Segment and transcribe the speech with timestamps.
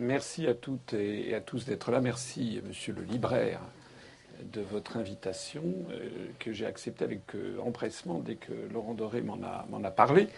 [0.00, 2.00] Merci à toutes et à tous d'être là.
[2.00, 3.58] Merci, monsieur le libraire,
[4.52, 9.40] de votre invitation euh, que j'ai acceptée avec euh, empressement dès que Laurent Doré m'en
[9.42, 10.28] a, parlé.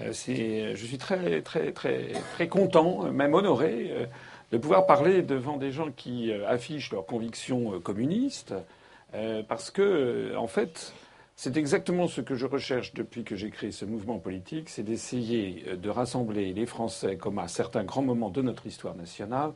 [0.00, 4.08] Euh, je suis très, très, très, très content, même honoré,
[4.52, 8.54] de pouvoir parler devant des gens qui affichent leurs convictions communistes,
[9.48, 10.94] parce que, en fait,
[11.36, 15.64] c'est exactement ce que je recherche depuis que j'ai créé ce mouvement politique, c'est d'essayer
[15.76, 19.52] de rassembler les Français comme à certains grands moments de notre histoire nationale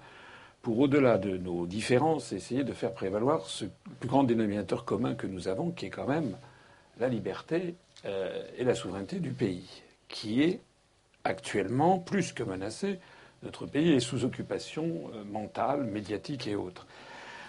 [0.61, 3.65] pour, au-delà de nos différences, essayer de faire prévaloir ce
[4.01, 6.37] plus grand dénominateur commun que nous avons, qui est quand même
[6.99, 10.61] la liberté euh, et la souveraineté du pays, qui est
[11.23, 12.99] actuellement plus que menacé.
[13.45, 16.87] Notre pays est sous occupation euh, mentale, médiatique et autres.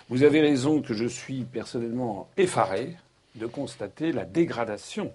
[0.09, 2.95] Vous avez raison que je suis personnellement effaré
[3.35, 5.13] de constater la dégradation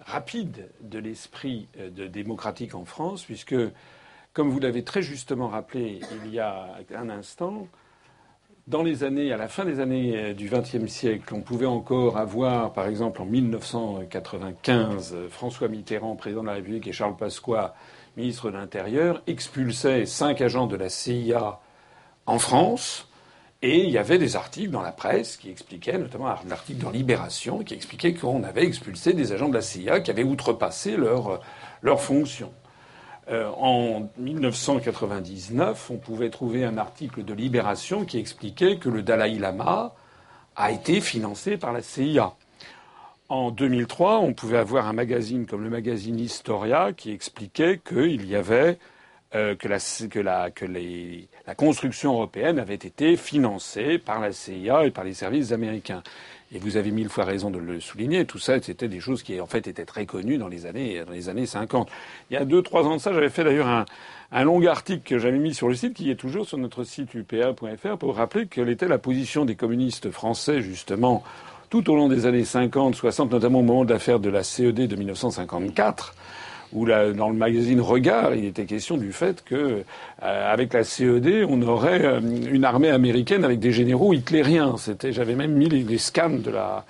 [0.00, 3.56] rapide de l'esprit euh, démocratique en France, puisque
[4.32, 7.66] comme vous l'avez très justement rappelé il y a un instant,
[8.70, 12.16] dans les années, à la fin des années euh, du XXe siècle, on pouvait encore
[12.18, 17.74] avoir, par exemple, en 1995, François Mitterrand, président de la République, et Charles Pasqua,
[18.16, 21.58] ministre de l'Intérieur, expulsaient cinq agents de la CIA
[22.26, 23.09] en France.
[23.62, 26.90] Et il y avait des articles dans la presse qui expliquaient, notamment un article dans
[26.90, 31.40] Libération, qui expliquait qu'on avait expulsé des agents de la CIA qui avaient outrepassé leurs
[31.82, 32.52] leur fonctions.
[33.28, 39.38] Euh, en 1999, on pouvait trouver un article de Libération qui expliquait que le Dalai
[39.38, 39.94] Lama
[40.56, 42.34] a été financé par la CIA.
[43.28, 48.34] En 2003, on pouvait avoir un magazine comme le magazine Historia qui expliquait qu'il y
[48.34, 48.78] avait
[49.34, 54.32] euh, que, la, que, la, que les, la construction européenne avait été financée par la
[54.32, 56.02] CIA et par les services américains.
[56.52, 58.24] Et vous avez mille fois raison de le souligner.
[58.24, 61.12] Tout ça, c'était des choses qui, en fait, étaient très connues dans les années, dans
[61.12, 61.88] les années 50.
[62.30, 63.84] Il y a deux, trois ans de ça, j'avais fait d'ailleurs un,
[64.32, 67.14] un long article que j'avais mis sur le site, qui est toujours sur notre site
[67.14, 71.22] upa.fr, pour rappeler quelle était la position des communistes français, justement,
[71.68, 74.88] tout au long des années 50, 60, notamment au moment de l'affaire de la CED
[74.88, 76.14] de 1954
[76.72, 79.82] où dans le magazine Regard, il était question du fait que,
[80.22, 84.76] euh, avec la CED, on aurait euh, une armée américaine avec des généraux hitlériens.
[84.76, 86.84] C'était, j'avais même mis les, scans de la.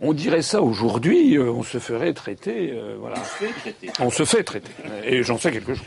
[0.00, 3.16] On dirait ça aujourd'hui, euh, on se ferait traiter, voilà.
[3.98, 4.70] On se fait traiter,
[5.04, 5.86] et j'en sais quelque chose.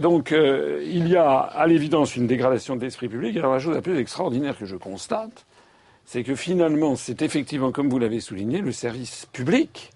[0.00, 3.36] donc, il y a à l'évidence une dégradation de l'esprit public.
[3.36, 5.44] Alors la chose la plus extraordinaire que je constate,
[6.04, 9.90] c'est que finalement, c'est effectivement, comme vous l'avez souligné, le service public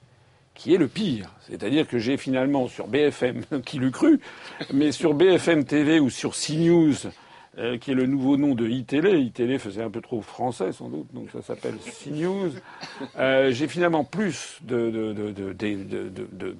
[0.60, 1.30] qui est le pire.
[1.48, 4.20] C'est-à-dire que j'ai finalement sur BFM, qui l'eût cru,
[4.74, 6.96] mais sur BFM TV ou sur CNews,
[7.56, 10.90] euh, qui est le nouveau nom de iTélé, iTélé faisait un peu trop français sans
[10.90, 12.50] doute, donc ça s'appelle CNews,
[13.18, 14.58] euh, j'ai finalement plus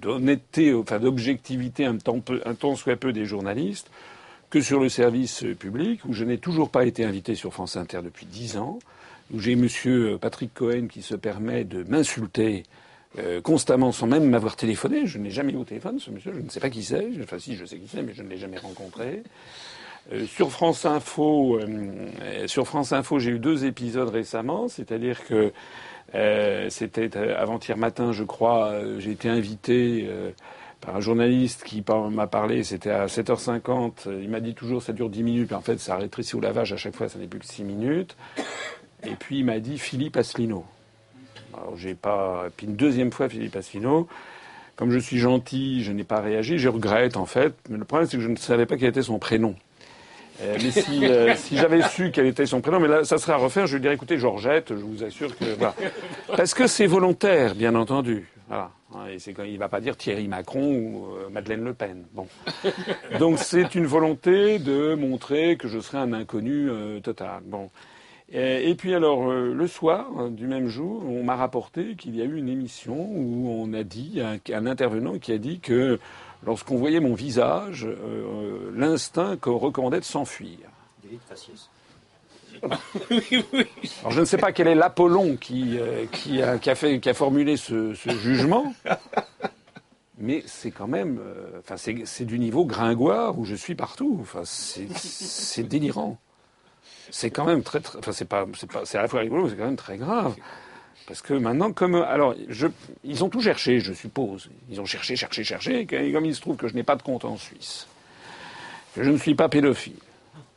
[0.01, 1.99] d'honnêteté, enfin d'objectivité un
[2.47, 3.91] un temps soit peu des journalistes
[4.49, 8.01] que sur le service public, où je n'ai toujours pas été invité sur France Inter
[8.03, 8.79] depuis dix ans,
[9.33, 12.65] où j'ai Monsieur Patrick Cohen qui se permet de m'insulter
[13.19, 15.07] euh, constamment sans même m'avoir téléphoné.
[15.07, 17.09] Je n'ai jamais eu au téléphone ce monsieur, je ne sais pas qui c'est.
[17.23, 19.25] Enfin si, je sais qui c'est, mais je ne l'ai jamais rencontré.
[20.13, 25.53] Euh, sur France Info, euh, sur France Info, j'ai eu deux épisodes récemment, c'est-à-dire que
[26.71, 30.09] c'était avant-hier matin, je crois, j'ai été invité
[30.81, 35.09] par un journaliste qui m'a parlé, c'était à 7h50, il m'a dit toujours ça dure
[35.09, 37.39] 10 minutes, mais en fait ça rétrécit au lavage, à chaque fois ça n'est plus
[37.39, 38.17] que 6 minutes.
[39.05, 40.65] Et puis il m'a dit Philippe Asselineau.
[41.55, 42.47] Alors j'ai pas.
[42.57, 44.09] Puis une deuxième fois, Philippe Asselineau.
[44.77, 46.59] Comme je suis gentil, je n'ai pas réagi.
[46.59, 47.55] Je regrette en fait.
[47.69, 49.55] Mais le problème, c'est que je ne savais pas quel était son prénom.
[50.43, 53.33] Euh, mais si, euh, si j'avais su quel était son prénom, mais là, ça serait
[53.33, 55.45] à refaire, je lui dirais écoutez, Georgette, je vous assure que.
[55.57, 55.75] Voilà.
[56.35, 58.27] Parce que c'est volontaire, bien entendu.
[58.49, 58.71] Voilà.
[59.13, 62.05] Et c'est quand il va pas dire Thierry Macron ou euh, Madeleine Le Pen.
[62.13, 62.27] Bon.
[63.21, 66.69] Donc c'est une volonté de montrer que je serai un inconnu
[67.03, 67.43] total.
[67.45, 67.71] Bon.
[68.35, 72.15] Euh, et puis alors, euh, le soir hein, du même jour, on m'a rapporté qu'il
[72.17, 75.59] y a eu une émission où on a dit, un, un intervenant qui a dit
[75.59, 75.99] que
[76.47, 80.59] lorsqu'on voyait mon visage, euh, l'instinct recommandait de s'enfuir.
[82.71, 85.79] Alors je ne sais pas quel est l'Apollon qui,
[86.13, 88.75] qui, a, qui, a fait, qui a formulé ce, ce jugement,
[90.19, 91.21] mais c'est quand même,
[91.61, 94.19] enfin c'est du niveau gringoire où je suis partout.
[94.21, 96.19] Enfin c'est délirant
[97.11, 99.45] c'est quand même très, très enfin c'est pas, c'est pas, c'est à la fois rigolo,
[99.45, 100.35] mais c'est quand même très grave.
[101.07, 102.69] Parce que maintenant, comme alors, je,
[103.05, 104.49] ils ont tout cherché, je suppose.
[104.71, 105.81] Ils ont cherché, cherché, cherché.
[105.91, 107.89] Et comme il se trouve que je n'ai pas de compte en Suisse,
[108.95, 109.97] que je ne suis pas pédophile,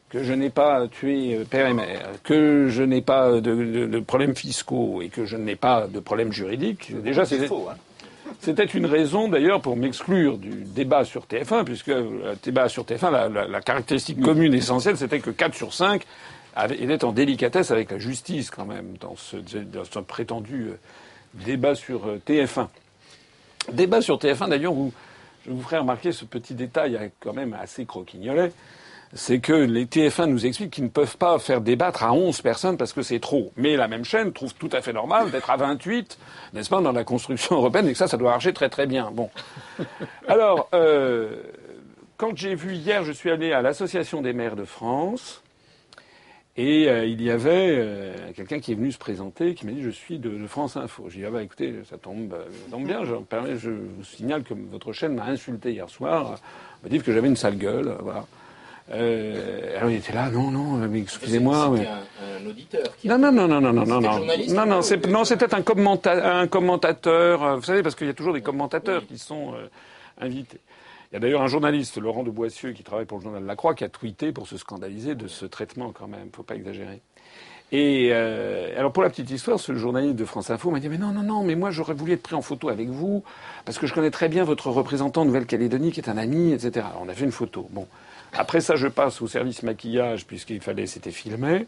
[0.09, 3.99] que je n'ai pas tué euh, père et mère, que je n'ai pas de, de,
[3.99, 7.67] problèmes fiscaux et que je n'ai pas de problèmes juridiques, déjà c'est faux.
[7.71, 7.77] Hein.
[8.39, 13.49] C'était une raison d'ailleurs pour m'exclure du débat sur TF1, puisque le débat sur TF1,
[13.49, 16.03] la, caractéristique commune essentielle, c'était que 4 sur 5
[16.57, 19.37] étaient en délicatesse avec la justice quand même, dans ce,
[19.99, 20.79] prétendu euh,
[21.33, 22.67] débat sur euh, TF1.
[23.71, 24.91] Débat sur TF1, d'ailleurs, où
[25.45, 28.51] je vous ferai remarquer ce petit détail quand même assez croquignolet
[29.15, 32.77] c'est que les TF1 nous expliquent qu'ils ne peuvent pas faire débattre à 11 personnes
[32.77, 33.51] parce que c'est trop.
[33.55, 36.17] Mais la même chaîne trouve tout à fait normal d'être à 28,
[36.53, 39.11] n'est-ce pas, dans la construction européenne, et que ça, ça doit marcher très très bien.
[39.11, 39.29] Bon.
[40.27, 41.43] Alors, euh,
[42.17, 45.43] quand j'ai vu hier, je suis allé à l'Association des maires de France,
[46.55, 49.81] et euh, il y avait euh, quelqu'un qui est venu se présenter, qui m'a dit
[49.81, 51.05] je suis de, France Info.
[51.09, 53.03] J'ai dit ah bah écoutez, ça tombe, ça tombe bien.
[53.03, 53.15] Je,
[53.57, 56.39] je vous signale que votre chaîne m'a insulté hier soir,
[56.83, 58.25] m'a dit que j'avais une sale gueule, voilà.
[58.91, 61.71] Euh, alors il était là, non, non, mais excusez-moi.
[61.75, 62.97] C'était un, un, auditeur.
[62.97, 66.39] Qui non, non, non, non, non, non, non, non, non, c'est, non, c'était un, commenta
[66.39, 67.43] un commentateur.
[67.43, 69.69] Euh, vous savez, parce qu'il y a toujours des commentateurs qui sont euh,
[70.19, 70.59] invités.
[71.13, 73.55] Il y a d'ailleurs un journaliste, Laurent de Boissieu, qui travaille pour le journal La
[73.55, 76.29] Croix, qui a tweeté pour se scandaliser de ce traitement quand même.
[76.35, 77.01] Faut pas exagérer.
[77.71, 80.97] Et euh, alors pour la petite histoire, ce journaliste de France Info m'a dit mais
[80.97, 83.23] non non non mais moi j'aurais voulu être pris en photo avec vous
[83.65, 86.85] parce que je connais très bien votre représentant en Nouvelle-Calédonie qui est un ami etc.
[86.89, 87.67] Alors on a fait une photo.
[87.71, 87.87] Bon
[88.35, 91.67] après ça, je passe au service maquillage, puisqu'il fallait, c'était filmé.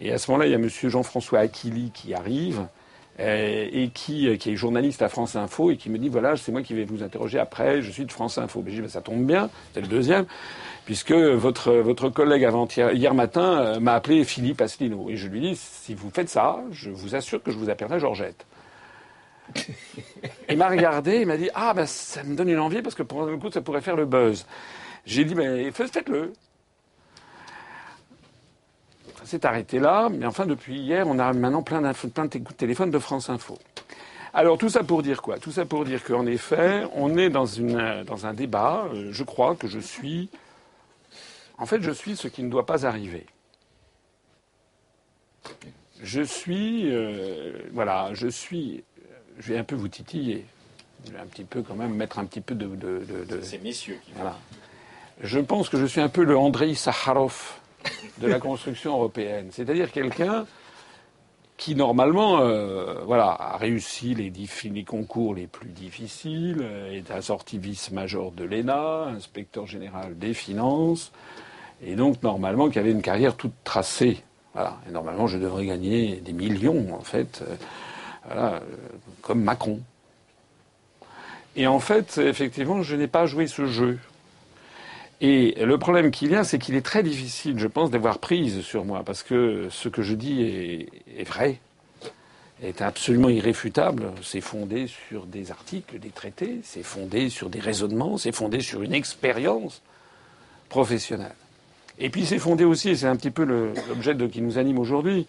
[0.00, 2.66] Et à ce moment-là, il y a monsieur Jean-François Aquili qui arrive,
[3.18, 6.52] et qui, euh, qui est journaliste à France Info, et qui me dit, voilà, c'est
[6.52, 8.62] moi qui vais vous interroger après, je suis de France Info.
[8.64, 10.26] Mais je dis, ben, ça tombe bien, c'est le deuxième,
[10.84, 15.08] puisque votre, votre collègue avant-hier, hier matin, euh, m'a appelé Philippe Asselineau.
[15.08, 18.00] Et je lui dis, si vous faites ça, je vous assure que je vous appellerai
[18.00, 18.46] Georgette.
[20.50, 23.02] il m'a regardé, il m'a dit, ah, ben, ça me donne une envie, parce que
[23.02, 24.46] pour un coup, ça pourrait faire le buzz.
[25.06, 26.32] J'ai dit, mais faites-le.
[29.26, 32.98] C'est arrêté là, mais enfin, depuis hier, on a maintenant plein, plein de téléphones de
[33.00, 33.58] France Info.
[34.32, 35.38] Alors, tout ça pour dire quoi?
[35.38, 38.86] Tout ça pour dire qu'en effet, on est dans, une, dans un débat.
[38.92, 40.28] Euh, je crois que je suis.
[41.58, 43.26] En fait, je suis ce qui ne doit pas arriver.
[46.02, 46.94] Je suis.
[46.94, 48.84] Euh, voilà, je suis.
[49.38, 50.46] Je vais un peu vous titiller.
[51.04, 52.66] Je vais un petit peu, quand même, mettre un petit peu de.
[52.66, 54.12] de, de, C'est messieurs qui.
[54.14, 54.38] Voilà.
[55.20, 57.58] Je pense que je suis un peu le Andrei Sakharov
[58.18, 59.48] de la construction européenne.
[59.50, 60.46] C'est-à-dire quelqu'un
[61.56, 68.32] qui normalement euh, voilà, a réussi les, concours les plus difficiles, euh, est assorti vice-major
[68.32, 71.12] de l'ENA, inspecteur général des finances,
[71.82, 74.22] et donc normalement qui avait une carrière toute tracée.
[74.88, 77.42] Et normalement je devrais gagner des millions en fait,
[78.30, 78.58] euh,
[79.22, 79.80] comme Macron.
[81.56, 83.98] Et en fait, effectivement, je n'ai pas joué ce jeu.
[85.20, 88.60] Et le problème qu'il y a, c'est qu'il est très difficile, je pense, d'avoir prise
[88.60, 91.58] sur moi, parce que ce que je dis est, vrai,
[92.62, 94.12] est absolument irréfutable.
[94.22, 98.82] C'est fondé sur des articles, des traités, c'est fondé sur des raisonnements, c'est fondé sur
[98.82, 99.80] une expérience
[100.68, 101.34] professionnelle.
[101.98, 105.26] Et puis c'est fondé aussi, et c'est un petit peu l'objet qui nous anime aujourd'hui,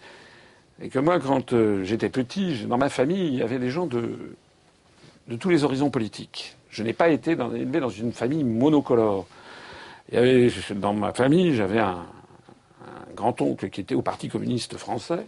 [0.82, 3.88] et que moi, quand euh, j'étais petit, dans ma famille, il y avait des gens
[3.88, 4.36] de,
[5.30, 6.56] de tous les horizons politiques.
[6.70, 9.26] Je n'ai pas été élevé dans une famille monocolore.
[10.12, 12.06] Dans ma famille, j'avais un,
[13.14, 15.26] grand-oncle qui était au Parti communiste français.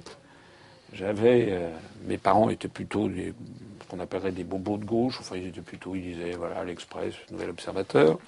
[0.93, 1.69] J'avais, euh,
[2.05, 5.17] mes parents étaient plutôt ce qu'on appellerait des bobos de gauche.
[5.19, 8.19] Enfin, ils étaient plutôt, ils disaient, voilà, l'Express, Nouvel Observateur.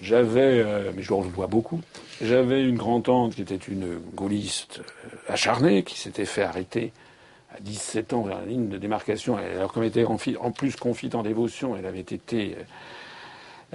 [0.00, 1.80] J'avais, euh, mais je leur dois beaucoup.
[2.22, 6.92] J'avais une grand-tante qui était une gaulliste euh, acharnée, qui s'était fait arrêter
[7.54, 9.36] à 17 ans vers la ligne de démarcation.
[9.36, 12.56] Alors qu'elle était en, en plus confite en dévotion, elle avait été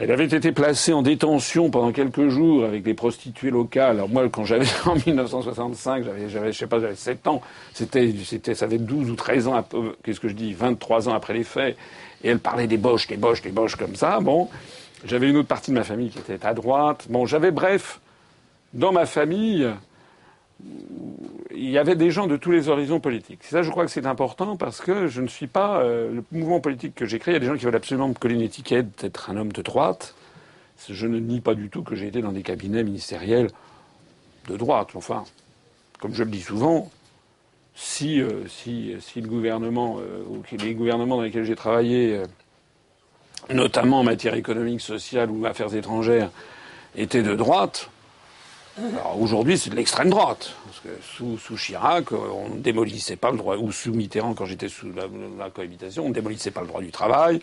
[0.02, 3.98] elle avait été placée en détention pendant quelques jours avec des prostituées locales.
[3.98, 7.42] Alors moi, quand j'avais en 1965, j'avais, j'avais, je sais pas, j'avais 7 ans.
[7.74, 9.68] C'était, c'était, ça avait 12 ou 13 ans,
[10.04, 11.76] qu'est-ce que je dis, 23 ans après les faits.
[12.24, 14.22] Et elle parlait des boches, des boches, des boches comme ça.
[14.22, 14.48] Bon,
[15.04, 17.08] j'avais une autre partie de ma famille qui était à droite.
[17.10, 18.00] Bon, j'avais bref,
[18.74, 19.68] dans ma famille,
[21.52, 23.44] il y avait des gens de tous les horizons politiques.
[23.44, 26.60] Ça, je crois que c'est important parce que je ne suis pas euh, le mouvement
[26.60, 27.34] politique que j'ai créé.
[27.34, 29.52] Il y a des gens qui veulent absolument me coller une étiquette d'être un homme
[29.52, 30.16] de droite.
[30.88, 33.50] Je ne nie pas du tout que j'ai été dans des cabinets ministériels
[34.48, 34.90] de droite.
[34.96, 35.26] Enfin,
[36.00, 36.90] comme je le dis souvent,
[37.76, 42.22] si, euh, si, si le gouvernement euh, ou les gouvernements dans lesquels j'ai travaillé,
[43.50, 46.32] notamment en matière économique, sociale ou affaires étrangères,
[46.96, 47.90] étaient de droite,
[49.20, 50.54] aujourd'hui, c'est de l'extrême droite.
[50.66, 54.70] Parce que sous, Chirac, on ne démolissait pas le droit, ou sous Mitterrand, quand j'étais
[54.70, 54.88] sous
[55.38, 57.42] la, cohabitation, on ne démolissait pas le droit du travail.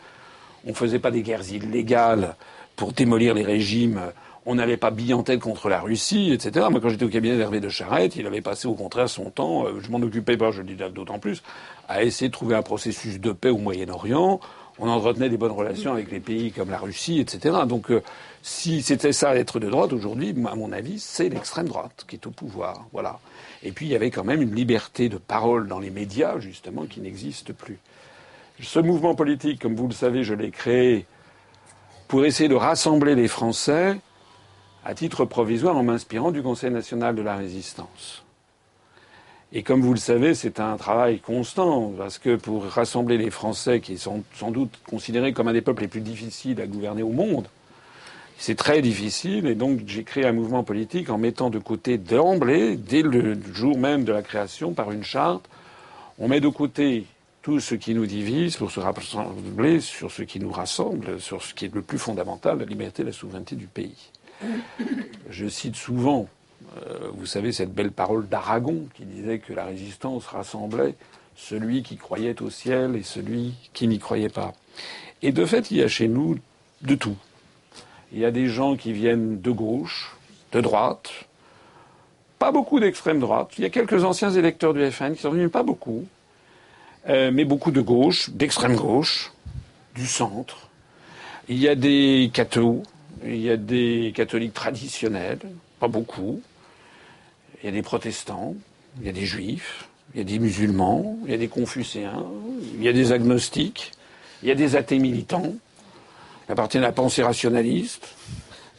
[0.65, 2.37] On ne faisait pas des guerres illégales
[2.75, 4.01] pour démolir les régimes.
[4.45, 4.93] On n'allait pas
[5.25, 6.67] tête contre la Russie, etc.
[6.71, 9.67] Moi, quand j'étais au cabinet d'Hervé de Charette, il avait passé au contraire son temps,
[9.67, 11.43] euh, je m'en occupais pas, je le dis d'autant plus,
[11.89, 14.41] à essayer de trouver un processus de paix au Moyen-Orient
[14.79, 17.57] on entretenait des bonnes relations avec les pays comme la Russie, etc.
[17.67, 18.03] Donc, euh,
[18.49, 22.29] si c'était ça être de droite aujourd'hui, à mon avis, c'est l'extrême droite qui est
[22.29, 22.87] au pouvoir.
[22.93, 23.19] Voilà.
[23.65, 26.87] Et puis, il y avait quand même une liberté de parole dans les médias, justement,
[26.87, 27.81] qui n'existe plus.
[28.63, 31.07] Ce mouvement politique, comme vous le savez, je l'ai créé
[32.07, 33.99] pour essayer de rassembler les Français
[34.85, 38.23] à titre provisoire en m'inspirant du Conseil national de la résistance.
[39.53, 43.81] Et comme vous le savez, c'est un travail constant, parce que pour rassembler les Français,
[43.81, 47.11] qui sont sans doute considérés comme un des peuples les plus difficiles à gouverner au
[47.11, 47.49] monde,
[48.39, 52.77] c'est très difficile, et donc j'ai créé un mouvement politique en mettant de côté d'emblée,
[52.77, 55.49] dès le jour même de la création, par une charte,
[56.19, 57.07] on met de côté
[57.43, 61.55] tout ce qui nous divise pour se rassembler sur ce qui nous rassemble, sur ce
[61.55, 64.11] qui est le plus fondamental, la liberté et la souveraineté du pays.
[65.31, 66.29] Je cite souvent
[66.77, 70.95] euh, vous savez, cette belle parole d'Aragon qui disait que la résistance rassemblait
[71.37, 74.53] celui qui croyait au ciel et celui qui n'y croyait pas.
[75.23, 76.39] Et de fait, il y a chez nous
[76.83, 77.17] de tout.
[78.13, 80.17] Il y a des gens qui viennent de gauche,
[80.53, 81.11] de droite,
[82.39, 83.51] pas beaucoup d'extrême droite.
[83.59, 86.07] Il y a quelques anciens électeurs du FN qui sont venus, pas beaucoup,
[87.09, 89.33] euh, mais beaucoup de gauche, d'extrême gauche,
[89.95, 90.69] du centre.
[91.49, 92.83] Il y a des cathos,
[93.25, 95.39] il y a des catholiques traditionnels,
[95.81, 96.41] pas beaucoup.
[97.63, 98.55] Il y a des protestants,
[99.01, 102.27] il y a des juifs, il y a des musulmans, il y a des confucéens,
[102.75, 103.93] il y a des agnostiques,
[104.43, 105.55] il y a des athées militants,
[106.47, 108.15] qui appartiennent à la pensée rationaliste.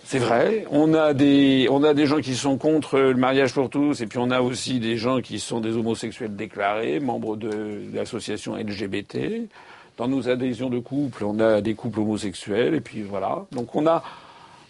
[0.05, 0.65] C'est vrai.
[0.71, 4.07] On a des, on a des gens qui sont contre le mariage pour tous, et
[4.07, 9.50] puis on a aussi des gens qui sont des homosexuels déclarés, membres de, l'association LGBT.
[9.97, 13.45] Dans nos adhésions de couple, on a des couples homosexuels, et puis voilà.
[13.51, 14.01] Donc on a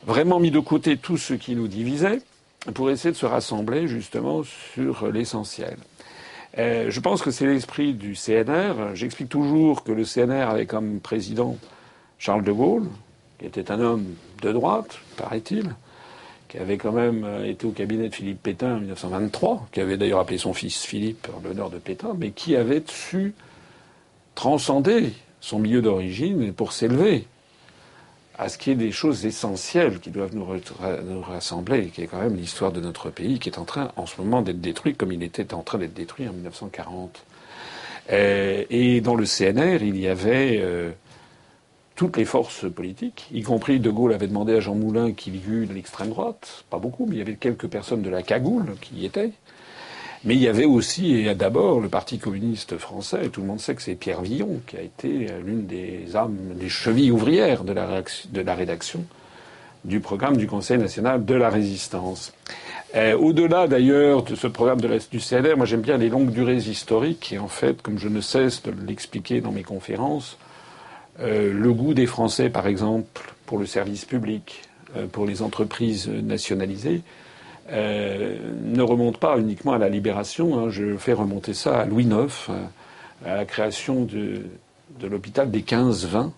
[0.08, 2.22] vraiment mis de côté tout ce qui nous divisait
[2.74, 4.42] pour essayer de se rassembler justement
[4.74, 5.78] sur l'essentiel.
[6.58, 8.96] Euh, je pense que c'est l'esprit du CNR.
[8.96, 11.58] J'explique toujours que le CNR avait comme président
[12.20, 12.88] Charles de Gaulle,
[13.40, 15.76] qui était un homme de droite, paraît-il,
[16.48, 19.98] qui avait quand même euh, été au cabinet de Philippe Pétain en 1923, qui avait
[19.98, 23.34] d'ailleurs appelé son fils Philippe en l'honneur de Pétain, mais qui avait su
[24.36, 27.28] transcender son milieu d'origine pour s'élever
[28.38, 32.22] à ce qui est des choses essentielles qui doivent nous, nous rassembler, qui est quand
[32.22, 35.12] même l'histoire de notre pays, qui est en train, en ce moment, d'être détruit comme
[35.12, 37.24] il était en train d'être détruit en 1940.
[38.12, 40.92] Euh, et dans le CNR, il y avait euh,
[41.98, 45.42] toutes les forces politiques, y compris De Gaulle avait demandé à Jean Moulin qu'il y
[45.50, 48.76] eût de l'extrême droite, pas beaucoup, mais il y avait quelques personnes de la cagoule
[48.80, 49.32] qui y étaient.
[50.24, 53.74] Mais il y avait aussi, et d'abord, le Parti communiste français, tout le monde sait
[53.74, 58.56] que c'est Pierre Villon qui a été l'une des âmes, des chevilles ouvrières de la,
[58.56, 59.04] rédaction
[59.84, 62.32] du programme du Conseil national de la résistance.
[62.96, 67.34] Euh, au-delà d'ailleurs de ce programme du CNR, moi j'aime bien les longues durées historiques,
[67.34, 70.38] et en fait, comme je ne cesse de l'expliquer dans mes conférences,
[71.20, 74.64] euh, le goût des Français, par exemple, pour le service public,
[74.96, 77.02] euh, pour les entreprises nationalisées,
[77.72, 80.58] euh, ne remonte pas uniquement à la libération.
[80.58, 80.70] Hein.
[80.70, 82.50] Je fais remonter ça à Louis IX,
[83.26, 84.46] à la création de,
[85.02, 86.32] l'hôpital des 15-20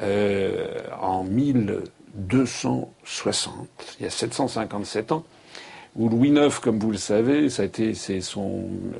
[0.00, 0.66] euh,
[1.00, 5.24] en 1260, il y a 757 ans,
[5.96, 7.92] où Louis IX, comme vous le savez, ça a été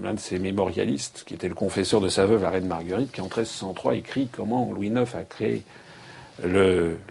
[0.02, 3.20] l'un de ses mémorialistes, qui était le confesseur de sa veuve, la reine Marguerite, qui
[3.20, 5.62] en 1303 écrit comment Louis IX a créé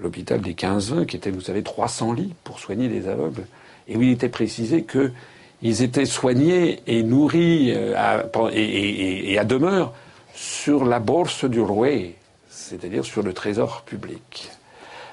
[0.02, 3.46] l'hôpital des 15-20, qui était, vous savez, 300 lits pour soigner des aveugles
[3.88, 9.94] et où il était précisé qu'ils étaient soignés et nourris euh, à, et, à demeure
[10.34, 12.14] sur la bourse du roi,
[12.50, 14.50] c'est-à-dire sur le trésor public.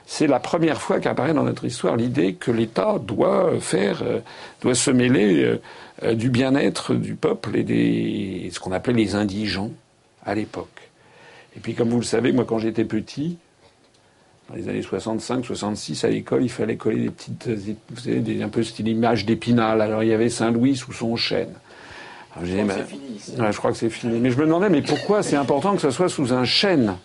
[0.06, 4.20] C'est la première fois qu'apparaît dans notre histoire l'idée que l'État doit faire, euh,
[4.60, 5.58] doit se mêler
[6.02, 9.70] euh, du bien-être du peuple et des, ce qu'on appelait les indigents
[10.26, 10.90] à l'époque.
[11.56, 13.38] Et puis, comme vous le savez, moi, quand j'étais petit,
[14.48, 17.48] dans les années 65, 66, à l'école, il fallait coller des petites,
[17.90, 19.80] vous savez, des, un peu style image d'épinal.
[19.80, 21.54] Alors il y avait Saint-Louis sous son chêne.
[22.42, 24.18] je, crois fini, je crois que c'est fini.
[24.20, 26.96] Mais je me demandais, mais pourquoi c'est important que ce soit sous un chêne?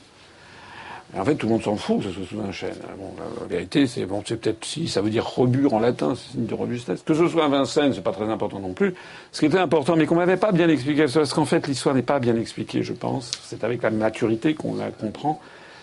[1.18, 2.76] En fait, tout le monde s'en fout que ce soit sous un chêne.
[2.98, 6.34] Bon, la, vérité, c'est bon, c'est peut-être si ça veut dire rebure en latin, c'est
[6.34, 7.02] signe de robustesse.
[7.04, 8.94] Que ce soit un Vincennes, c'est pas très important non plus.
[9.32, 12.04] Ce qui était important, mais qu'on m'avait pas bien expliqué, parce qu'en fait, l'histoire n'est
[12.04, 13.32] pas bien expliquée, je pense.
[13.44, 15.42] C'est avec la maturité qu'on la comprend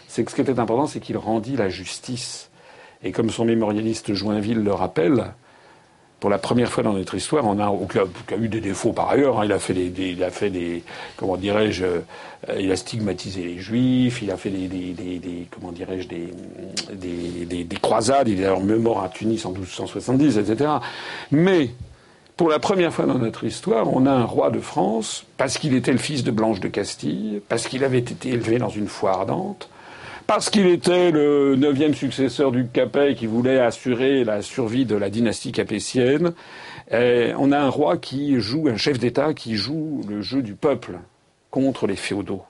[0.09, 2.49] c'est que ce qui était important, c'est qu'il rendit la justice.
[3.03, 5.33] Et comme son mémorialiste Joinville le rappelle,
[6.21, 9.11] pour la première fois dans notre histoire, on a, qui a, eu des défauts par
[9.11, 9.45] ailleurs, hein.
[9.45, 10.83] il a fait des, il a fait des,
[11.17, 12.01] comment dirais-je, euh,
[12.59, 18.29] il a stigmatisé les juifs, il a fait des, des comment dirais-je, des, des, croisades,
[18.29, 20.71] il est alors même mort à Tunis en 1270, etc.
[21.31, 21.71] Mais,
[22.37, 25.75] pour la première fois dans notre histoire, on a un roi de France, parce qu'il
[25.75, 29.13] était le fils de Blanche de Castille, parce qu'il avait été élevé dans une foi
[29.13, 29.69] ardente,
[30.27, 35.11] parce qu'il était le neuvième successeur du Capet qui voulait assurer la survie de la
[35.11, 36.33] dynastie capétienne.
[36.91, 40.99] on a un roi qui joue, un chef d'État qui joue le jeu du peuple
[41.51, 42.43] contre les féodaux.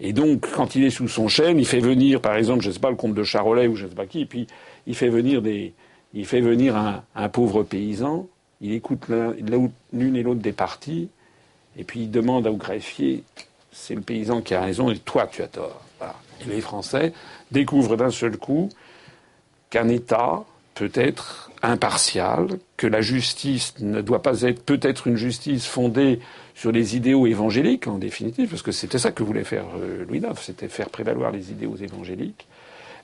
[0.00, 2.72] Et donc, quand il est sous son chêne, il fait venir, par exemple, je ne
[2.72, 4.46] sais pas, le comte de Charolais ou je ne sais pas qui, et puis
[4.86, 5.74] il fait venir des,
[6.14, 8.26] il fait venir un, un pauvre paysan,
[8.62, 9.02] il écoute
[9.92, 11.10] l'une et l'autre des parties,
[11.76, 13.24] et puis il demande au greffier,
[13.72, 15.82] c'est le paysan qui a raison, et toi tu as tort.
[16.44, 17.12] Et les Français
[17.50, 18.68] découvrent d'un seul coup
[19.70, 20.44] qu'un État
[20.74, 26.20] peut être impartial, que la justice ne doit pas être peut-être une justice fondée
[26.54, 30.18] sur les idéaux évangéliques en définitive, parce que c'était ça que voulait faire euh, Louis
[30.18, 32.46] IX, c'était faire prévaloir les idéaux évangéliques,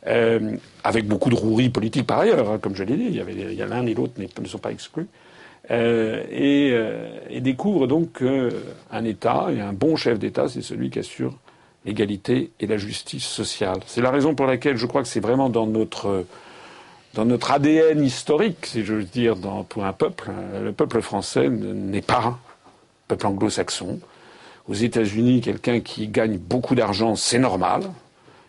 [0.07, 3.21] euh, avec beaucoup de roueries politiques par ailleurs, hein, comme je l'ai dit, il y,
[3.21, 5.09] avait, l'un et l'autre ne sont pas exclus,
[5.71, 10.91] euh, et, euh, et, découvre donc qu'un État et un bon chef d'État, c'est celui
[10.91, 11.37] qui assure
[11.87, 13.79] l'égalité et la justice sociale.
[13.87, 16.27] C'est la raison pour laquelle je crois que c'est vraiment dans notre
[17.15, 19.37] dans notre ADN historique, si veux dire,
[19.71, 20.31] pour un peuple.
[20.63, 22.39] Le peuple français n'est pas un
[23.09, 24.01] peuple anglo-saxon.
[24.69, 27.85] Aux États-Unis, quelqu'un qui gagne beaucoup d'argent, c'est normal.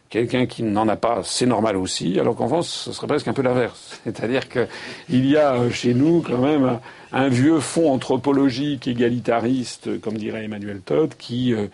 [0.10, 2.20] Quelqu'un qui n'en a pas, c'est normal aussi.
[2.20, 4.00] Alors qu'en France, ce serait presque un peu l'inverse.
[4.04, 6.80] C'est-à-dire qu'il y a euh, chez nous quand même
[7.14, 11.68] un vieux fond anthropologique égalitariste, comme dirait Emmanuel Todd, qui euh,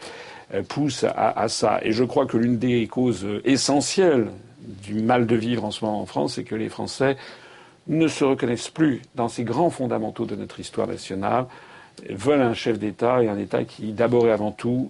[0.62, 1.80] pousse à, ça.
[1.84, 4.28] Et je crois que l'une des causes essentielles
[4.84, 7.18] du mal de vivre en ce moment en France, c'est que les Français
[7.88, 11.46] ne se reconnaissent plus dans ces grands fondamentaux de notre histoire nationale,
[12.10, 14.90] veulent un chef d'État et un État qui, d'abord et avant tout,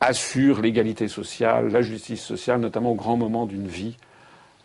[0.00, 3.96] assure l'égalité sociale, la justice sociale, notamment au grand moment d'une vie,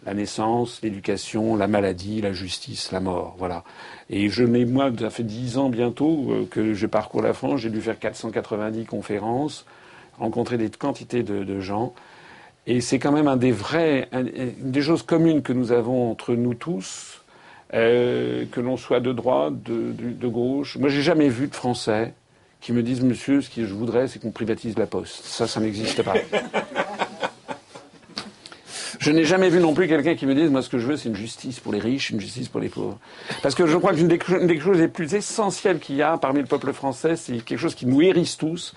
[0.06, 3.36] la naissance, l'éducation, la maladie, la justice, la mort.
[3.38, 3.64] Voilà.
[4.10, 7.62] Et je n'ai, moi, ça fait dix ans bientôt euh, que je parcours la France,
[7.62, 9.66] j'ai dû faire 490 conférences,
[10.20, 11.94] rencontrer des quantités de, gens.
[12.68, 16.34] Et c'est quand même un des vrais, une des choses communes que nous avons entre
[16.34, 17.24] nous tous,
[17.74, 20.78] euh, que l'on soit de droite, de, de, gauche.
[20.78, 22.14] Moi, j'ai jamais vu de Français
[22.62, 25.24] qui me disent, monsieur, ce que je voudrais, c'est qu'on privatise la poste.
[25.24, 26.16] Ça, ça n'existe pas.
[29.00, 30.98] Je n'ai jamais vu non plus quelqu'un qui me dise, moi, ce que je veux,
[30.98, 33.00] c'est une justice pour les riches, une justice pour les pauvres.
[33.42, 36.42] Parce que je crois qu'une des, des, choses les plus essentielles qu'il y a parmi
[36.42, 38.74] le peuple français, c'est quelque chose qui nous hérisse tous,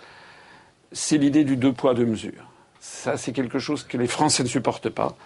[0.92, 2.46] c'est l'idée du deux poids, deux mesures.
[2.80, 5.16] Ça, c'est quelque chose que les Français ne supportent pas.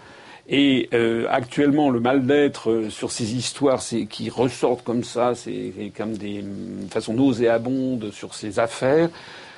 [0.49, 6.17] Et euh, actuellement, le mal-d'être euh, sur ces histoires qui ressortent comme ça, c'est comme
[6.17, 6.45] des
[6.91, 9.09] façons nauséabondes sur ces affaires.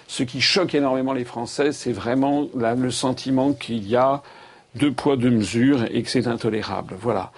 [0.06, 4.22] Ce qui choque énormément les Français, c'est vraiment le sentiment qu'il y a
[4.76, 6.94] deux poids, deux mesures et que c'est intolérable.
[6.98, 7.32] Voilà.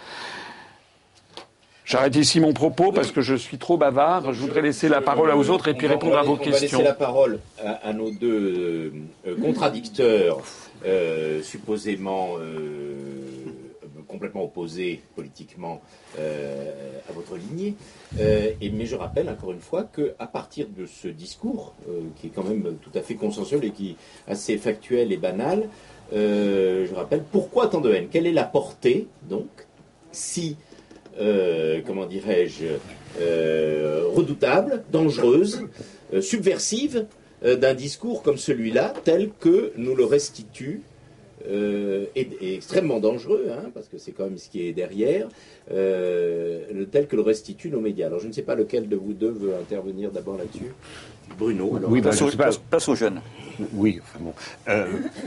[1.91, 4.33] J'arrête ici mon propos parce que je suis trop bavard.
[4.33, 6.79] Je voudrais laisser la parole aux autres et puis répondre à vos questions.
[6.79, 8.93] On va laisser la parole à, nos deux
[9.27, 10.39] euh, contradicteurs,
[10.87, 12.95] euh, supposément euh,
[14.07, 15.81] complètement opposés politiquement
[16.17, 17.75] à votre lignée.
[18.21, 21.75] et, mais je rappelle encore une fois qu'à partir de ce discours,
[22.17, 25.69] qui est quand même tout à fait consensuel et qui est assez factuel et banal,
[26.13, 28.09] je rappelle pourquoi tant de haine?
[28.11, 29.49] Quelle est la portée, donc,
[30.13, 30.57] si
[31.19, 32.67] euh, comment dirais-je,
[33.21, 35.63] euh, redoutable, dangereuse,
[36.15, 37.07] euh, subversive
[37.43, 40.83] d'un discours comme celui-là, tel que nous le restitue
[41.47, 45.27] est, extrêmement dangereux, hein, parce que c'est quand même ce qui est derrière,
[45.69, 48.09] tel que le restituent nos médias.
[48.09, 50.75] Alors je ne sais pas lequel de vous deux veut intervenir d'abord là-dessus.
[51.39, 51.77] Bruno.
[51.77, 53.23] Alors, oui, passe, passe, aux jeunes.
[53.75, 54.35] Oui, enfin bon.
[54.69, 54.87] Euh,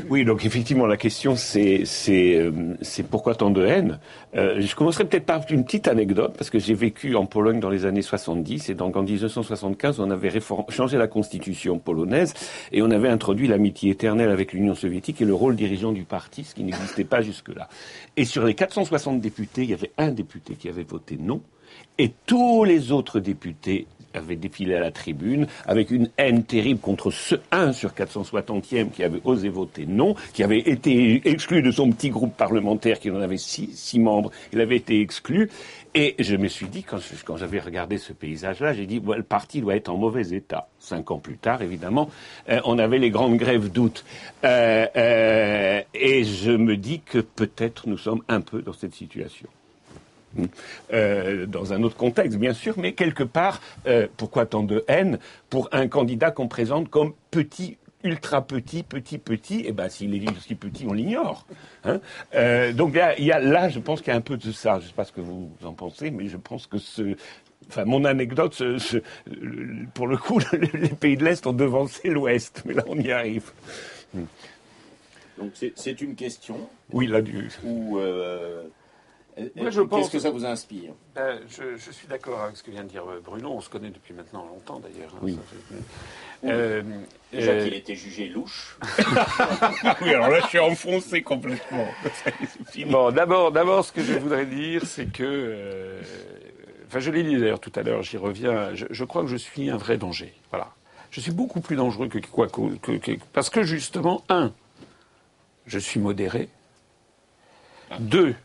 [0.10, 2.76] oui, donc effectivement, la question, c'est c'est euh,
[3.10, 4.00] pourquoi tant de haine?
[4.36, 7.70] Euh, je commencerai peut-être par une petite anecdote, parce que j'ai vécu en Pologne dans
[7.70, 10.32] les années 70, et donc en 1975, on avait
[10.70, 12.34] changé la constitution polonaise,
[12.72, 16.44] et on avait introduit l'amitié éternelle avec l'Union soviétique et le rôle dirigeant du parti,
[16.44, 17.68] ce qui n'existait pas jusque-là.
[18.18, 21.42] Et sur les 460 députés, il y avait un député qui avait voté non,
[21.98, 27.12] et tous les autres députés avait défilé à la tribune avec une haine terrible contre
[27.12, 31.92] ce 1 sur 460e qui avait osé voter non, qui avait été exclu de son
[31.92, 34.32] petit groupe parlementaire qui en avait six, membres.
[34.52, 35.50] Il avait été exclu.
[35.96, 39.76] Et je me suis dit, quand, j'avais regardé ce paysage-là, j'ai dit, le parti doit
[39.76, 40.68] être en mauvais état.
[40.80, 42.10] Cinq ans plus tard, évidemment,
[42.50, 44.04] euh, on avait les grandes grèves d'août.
[44.44, 49.48] Euh, euh, et je me dis que peut-être nous sommes un peu dans cette situation.
[50.92, 55.20] Euh, dans un autre contexte, bien sûr, mais quelque part, euh, pourquoi tant de haine
[55.50, 60.14] pour un candidat qu'on présente comme petit ultra petit, petit, petit, et eh ben s'il
[60.14, 61.46] est aussi petit, on l'ignore.
[61.86, 62.02] Hein
[62.36, 64.80] euh, donc il y, a, là, je pense qu'il y a un peu de ça.
[64.80, 67.16] Je ne sais pas ce que vous en pensez, mais je pense que ce,
[67.70, 69.02] enfin mon anecdote, ce,
[69.94, 70.40] pour le coup,
[70.74, 73.52] les pays de l'Est ont devancé l'Ouest, mais là on y arrive.
[75.38, 76.58] Donc c'est une question.
[76.92, 77.50] Oui, là du.
[79.38, 80.94] Ou je Qu'est-ce que ça vous inspire?
[81.16, 83.52] Ben, je, suis d'accord avec ce que vient de dire Bruno.
[83.52, 85.12] On se connaît depuis maintenant longtemps, d'ailleurs.
[85.16, 85.40] Hein, oui.
[86.46, 86.82] Euh,
[87.32, 88.78] Déjà euh, qu'il était jugé louche.
[90.02, 91.88] oui, alors là, je suis enfoncé complètement.
[92.88, 96.02] bon, d'abord, d'abord, ce que je voudrais dire, c'est que, euh,
[96.88, 98.74] enfin, je l'ai dit d'ailleurs tout à l'heure, j'y reviens.
[98.74, 100.34] Je, crois que je suis un vrai danger.
[100.50, 100.74] Voilà,
[101.12, 104.52] je suis beaucoup plus dangereux que quoi que, parce que justement, un,
[105.66, 106.50] je suis modéré.
[107.90, 107.98] Ah.
[108.00, 108.36] Deux,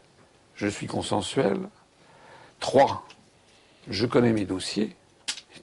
[0.59, 1.57] je suis consensuel.
[2.61, 3.07] Trois,
[3.89, 4.95] je connais mes dossiers.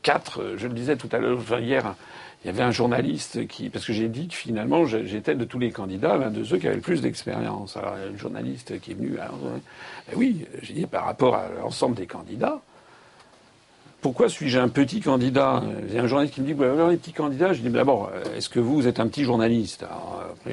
[0.01, 1.95] Quatre, je le disais tout à l'heure, hier,
[2.43, 5.60] il y avait un journaliste qui, parce que j'ai dit que finalement j'étais de tous
[5.60, 7.75] les candidats l'un de ceux qui avaient le plus d'expérience.
[7.75, 11.05] Alors il y a un journaliste qui est venu, alors, ben oui, j'ai dit par
[11.05, 12.62] rapport à l'ensemble des candidats,
[14.05, 16.91] pourquoi suis-je un petit candidat Il y a un journaliste qui me dit, vous avez
[16.91, 19.83] les petits candidats Je dis, d'abord, est-ce que vous, êtes un petit journaliste
[20.45, 20.51] euh,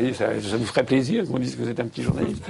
[0.00, 2.46] dit, ça, ça, ferait plaisir qu'on dise que vous êtes un petit journaliste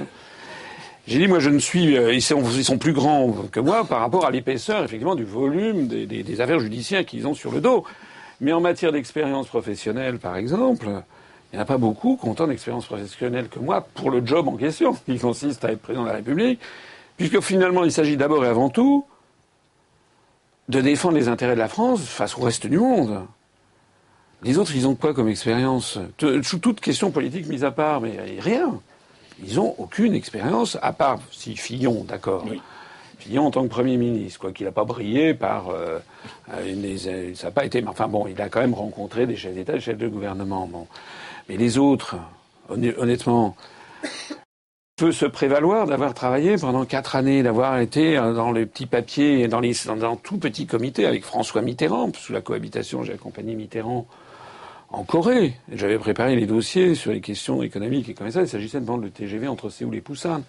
[1.05, 1.97] j'ai dit, moi, je ne suis.
[1.97, 6.05] Euh, ils, sont, plus grands que moi par rapport à l'épaisseur, effectivement, du volume des,
[6.05, 7.83] des, des affaires judiciaires qu'ils ont sur le dos.
[8.39, 10.87] Mais en matière d'expérience professionnelle, par exemple,
[11.51, 14.25] il n'y en a pas beaucoup qui ont tant d'expérience professionnelle que moi pour le
[14.25, 16.61] job en question, qui consiste à être président de la République,
[17.17, 19.05] puisque finalement, il s'agit d'abord et avant tout
[20.69, 23.25] de défendre les intérêts de la France face au reste du monde.
[24.43, 28.79] Les autres, ils ont quoi comme expérience Toute question politique mise à part, mais rien.
[29.43, 32.45] Ils n'ont aucune expérience, à part si Fillon, d'accord.
[33.19, 35.69] Fillon en tant que Premier ministre, quoi qu'il n'a pas brillé par...
[35.69, 35.99] Euh,
[36.53, 37.83] euh, ça n'a pas été...
[37.87, 40.67] Enfin bon, il a quand même rencontré des chefs d'État, des chefs de gouvernement.
[40.67, 40.87] Bon.
[41.49, 42.15] Mais les autres,
[42.69, 43.55] honnêtement,
[44.95, 49.49] peut se prévaloir d'avoir travaillé pendant quatre années, d'avoir été euh, dans les petits papiers,
[49.49, 49.73] dans, les,
[50.23, 52.11] tout petit comité avec François Mitterrand.
[52.15, 54.07] Sous la cohabitation, j'ai accompagné Mitterrand
[54.91, 55.55] en Corée.
[55.69, 58.41] J'avais préparé les dossiers sur les questions économiques et comme ça.
[58.41, 60.43] Il s'agissait de vendre le TGV entre Séoul et Busan.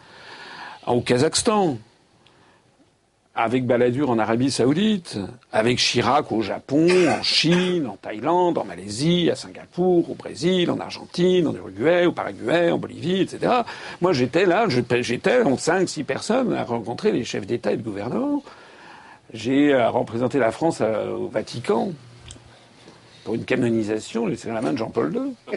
[0.87, 1.79] Au Kazakhstan,
[3.39, 5.19] avec Balladur en Arabie Saoudite,
[5.53, 10.81] avec Chirac au Japon, en Chine, en Thaïlande, en Malaisie, à Singapour, au Brésil, en
[10.81, 13.53] Argentine, en Uruguay, au Paraguay, en Bolivie, etc.
[14.01, 17.83] Moi, j'étais là, j'étais en cinq, six personnes à rencontrer les chefs d'État et de
[17.83, 18.43] gouvernement.
[19.35, 21.93] J'ai euh, représenté la France euh, au Vatican
[23.25, 25.57] pour une canonisation, j'ai serré la main de Jean-Paul II.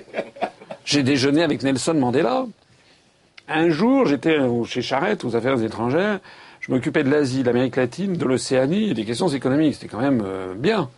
[0.85, 2.45] J'ai déjeuné avec Nelson Mandela.
[3.47, 6.19] Un jour, j'étais chez Charette aux Affaires étrangères
[6.69, 9.73] je m'occupais de l'Asie, de l'Amérique latine, de l'Océanie et des questions économiques.
[9.73, 10.91] C'était quand même euh, bien.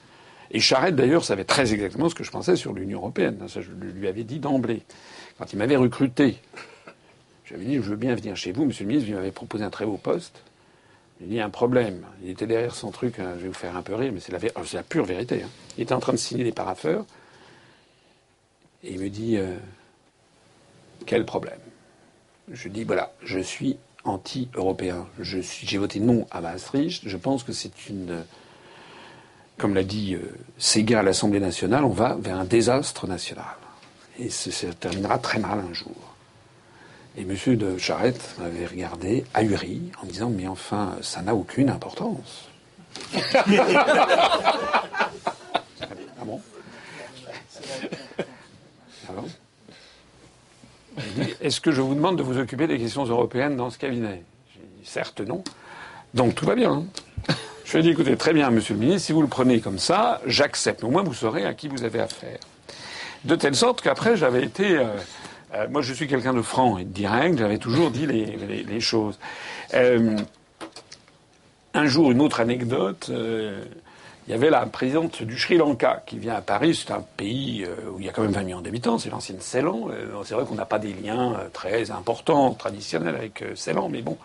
[0.52, 3.38] Et Charette, d'ailleurs, savait très exactement ce que je pensais sur l'Union européenne.
[3.48, 4.82] Ça, je lui avais dit d'emblée.
[5.38, 6.36] Quand il m'avait recruté,
[7.46, 9.70] j'avais dit, je veux bien venir chez vous, monsieur le ministre, vous m'avez proposé un
[9.70, 10.42] très beau poste.
[11.22, 12.06] Il dit, un problème.
[12.22, 14.34] Il était derrière son truc, hein, je vais vous faire un peu rire, mais c'est
[14.34, 14.40] la,
[14.74, 15.42] la, pure vérité.
[15.42, 15.50] Hein.
[15.78, 17.06] Il était en train de signer des paraffeurs.
[18.84, 19.56] Et il me dit, euh,
[21.06, 21.60] quel problème?
[22.52, 25.08] Je dis, voilà, je suis anti-européen.
[25.20, 27.08] J'ai voté non à Maastricht.
[27.08, 28.24] Je pense que c'est une.
[29.58, 33.46] Comme l'a dit euh, à l'Assemblée nationale, on va vers un désastre national.
[34.20, 35.96] Et ça terminera très mal un jour.
[37.18, 37.36] Et M.
[37.58, 42.48] de Charette m'avait regardé, ahuri, en disant Mais enfin, ça n'a aucune importance.
[43.16, 43.46] ah
[46.26, 46.42] bon?
[49.08, 49.28] Ah bon?
[51.42, 54.24] Est-ce que je vous demande de vous occuper des questions européennes dans ce cabinet?
[54.56, 55.44] Dit, certes non.
[56.14, 56.72] Donc tout va bien.
[56.72, 57.34] Hein.
[57.66, 59.80] je lui ai dit, écoutez, très bien, monsieur le ministre, si vous le prenez comme
[59.80, 60.84] ça, j'accepte.
[60.84, 62.40] Au moins, vous saurez à qui vous avez affaire.
[63.24, 64.78] De telle sorte qu'après, j'avais été...
[64.78, 64.86] Euh,
[65.54, 69.20] euh, moi, je suis quelqu'un de franc et de direct, j'avais toujours dit les, choses.
[69.74, 70.18] Euh,
[71.74, 73.12] un jour, une autre anecdote
[74.32, 76.74] il y avait la présidente du Sri Lanka qui vient à Paris.
[76.74, 78.98] C'est un pays euh, où il y a quand même 20 millions d'habitants.
[78.98, 79.90] C'est l'ancienne Ceylan.
[79.90, 84.02] Euh, c'est vrai qu'on n'a pas des liens euh, très importants, traditionnels avec Ceylan, mais
[84.02, 84.18] bon.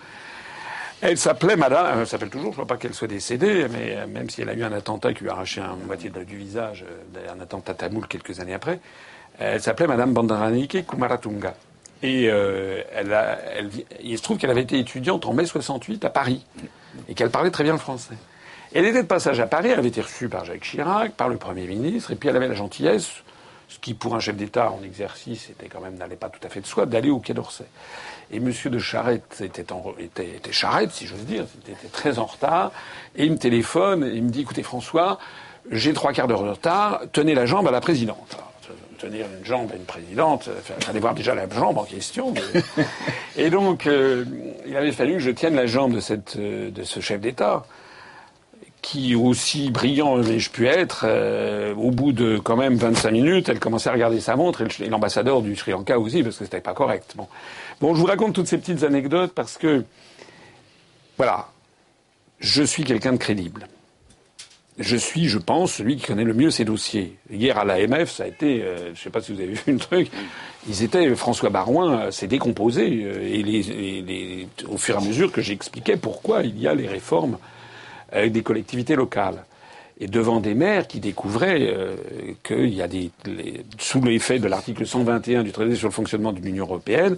[1.01, 4.31] Elle s'appelait Madame, elle s'appelle toujours, je ne vois pas qu'elle soit décédée, mais même
[4.31, 6.85] si elle a eu un attentat qui lui a arraché un moitié du visage,
[7.29, 8.79] un attentat tamoul quelques années après,
[9.41, 11.55] elle s'appelait Madame Bandaranike Kumaratunga.
[12.03, 13.13] Et elle
[13.55, 13.71] elle,
[14.03, 16.47] il se trouve qu'elle avait été étudiante en mai 68 à Paris
[17.09, 18.15] et qu'elle parlait très bien le français.
[18.77, 21.39] Elle était de passage à Paris, elle avait été reçue par Jacques Chirac, par le
[21.39, 23.11] Premier ministre, et puis elle avait la gentillesse,
[23.69, 26.51] ce qui pour un chef d'État en exercice était quand même n'allait pas tout à
[26.51, 27.65] fait de soi, d'aller au Quai d'Orsay.
[28.31, 28.53] Et M.
[28.67, 32.71] de Charette était, en, était, était Charette, si j'ose dire, était très en retard,
[33.17, 35.19] et il me téléphone, et il me dit, écoutez François,
[35.71, 38.37] j'ai trois quarts d'heure de retard, tenez la jambe à la présidente.
[38.99, 42.35] tenir une jambe à une présidente, il fallait voir déjà la jambe en question.
[43.39, 44.27] et donc, euh,
[44.67, 47.65] il avait fallu que je tienne la jambe de, cette, de ce chef d'État
[48.87, 53.59] qui, aussi brillant ai-je pu être, euh, au bout de quand même 25 minutes, elle
[53.59, 56.75] commençait à regarder sa montre et l'ambassadeur du Sri Lanka aussi, parce que c'était pas
[56.75, 57.15] correct.
[57.17, 57.27] Bon.
[57.81, 59.85] bon, je vous raconte toutes ces petites anecdotes parce que,
[61.17, 61.49] voilà,
[62.39, 63.67] je suis quelqu'un de crédible
[64.79, 67.17] je suis, je pense, celui qui connaît le mieux ces dossiers.
[67.31, 69.73] Hier à l'AMF, ça a été, euh, je ne sais pas si vous avez vu
[69.73, 70.11] le truc,
[70.69, 75.33] ils étaient, François Barouin euh, s'est décomposé, euh, et, les, au fur et à mesure
[75.33, 77.39] que j'expliquais pourquoi il y a les réformes
[78.17, 79.45] avec des collectivités locales.
[79.99, 81.75] Et devant des maires qui découvraient
[82.43, 83.11] qu'il y a des,
[83.79, 87.17] sous l'effet de l'article 121 du traité sur le fonctionnement de l'Union européenne,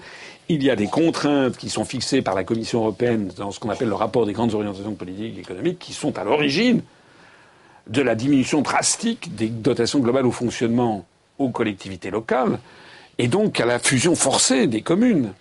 [0.48, 3.70] il y a des contraintes qui sont fixées par la Commission européenne dans ce qu'on
[3.70, 6.82] appelle le rapport des grandes orientations de politique économique qui sont à l'origine
[7.88, 11.04] de la diminution drastique des dotations globales au fonctionnement
[11.38, 12.58] aux collectivités locales,
[13.18, 15.32] et donc à la fusion forcée des communes.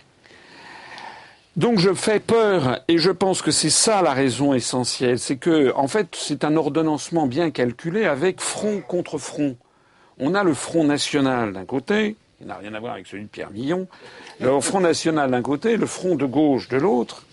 [1.58, 5.74] Donc je fais peur, et je pense que c'est ça la raison essentielle, c'est que,
[5.74, 9.56] en fait, c'est un ordonnancement bien calculé avec front contre front.
[10.20, 13.28] On a le Front national d'un côté, il n'a rien à voir avec celui de
[13.28, 13.88] Pierre Millon,
[14.38, 17.26] le Front national d'un côté, le Front de gauche de l'autre,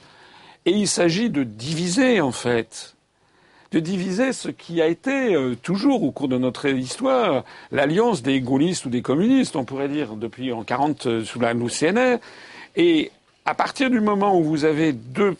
[0.65, 2.95] et il s'agit de diviser, en fait,
[3.73, 8.41] de diviser ce qui a été euh, toujours au cours de notre histoire l'alliance des
[8.41, 12.17] gaullistes ou des communistes, on pourrait dire, depuis en 40 euh, sous la CNR.
[12.75, 13.11] Et
[13.45, 15.37] à partir du moment où vous avez deux,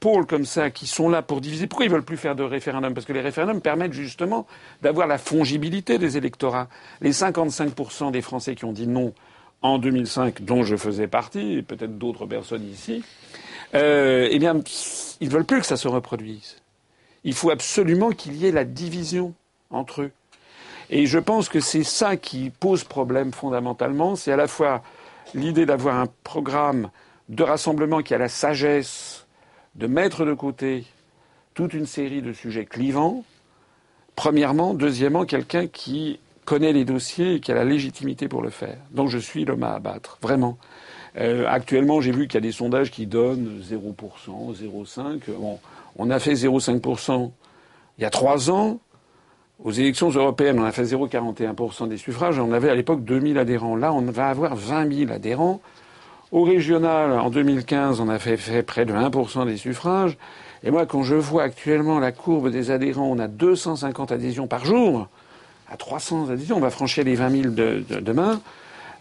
[0.00, 2.92] pôles comme ça qui sont là pour diviser, pourquoi ils veulent plus faire de référendum
[2.92, 4.46] Parce que les référendums permettent justement
[4.82, 6.68] d'avoir la fongibilité des électorats.
[7.00, 9.14] Les 55% des Français qui ont dit non
[9.62, 13.02] en 2005, dont je faisais partie, et peut-être d'autres personnes ici,
[13.74, 14.60] euh, eh bien,
[15.20, 16.56] ils veulent plus que ça se reproduise.
[17.24, 19.32] Il faut absolument qu'il y ait la division
[19.70, 20.10] entre eux.
[20.90, 24.16] Et je pense que c'est ça qui pose problème fondamentalement.
[24.16, 24.82] C'est à la fois
[25.34, 26.90] l'idée d'avoir un programme
[27.28, 29.26] de rassemblement qui a la sagesse
[29.74, 30.84] de mettre de côté
[31.54, 33.24] toute une série de sujets clivants.
[34.16, 34.74] Premièrement.
[34.74, 38.76] Deuxièmement, quelqu'un qui connaît les dossiers et qui a la légitimité pour le faire.
[38.90, 40.58] Donc je suis l'homme à abattre, vraiment.
[41.16, 43.94] Euh, actuellement, j'ai vu qu'il y a des sondages qui donnent 0%,
[44.54, 45.20] 0,5%.
[45.38, 45.58] Bon,
[45.96, 47.30] on a fait 0,5%
[47.98, 48.80] il y a trois ans.
[49.64, 52.38] Aux élections européennes, on a fait 0,41% des suffrages.
[52.38, 53.76] On avait à l'époque 2000 adhérents.
[53.76, 55.60] Là, on va avoir 20 000 adhérents.
[56.32, 60.18] Au régional, en 2015, on a fait, près de 1% des suffrages.
[60.64, 64.66] Et moi, quand je vois actuellement la courbe des adhérents, on a 250 adhésions par
[64.66, 65.08] jour.
[65.70, 68.42] À 300 adhésions, on va franchir les 20 000 de, demain.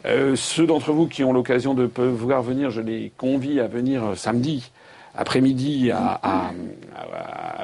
[0.05, 4.13] Euh, ceux d'entre vous qui ont l'occasion de pouvoir venir, je les convie à venir
[4.15, 4.71] samedi
[5.15, 6.51] après-midi à,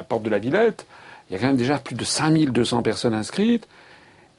[0.08, 0.86] Porte de la Villette,
[1.30, 3.68] il y a quand même déjà plus de 5200 personnes inscrites,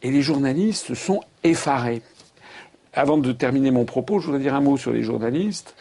[0.01, 2.01] et les journalistes sont effarés.
[2.93, 5.75] Avant de terminer mon propos, je voudrais dire un mot sur les journalistes.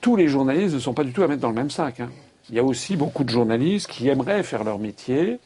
[0.00, 2.00] Tous les journalistes ne sont pas du tout à mettre dans le même sac.
[2.00, 2.10] Hein.
[2.48, 5.38] Il y a aussi beaucoup de journalistes qui aimeraient faire leur métier,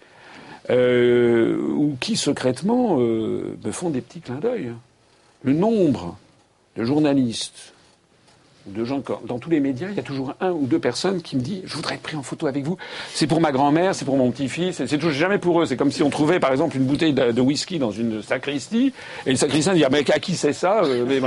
[0.71, 4.73] euh, ou qui secrètement euh, me font des petits clins d'œil.
[5.43, 6.17] Le nombre
[6.77, 7.74] de journalistes
[8.67, 11.37] de gens dans tous les médias, il y a toujours un ou deux personnes qui
[11.37, 12.77] me disent je voudrais être pris en photo avec vous.
[13.13, 15.67] C'est pour ma grand-mère, c'est pour mon petit-fils, c'est toujours jamais pour eux.
[15.67, 18.93] C'est comme si on trouvait par exemple une bouteille de, whisky dans une sacristie
[19.27, 21.21] et le sacristain dit ah, mais à qui c'est ça euh, mais,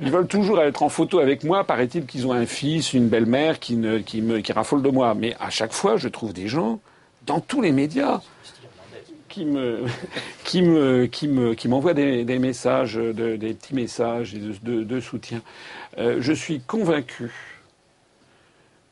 [0.00, 1.64] Ils veulent toujours être en photo avec moi.
[1.64, 5.14] Paraît-il qu'ils ont un fils, une belle-mère qui, qui qui raffole de moi.
[5.14, 6.80] Mais à chaque fois, je trouve des gens
[7.26, 8.20] dans tous les médias
[9.36, 9.84] qui me,
[10.44, 15.42] qui me, qui me, qui m'envoie des, messages, des petits messages de, soutien.
[15.98, 17.30] Euh, je suis convaincu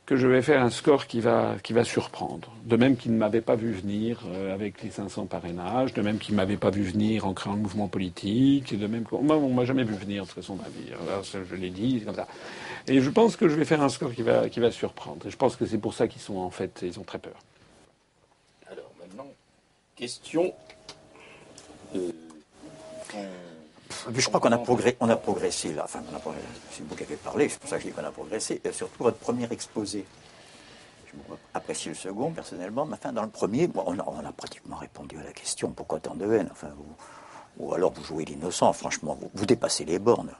[0.04, 2.52] que je vais faire un score qui va, qui va surprendre.
[2.66, 6.18] De même qu'il ne m'avait pas vu venir euh, avec les 500 parrainages, de même
[6.18, 9.48] qu'il ne m'avait pas vu venir en créant le mouvement politique, de même qu'on on
[9.54, 10.64] m'a jamais vu venir de toute façon ma
[11.22, 12.28] je l'ai dit, comme ça.
[12.86, 15.26] Et je pense que je vais faire un score qui va, qui va surprendre.
[15.26, 17.36] Et je pense que c'est pour ça qu'ils sont en fait, ils ont très peur.
[19.96, 20.52] Question.
[24.12, 25.84] je crois qu'on a, a progressé là.
[25.84, 26.02] Enfin,
[26.72, 28.60] c'est vous qui avez parlé, c'est pour ça que je dis qu'on a progressé.
[28.64, 30.04] Et surtout votre premier exposé.
[31.06, 31.12] Je
[31.54, 35.32] apprécie le second personnellement, mais enfin, dans le premier, on, a, pratiquement répondu à la
[35.32, 36.48] question pourquoi tant de haine?
[36.50, 36.70] Enfin,
[37.58, 40.32] Ou alors vous jouez l'innocent, franchement, vous dépassez les bornes.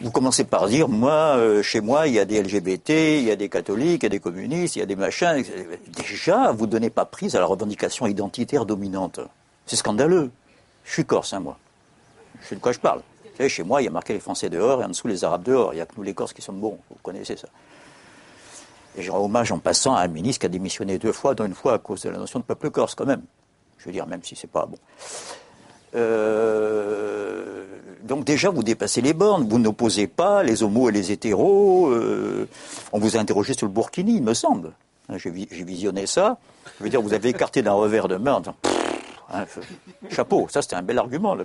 [0.00, 3.30] Vous commencez par dire, moi, euh, chez moi, il y a des LGBT, il y
[3.30, 5.44] a des catholiques, il y a des communistes, il y a des machins.
[5.88, 9.20] Déjà, vous ne donnez pas prise à la revendication identitaire dominante.
[9.66, 10.30] C'est scandaleux.
[10.84, 11.58] Je suis corse, hein, moi.
[12.40, 13.00] Je sais de quoi je parle.
[13.24, 15.22] Vous savez, chez moi, il y a marqué les Français dehors et en dessous les
[15.22, 15.74] Arabes dehors.
[15.74, 16.78] Il n'y a que nous, les Corses, qui sommes bons.
[16.88, 17.48] Vous connaissez ça.
[18.96, 21.44] Et je rends hommage en passant à un ministre qui a démissionné deux fois, dont
[21.44, 23.22] une fois à cause de la notion de peuple corse, quand même.
[23.78, 24.78] Je veux dire, même si c'est pas bon.
[25.94, 27.64] Euh,
[28.02, 29.48] donc déjà, vous dépassez les bornes.
[29.48, 31.88] Vous n'opposez pas les homos et les hétéros.
[31.88, 32.48] Euh,
[32.92, 34.72] on vous a interrogé sur le Burkini, il me semble.
[35.08, 36.38] Hein, j'ai visionné ça.
[36.78, 38.54] Je veux dire, vous avez écarté d'un revers de main disant,
[39.32, 39.44] hein,
[40.08, 41.36] chapeau, ça c'était un bel argument.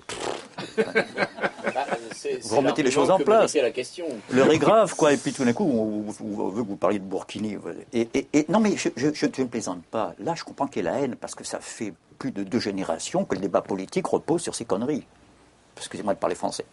[2.42, 3.56] Vous remettez les choses en place.
[4.32, 5.14] L'heure est grave, quoi.
[5.14, 6.12] Et puis tout d'un coup, on,
[6.50, 7.58] veut que vous parliez de Burkini.
[7.94, 10.14] Et, non, mais je, ne plaisante pas.
[10.20, 12.60] Là, je comprends qu'il y ait la haine parce que ça fait plus de deux
[12.60, 15.06] générations que le débat politique repose sur ces conneries.
[15.78, 16.66] Excusez-moi de parler français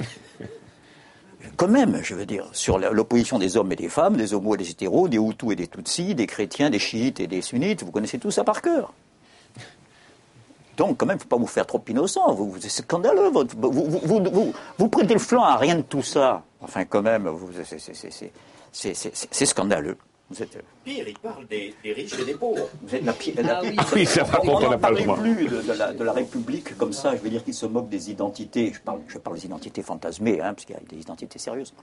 [1.56, 4.58] quand même, je veux dire, sur l'opposition des hommes et des femmes, des homos et
[4.58, 7.90] des hétéros, des Hutus et des Tutsis, des chrétiens, des chiites et des sunnites, vous
[7.90, 8.92] connaissez tout ça par cœur.
[10.80, 12.34] Donc, quand même, il ne faut pas vous faire trop innocent.
[12.58, 13.28] C'est scandaleux.
[13.28, 16.42] Vous, vous, vous, prêtez le flanc à rien de tout ça.
[16.58, 17.28] Enfin, quand même,
[18.72, 19.98] c'est scandaleux.
[20.30, 20.56] Vous êtes...
[20.82, 22.66] Pire, il parle des, riches et des pauvres.
[22.82, 23.34] Vous êtes la pire.
[23.46, 23.60] Ah,
[23.92, 24.06] oui.
[24.06, 27.14] ça va on n'en parle plus de, la, de, la, République comme ça.
[27.14, 28.72] Je veux dire qu'il se moque des identités.
[28.72, 31.74] Je parle, je parle des identités fantasmées, hein, parce qu'il y a des identités sérieuses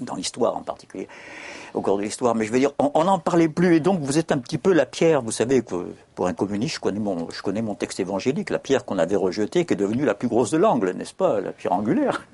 [0.00, 1.08] dans l'histoire en particulier,
[1.74, 2.34] au cours de l'histoire.
[2.34, 4.72] Mais je veux dire, on n'en parlait plus, et donc vous êtes un petit peu
[4.72, 5.22] la pierre.
[5.22, 8.58] Vous savez que pour un communiste, je connais mon, je connais mon texte évangélique, la
[8.58, 11.52] pierre qu'on avait rejetée, qui est devenue la plus grosse de l'angle, n'est-ce pas, la
[11.52, 12.26] pierre angulaire.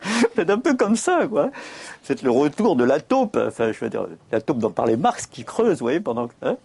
[0.36, 1.50] C'est un peu comme ça, quoi.
[2.02, 3.36] C'est le retour de la taupe.
[3.36, 6.56] Enfin, je veux dire, la taupe dont parlait Marx qui creuse, vous voyez, pendant hein,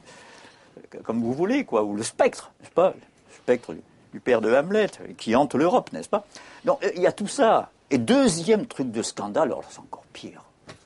[1.04, 1.84] comme vous voulez, quoi.
[1.84, 3.74] Ou le spectre, n'est-ce pas Le spectre
[4.14, 6.26] du père de Hamlet, qui hante l'Europe, n'est-ce pas
[6.66, 7.70] Donc, il y a tout ça.
[7.94, 10.44] Et deuxième truc de scandale, alors c'est encore pire.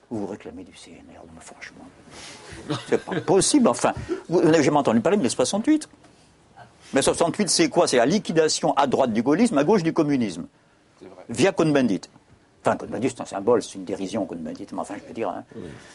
[0.10, 1.86] Vous vous réclamez du CNR, mais franchement.
[2.90, 3.94] C'est pas possible, enfin.
[4.28, 5.88] Vous n'avez jamais entendu parler de mai 68
[6.92, 7.88] Mais 68, c'est quoi?
[7.88, 10.48] C'est la liquidation à droite du gaullisme, à gauche du communisme.
[11.30, 12.02] Via Cohn-Bendit.
[12.62, 15.46] Enfin, Cohn-Bendit, c'est un symbole, c'est une dérision, Cohn-Bendit, mais enfin, je veux dire, hein,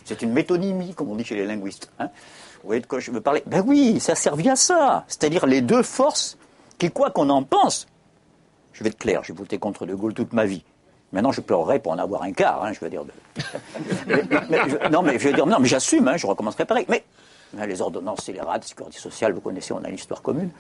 [0.06, 1.90] c'est une métonymie, comme on dit chez les linguistes.
[1.98, 2.06] Hein.
[2.62, 3.42] Vous voyez de quoi je veux parler?
[3.44, 5.04] Ben oui, ça a servi à ça.
[5.08, 6.38] C'est-à-dire les deux forces
[6.78, 7.86] qui, quoi qu'on en pense,
[8.72, 10.64] je vais être clair, j'ai voté contre De Gaulle toute ma vie.
[11.12, 13.04] Maintenant, je pleurerais pour en avoir un quart, hein, je veux dire.
[14.90, 16.86] non, mais je veux dire, non, mais j'assume, je recommencerai pareil.
[16.88, 17.04] Mais
[17.66, 20.50] les ordonnances scélérates, sécurité sociale, vous connaissez, on a l'histoire commune.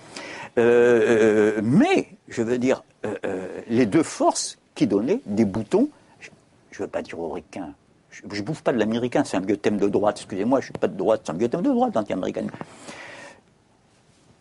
[0.58, 5.88] Euh, euh, mais, je veux dire, euh, les deux forces qui donnaient des boutons
[6.72, 7.74] je ne veux pas dire aux ricains.
[8.10, 10.72] Je ne bouffe pas de l'américain, c'est un vieux thème de droite, excusez-moi, je ne
[10.72, 12.46] suis pas de droite, c'est un vieux thème de droite, anti-américain.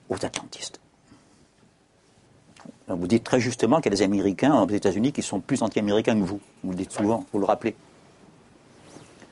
[0.10, 0.81] Aux atlantistes.
[2.95, 6.15] Vous dites très justement qu'il y a des Américains aux États-Unis qui sont plus anti-américains
[6.19, 6.39] que vous.
[6.63, 7.75] Vous le dites souvent, vous le rappelez.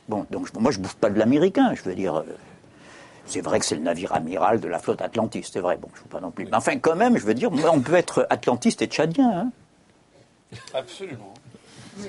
[0.07, 2.15] Bon, donc moi je ne bouffe pas de l'américain, je veux dire.
[2.17, 2.23] Euh,
[3.25, 5.77] c'est vrai que c'est le navire amiral de la flotte atlantiste, c'est vrai.
[5.77, 6.45] Bon, je ne pas non plus.
[6.45, 9.29] Mais enfin, quand même, je veux dire, on peut être atlantiste et tchadien.
[9.29, 9.51] Hein.
[10.73, 11.33] Absolument.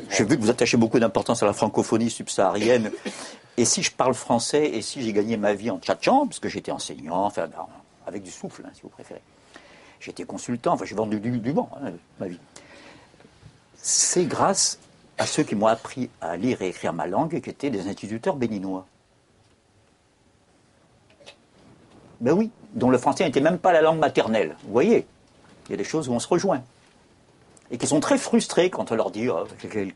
[0.08, 2.90] J'ai vu que vous attachez beaucoup d'importance à la francophonie subsaharienne.
[3.56, 6.48] Et si je parle français, et si j'ai gagné ma vie en tchatchant, parce que
[6.48, 7.66] j'étais enseignant, enfin, ben,
[8.06, 9.20] avec du souffle, hein, si vous préférez.
[10.00, 12.40] J'étais consultant, enfin, j'ai vendu du, banc, hein, ma vie.
[13.76, 14.78] C'est grâce
[15.18, 18.36] à ceux qui m'ont appris à lire et écrire ma langue, qui étaient des instituteurs
[18.36, 18.86] béninois.
[22.20, 24.56] Ben oui, dont le français n'était même pas la langue maternelle.
[24.64, 25.06] Vous voyez,
[25.68, 26.62] il y a des choses où on se rejoint
[27.70, 29.44] et qui sont très frustrés quand on leur dit oh,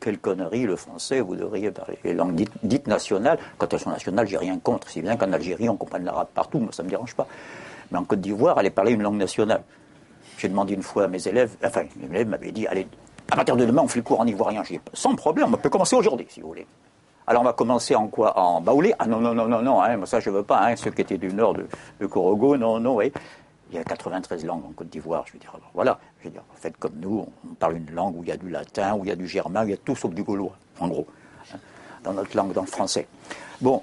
[0.00, 3.38] quelle, connerie le français, vous devriez parler les langues dites, nationales.
[3.58, 4.88] Quand elles sont nationales, j'ai rien contre.
[4.88, 7.26] Si bien qu'en Algérie, on comprenne l'arabe partout, moi ça ne me dérange pas.
[7.90, 9.62] Mais en Côte d'Ivoire, allez parler une langue nationale.
[10.38, 12.86] J'ai demandé une fois à mes élèves, enfin, mes élèves m'avaient dit allez,
[13.30, 14.62] à partir de demain, on fait le cours en ivoirien.
[14.64, 16.66] J'ai dit sans problème, on peut commencer aujourd'hui, si vous voulez.
[17.26, 18.38] Alors on va commencer en quoi?
[18.38, 18.94] En baoulé?
[18.98, 21.16] Ah non, non, non, non, non, hein, ça je veux pas, hein, ceux qui étaient
[21.16, 23.12] du nord de, Korogo, non, non, oui.
[23.70, 25.52] Il y a 93 langues en Côte d'Ivoire, je veux dire.
[25.72, 28.36] voilà, je veux dire, faites comme nous, on parle une langue où il y a
[28.36, 30.22] du latin, où il y a du germain, où il y a tout sauf du
[30.22, 31.06] gaulois, en gros,
[31.52, 31.56] hein,
[32.04, 33.08] dans notre langue, dans le français.
[33.62, 33.80] Bon,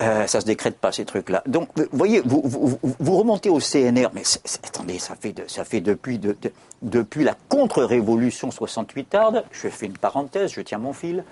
[0.00, 1.42] euh, ça se décrète pas ces trucs-là.
[1.46, 2.78] Donc, vous voyez, vous,
[3.16, 4.22] remontez au CNR, mais
[4.64, 9.44] attendez, ça fait, depuis, la contre-révolution 68 tarde.
[9.50, 11.24] Je fais une parenthèse, je tiens mon fil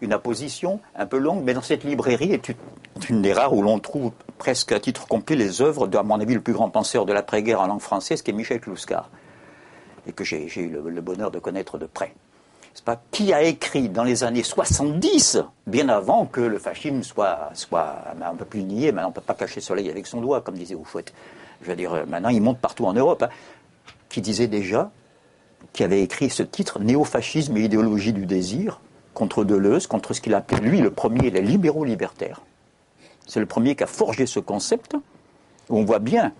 [0.00, 2.52] une apposition un peu longue, mais dans cette librairie est
[3.08, 6.20] une des rares où l'on trouve presque à titre complet les œuvres de, à mon
[6.20, 9.10] avis, le plus grand penseur de l'après-guerre en langue française, qui est Michel Clouscar,
[10.06, 12.14] et que j'ai eu le, bonheur de connaître de près.
[12.84, 17.96] Pas, qui a écrit dans les années 70, bien avant que le fascisme soit, soit
[18.22, 20.40] un peu plus nié, maintenant on ne peut pas cacher le soleil avec son doigt,
[20.40, 21.12] comme disait Oufouette.
[21.62, 23.30] Je veux dire, euh, maintenant il monte partout en Europe, hein,
[24.08, 24.90] qui disait déjà,
[25.72, 28.80] qui avait écrit ce titre, Néofascisme et idéologie du désir,
[29.14, 32.42] contre Deleuze, contre ce qu'il appelait lui le premier, les libéraux libertaires.
[33.26, 34.94] C'est le premier qui a forgé ce concept,
[35.68, 36.32] où on voit bien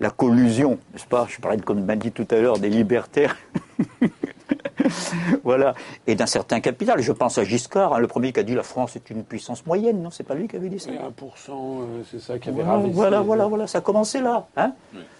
[0.00, 1.26] la collusion, n'est-ce pas?
[1.28, 3.36] Je parlais de, comme m'a dit tout à l'heure, des libertaires.
[5.44, 5.74] voilà.
[6.06, 7.00] Et d'un certain capital.
[7.00, 9.64] Je pense à Giscard, hein, le premier qui a dit la France est une puissance
[9.66, 12.62] moyenne, non C'est pas lui qui avait dit ça 1%, euh, c'est ça qui avait
[12.62, 14.46] voilà, voilà, voilà, voilà, ça a commencé là.
[14.56, 14.72] Hein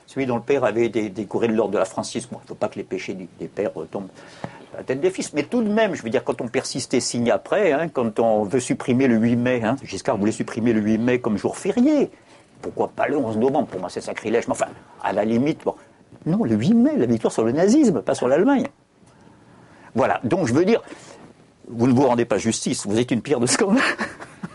[0.07, 2.31] Celui dont le père avait décoré de l'ordre de la francisme.
[2.33, 4.09] Il ne faut pas que les péchés des pères retombent
[4.77, 5.33] la tête des fils.
[5.33, 8.19] Mais tout de même, je veux dire, quand on persiste et signe après, hein, quand
[8.19, 11.57] on veut supprimer le 8 mai, hein, Giscard voulait supprimer le 8 mai comme jour
[11.57, 12.11] férié.
[12.65, 13.69] Pourquoi pas le 11 novembre?
[13.69, 14.47] Pour moi, c'est sacrilège.
[14.49, 14.69] Mais enfin,
[15.03, 15.63] à la limite.
[16.25, 18.67] Non, le 8 mai, la victoire sur le nazisme, pas sur l'Allemagne.
[19.95, 20.21] Voilà.
[20.25, 20.81] Donc, je veux dire,
[21.69, 22.87] vous ne vous rendez pas justice.
[22.87, 23.83] Vous êtes une pierre de scandale.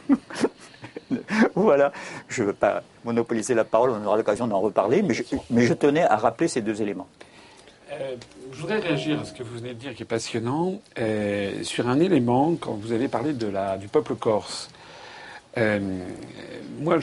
[1.56, 1.92] voilà.
[2.28, 3.92] Je ne veux pas monopoliser la parole.
[3.92, 5.04] On aura l'occasion d'en reparler.
[5.04, 7.08] Mais je, tenais à rappeler ces deux éléments.
[7.92, 8.16] Euh,
[8.54, 11.88] je voudrais réagir à ce que vous venez de dire qui est passionnant euh, sur
[11.88, 14.70] un élément quand vous avez parlé du peuple corse.
[15.58, 15.80] Euh,
[16.80, 16.98] moi,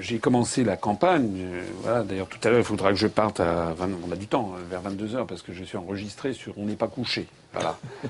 [0.00, 1.46] j'ai commencé la campagne.
[1.82, 3.74] voilà, D'ailleurs, tout à l'heure, il faudra que je parte à.
[3.80, 6.76] on a du temps, vers 22 heures, parce que je suis enregistré sur On n'est
[6.76, 7.26] pas couché.
[7.52, 7.78] Voilà.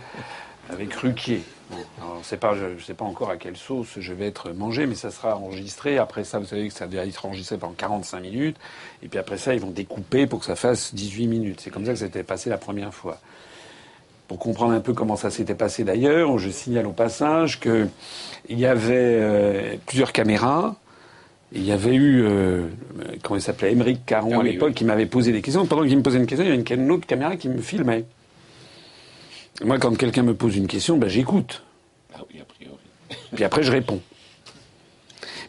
[0.73, 1.43] Avec Ruquier.
[2.37, 5.11] pas, je ne sais pas encore à quelle sauce je vais être mangé, mais ça
[5.11, 5.99] sera enregistré.
[5.99, 8.57] Après ça, vous savez que ça doit être enregistré pendant 45 minutes.
[9.03, 11.61] Et puis après ça, ils vont découper pour que ça fasse 18 minutes.
[11.61, 13.19] C'est comme ça que ça s'était passé la première fois.
[14.31, 17.89] Pour comprendre un peu comment ça s'était passé d'ailleurs, je signale au passage qu'il
[18.49, 20.77] y avait euh, plusieurs caméras.
[21.51, 22.69] Il y avait eu, euh,
[23.25, 25.67] comment il s'appelait, Émeric Caron ah à l'époque, qui m'avait posé des questions.
[25.67, 28.05] Pendant qu'il me posait une question, il y avait une, autre caméra qui me filmait.
[29.65, 31.65] Moi, quand quelqu'un me pose une question, ben, j'écoute.
[32.15, 32.79] Ah oui, a priori.
[33.35, 34.01] Puis après, je réponds.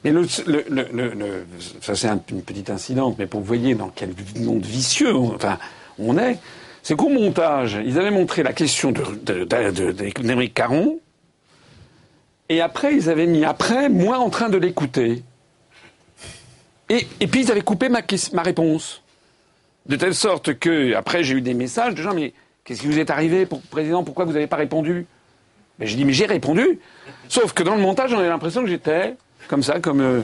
[0.04, 0.26] Mais le,
[1.82, 5.60] ça c'est une petite incidente, mais pour vous voyez dans quel monde vicieux on, enfin,
[6.00, 6.40] on est,
[6.84, 11.00] c'est qu'au montage, ils avaient montré la question de, Caron,
[12.50, 15.24] et après ils avaient mis après moi en train de l'écouter.
[16.90, 18.02] Et, et, puis ils avaient coupé ma,
[18.34, 19.02] ma réponse.
[19.86, 23.00] De telle sorte que, après j'ai eu des messages de gens, mais Qu'est-ce qui vous
[23.00, 25.06] est arrivé, pour, Président Pourquoi vous n'avez pas répondu?
[25.80, 26.80] Ben, J'ai dit, mais j'ai répondu.
[27.28, 29.16] Sauf que dans le montage, j'en ai l'impression que j'étais
[29.48, 30.02] comme ça, comme.
[30.02, 30.22] Euh,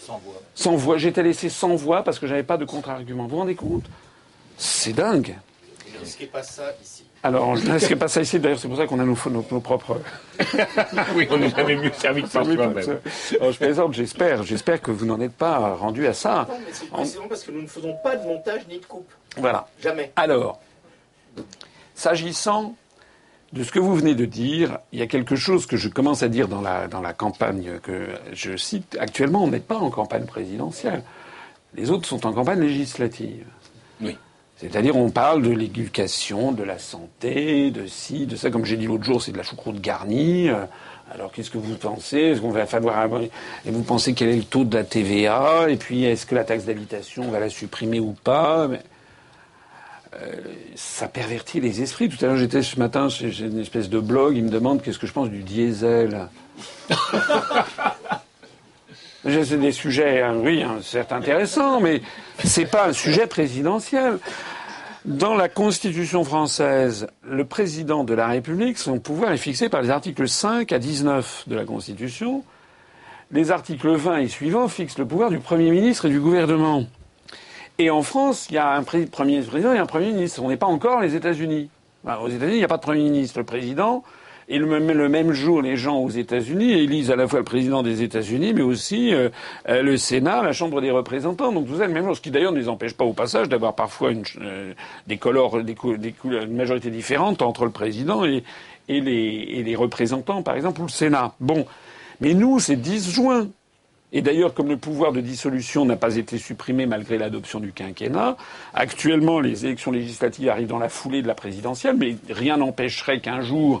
[0.00, 0.42] sans voix.
[0.54, 0.98] Sans voix.
[0.98, 3.24] J'étais laissé sans voix parce que j'avais pas de contre-argument.
[3.24, 3.84] Vous vous rendez compte?
[4.58, 5.36] C'est dingue.
[5.98, 7.04] Ne risquez pas ça ici.
[7.22, 8.38] Alors, je ne pas ça ici.
[8.38, 10.00] D'ailleurs, c'est pour ça qu'on a nos, nos, nos propres.
[11.16, 13.00] oui, on n'est jamais mieux servi que par soi-même.
[13.32, 14.42] je plaisante, j'espère.
[14.44, 16.46] J'espère que vous n'en êtes pas rendu à ça.
[16.48, 19.10] Non, mais c'est précisément parce que nous ne faisons pas de montage ni de coupe.
[19.36, 19.68] Voilà.
[19.80, 20.12] Jamais.
[20.16, 20.60] Alors,
[21.94, 22.76] S'agissant
[23.52, 26.22] de ce que vous venez de dire, il y a quelque chose que je commence
[26.22, 28.96] à dire dans la, dans la campagne que je cite.
[29.00, 31.02] Actuellement, on n'est pas en campagne présidentielle.
[31.74, 33.46] Les autres sont en campagne législative.
[34.00, 34.16] Oui.
[34.58, 38.50] C'est-à-dire, on parle de l'éducation, de la santé, de ci, de ça.
[38.50, 40.50] Comme j'ai dit l'autre jour, c'est de la choucroute garnie.
[41.14, 42.18] Alors, qu'est-ce que vous pensez?
[42.18, 43.30] Est-ce qu'on va falloir et
[43.70, 46.64] vous pensez quel est le taux de la TVA Et puis, est-ce que la taxe
[46.64, 48.68] d'habitation on va la supprimer ou pas?
[50.14, 50.26] Euh,
[50.74, 52.08] ça pervertit les esprits.
[52.08, 54.98] Tout à l'heure, j'étais ce matin chez, une espèce de blog, il me demande qu'est-ce
[54.98, 56.28] que je pense du diesel.
[59.24, 62.00] C'est des sujets, hein, oui, hein, certes intéressants, mais
[62.44, 64.18] c'est pas un sujet présidentiel.
[65.04, 69.90] Dans la Constitution française, le président de la République, son pouvoir est fixé par les
[69.90, 72.44] articles 5 à 19 de la Constitution.
[73.30, 76.84] Les articles 20 et suivants fixent le pouvoir du Premier ministre et du gouvernement.
[77.78, 80.42] Et en France, il y a un premier président et un premier ministre.
[80.42, 81.70] On n'est pas encore les États-Unis.
[82.04, 83.38] aux États-Unis, il n'y a pas de premier ministre.
[83.38, 84.02] Le président,
[84.50, 88.02] et le même, jour, les gens aux États-Unis élisent à la fois le président des
[88.02, 89.28] États-Unis, mais aussi euh,
[89.68, 91.52] euh, le Sénat, la Chambre des représentants.
[91.52, 93.74] Donc ça, le même jour, ce qui d'ailleurs ne les empêche pas au passage d'avoir
[93.74, 94.72] parfois une, euh,
[95.06, 98.42] des colores, des, des une majorité différente entre le président et,
[98.88, 101.34] et, les, et les représentants, par exemple, ou le Sénat.
[101.40, 101.66] Bon,
[102.22, 103.48] mais nous, c'est 10 juin.
[104.10, 108.38] Et d'ailleurs, comme le pouvoir de dissolution n'a pas été supprimé malgré l'adoption du quinquennat,
[108.72, 113.42] actuellement les élections législatives arrivent dans la foulée de la présidentielle, mais rien n'empêcherait qu'un
[113.42, 113.80] jour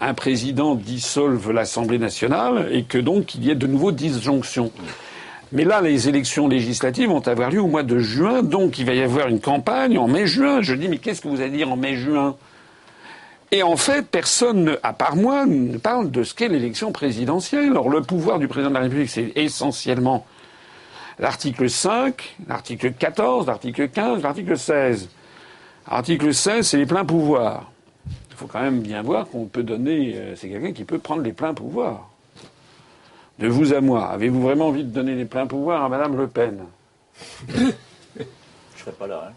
[0.00, 4.70] un président dissolve l'Assemblée nationale et que donc il y ait de nouveau disjonctions.
[5.50, 8.94] Mais là, les élections législatives vont avoir lieu au mois de juin, donc il va
[8.94, 10.60] y avoir une campagne en mai-juin.
[10.60, 12.36] Je dis, mais qu'est-ce que vous allez dire en mai-juin?
[13.50, 17.70] Et en fait, personne, à part moi, ne parle de ce qu'est l'élection présidentielle.
[17.70, 20.26] Alors le pouvoir du président de la République, c'est essentiellement
[21.18, 25.08] l'article 5, l'article 14, l'article 15, l'article 16.
[25.90, 27.70] L'article 16, c'est les pleins pouvoirs.
[28.38, 30.14] Il faut quand même bien voir qu'on peut donner...
[30.14, 32.08] Euh, c'est quelqu'un qui peut prendre les pleins pouvoirs.
[33.40, 36.28] De vous à moi, avez-vous vraiment envie de donner les pleins pouvoirs à Madame Le
[36.28, 36.60] Pen?
[37.48, 37.72] Je ne
[38.76, 39.32] serais pas là.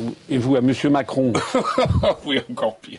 [0.00, 0.02] Hein.
[0.28, 0.72] Et vous, à M.
[0.90, 1.32] Macron?
[2.26, 2.98] Oui, encore pire.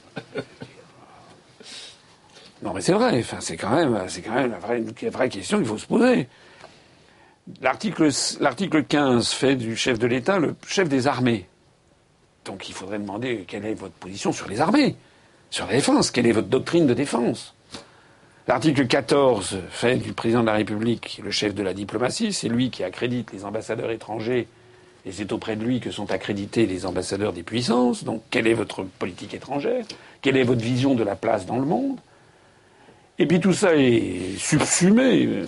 [2.61, 3.19] non, mais c'est vrai.
[3.19, 5.87] Enfin, c'est quand même, c'est quand même la vraie, une vraie question qu'il faut se
[5.87, 6.29] poser.
[7.61, 8.07] L'article,
[8.39, 11.49] l'article 15 fait du chef de l'État le chef des armées.
[12.45, 14.95] Donc il faudrait demander quelle est votre position sur les armées,
[15.49, 17.53] sur la défense, quelle est votre doctrine de défense?
[18.47, 22.69] L'article 14 fait du président de la République le chef de la diplomatie, c'est lui
[22.69, 24.47] qui accrédite les ambassadeurs étrangers
[25.05, 28.03] et c'est auprès de lui que sont accrédités les ambassadeurs des puissances.
[28.03, 29.85] Donc, quelle est votre politique étrangère?
[30.21, 31.97] Quelle est votre vision de la place dans le monde?
[33.19, 35.43] Et puis tout ça est subsumé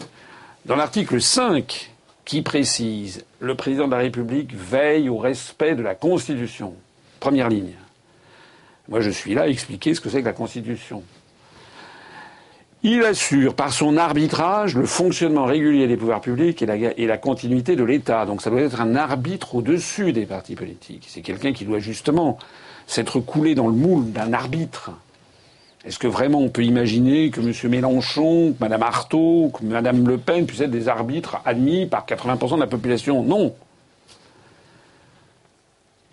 [0.65, 1.91] dans l'article 5,
[2.25, 6.73] qui précise le président de la République veille au respect de la Constitution.
[7.25, 7.73] Première ligne.
[8.87, 11.01] Moi, je suis là à expliquer ce que c'est que la Constitution.
[12.83, 17.83] Il assure par son arbitrage le fonctionnement régulier des pouvoirs publics et la, continuité de
[17.83, 18.27] l'État.
[18.27, 21.07] Donc ça doit être un arbitre au-dessus des partis politiques.
[21.07, 22.37] C'est quelqu'un qui doit justement
[22.85, 24.91] s'être coulé dans le moule d'un arbitre.
[25.83, 27.71] Est-ce que vraiment on peut imaginer que M.
[27.71, 32.57] Mélenchon, que Mme Artaud, que Mme Le Pen puissent être des arbitres admis par 80%
[32.57, 33.23] de la population?
[33.23, 33.55] Non.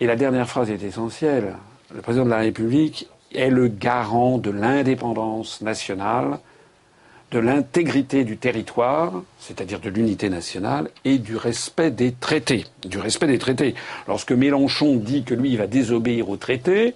[0.03, 1.55] Et la dernière phrase est essentielle.
[1.95, 6.39] Le président de la République est le garant de l'indépendance nationale
[7.31, 12.65] de l'intégrité du territoire, c'est-à-dire de l'unité nationale, et du respect des traités.
[12.85, 13.75] Du respect des traités.
[14.05, 16.95] Lorsque Mélenchon dit que lui, il va désobéir aux traités,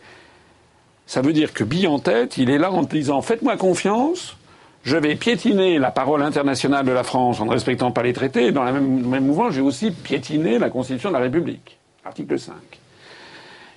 [1.05, 4.35] ça veut dire que bille en tête, il est là en disant faites-moi confiance,
[4.83, 8.51] je vais piétiner la parole internationale de la France en ne respectant pas les traités,
[8.51, 11.77] dans le même, même mouvement, je vais aussi piétiner la Constitution de la République.
[12.03, 12.76] Article 5.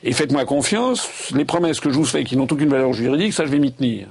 [0.03, 3.45] Et faites-moi confiance, les promesses que je vous fais qui n'ont aucune valeur juridique, ça
[3.45, 4.09] je vais m'y tenir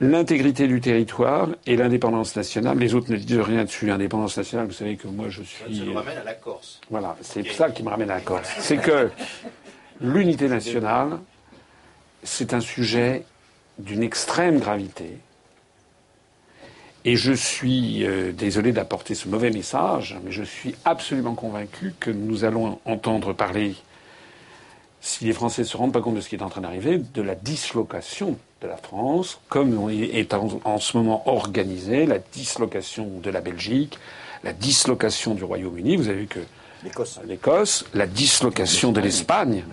[0.00, 2.78] l'intégrité du territoire et l'indépendance nationale.
[2.78, 3.90] Les autres ne disent rien dessus.
[3.90, 5.78] Indépendance nationale, vous savez que moi je suis.
[5.78, 6.80] Ça nous ramène à la Corse.
[6.90, 8.48] Voilà, c'est ça qui me ramène à la Corse.
[8.58, 9.10] C'est que
[10.00, 11.18] l'unité nationale,
[12.22, 13.24] c'est un sujet
[13.78, 15.18] d'une extrême gravité.
[17.06, 22.10] Et je suis euh, désolé d'apporter ce mauvais message, mais je suis absolument convaincu que
[22.10, 23.74] nous allons entendre parler,
[25.02, 26.96] si les Français ne se rendent pas compte de ce qui est en train d'arriver,
[26.96, 33.28] de la dislocation de la France, comme est en, ce moment organisée la dislocation de
[33.28, 33.98] la Belgique,
[34.42, 35.96] la dislocation du Royaume-Uni.
[35.96, 36.40] Vous avez vu que
[37.26, 39.64] l'Écosse, la dislocation de l'Espagne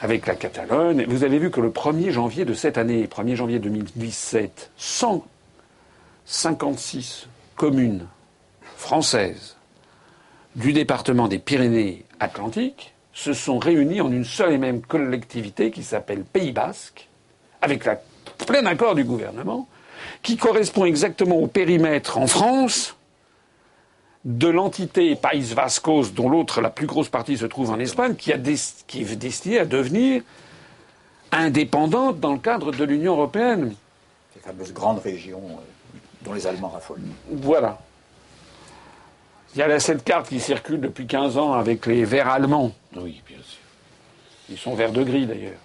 [0.00, 1.06] avec la Catalogne.
[1.08, 4.70] Vous avez vu que le 1er janvier de cette année, 1er janvier 2017,
[6.26, 8.06] 156 communes
[8.76, 9.56] françaises
[10.56, 16.24] du département des Pyrénées-Atlantiques se sont réunies en une seule et même collectivité qui s'appelle
[16.24, 17.08] Pays Basque,
[17.60, 18.00] avec la
[18.46, 19.68] plein accord du gouvernement,
[20.22, 22.96] qui correspond exactement au périmètre en France
[24.24, 28.32] de l'entité País Vascos, dont l'autre, la plus grosse partie, se trouve en Espagne, qui,
[28.86, 30.22] qui est destinée à devenir
[31.32, 33.74] indépendante dans le cadre de l'Union européenne.
[34.34, 35.71] Ces fameuses grandes régions euh,
[36.24, 37.00] dont les Allemands raffolent.
[37.30, 37.78] Voilà.
[39.54, 42.72] Il y a cette carte qui circule depuis 15 ans avec les verts allemands.
[42.96, 43.60] Oui, bien sûr.
[44.48, 45.58] Ils sont verts de gris d'ailleurs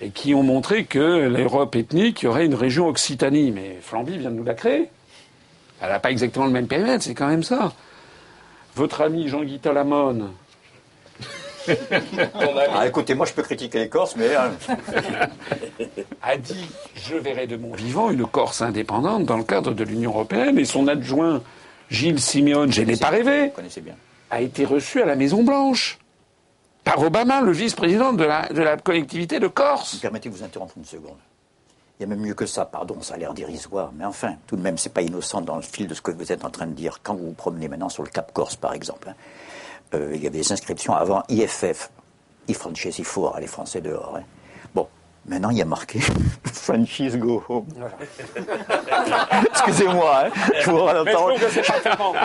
[0.00, 3.50] et qui ont montré que l'Europe ethnique, il y aurait une région Occitanie.
[3.50, 4.90] Mais Flamby vient de nous la créer.
[5.80, 7.72] Elle n'a pas exactement le même périmètre, c'est quand même ça.
[8.74, 10.30] Votre ami Jean-Guy Talamone.
[12.74, 14.34] Ah, écoutez, moi je peux critiquer les Corses, mais.
[14.34, 14.52] Hein.
[16.22, 20.10] a dit Je verrai de mon vivant une Corse indépendante dans le cadre de l'Union
[20.10, 21.42] européenne, et son adjoint
[21.90, 23.52] Gilles Simeone, je n'ai pas rêvé,
[24.30, 25.98] a été reçu à la Maison-Blanche
[26.84, 29.96] par Obama, le vice-président de la, de la collectivité de Corse.
[29.96, 31.18] Permettez de vous interrompre une seconde.
[31.98, 34.56] Il y a même mieux que ça, pardon, ça a l'air dérisoire, mais enfin, tout
[34.56, 36.66] de même, c'est pas innocent dans le fil de ce que vous êtes en train
[36.66, 37.00] de dire.
[37.02, 39.14] Quand vous vous promenez maintenant sur le Cap Corse, par exemple, hein,
[39.94, 41.90] euh, il y avait des inscriptions avant IFF,
[42.48, 44.16] I Francesi For, les Français dehors.
[44.16, 44.22] Hein.
[45.28, 46.00] Maintenant, il y a marqué
[46.52, 47.66] Franchise Go Home.
[49.50, 50.30] Excusez-moi, hein,
[50.60, 51.04] je vous rends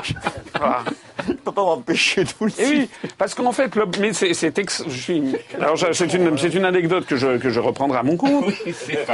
[0.03, 2.67] Je ne peux pas m'empêcher de vous le dire.
[2.69, 4.53] oui, parce qu'en fait, mais c'est, c'est,
[5.59, 8.45] Alors, c'est une, c'est une anecdote que je, que je reprendrai à mon compte.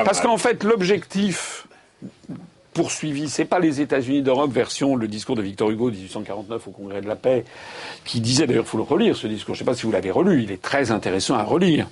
[0.06, 1.66] parce qu'en fait, l'objectif
[2.80, 7.02] poursuivi, c'est pas les États-Unis d'Europe version le discours de Victor Hugo 1849 au Congrès
[7.02, 7.44] de la Paix,
[8.06, 9.54] qui disait d'ailleurs, il faut le relire ce discours.
[9.54, 11.90] Je ne sais pas si vous l'avez relu, il est très intéressant à relire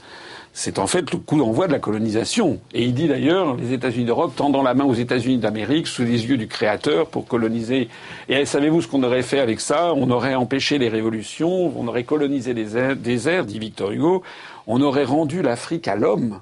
[0.54, 2.60] c'est en fait le coup d'envoi de la colonisation.
[2.74, 6.26] Et il dit d'ailleurs, les États-Unis d'Europe tendant la main aux États-Unis d'Amérique sous les
[6.26, 7.90] yeux du Créateur pour coloniser.
[8.30, 9.94] Et savez-vous ce qu'on aurait fait avec ça?
[9.94, 14.24] On aurait empêché les révolutions, on aurait colonisé les déserts, dit Victor Hugo,
[14.66, 16.40] on aurait rendu l'Afrique à l'homme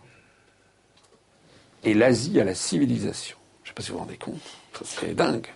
[1.84, 3.36] et l'Asie à la civilisation.
[3.76, 4.42] Pas si vous vous rendez compte.
[4.84, 5.48] C'est dingue.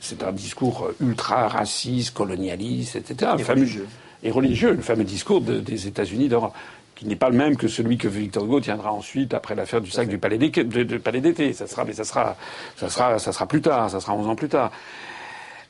[0.00, 3.32] C'est un discours ultra raciste, colonialiste, etc.
[3.38, 3.88] Et religieux.
[4.22, 6.54] Et religieux, le fameux discours des États-Unis d'Europe
[6.94, 9.90] qui n'est pas le même que celui que Victor Hugo tiendra ensuite après l'affaire du
[9.90, 11.52] sac du palais d'été.
[11.52, 12.36] Ça sera, mais ça sera,
[12.76, 14.70] ça sera, ça sera plus tard, ça sera 11 ans plus tard.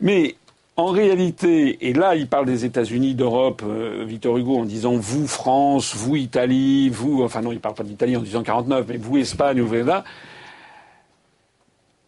[0.00, 0.36] Mais
[0.76, 5.26] en réalité, et là, il parle des États-Unis, d'Europe, euh, Victor Hugo, en disant vous
[5.26, 9.16] France, vous Italie, vous, enfin non, il parle pas d'Italie en disant 49, mais vous
[9.16, 10.04] Espagne, vous là.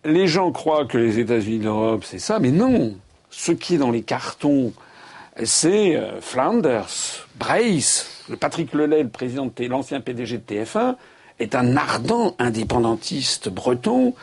[0.06, 2.94] Les gens croient que les États-Unis d'Europe, c'est ça, mais non.
[3.30, 4.72] Ce qui est dans les cartons,
[5.42, 10.94] c'est euh, Flanders, Brace, le Patrick Lelay, le président de l'ancien PDG de TF1,
[11.40, 14.14] est un ardent indépendantiste breton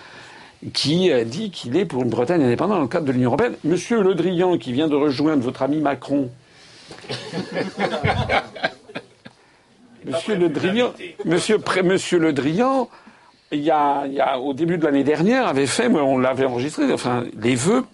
[0.73, 3.55] qui a dit qu'il est pour une Bretagne indépendante dans le cadre de l'Union européenne.
[3.65, 6.29] Monsieur Le Drian, qui vient de rejoindre votre ami Macron.
[10.05, 10.93] Monsieur Le Drian,
[11.25, 12.89] Monsieur, Monsieur Le Drian,
[13.53, 17.55] il y, a, au début de l'année dernière, avait fait, on l'avait enregistré, enfin, les
[17.55, 17.85] vœux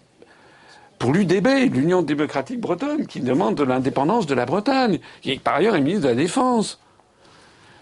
[0.97, 5.75] pour l'UDB, l'Union démocratique bretonne, qui demande de l'indépendance de la Bretagne, qui par ailleurs
[5.75, 6.79] est ministre de la Défense.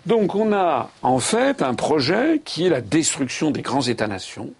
[0.05, 4.51] Donc on a en fait un projet qui est la destruction des grands États-nations,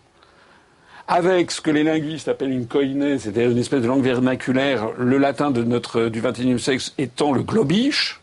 [1.07, 5.17] avec ce que les linguistes appellent une koiné, c'est-à-dire une espèce de langue vernaculaire, le
[5.17, 8.19] latin de notre, du XXIe siècle étant le globish.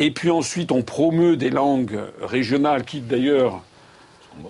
[0.00, 3.60] Et puis ensuite, on promeut des langues régionales qui, d'ailleurs,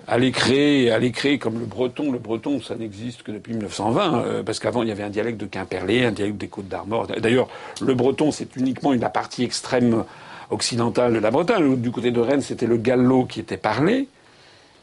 [0.07, 2.09] allaient créer, allaient créer comme le breton.
[2.09, 5.37] Le breton, ça n'existe que depuis 1920, euh, parce qu'avant, il y avait un dialecte
[5.37, 7.07] de Quimperlé, un dialecte des Côtes d'Armor.
[7.07, 7.49] D'ailleurs,
[7.81, 10.05] le breton, c'est uniquement la partie extrême
[10.51, 11.75] occidentale de la Bretagne.
[11.75, 14.07] Du côté de Rennes, c'était le gallo qui était parlé.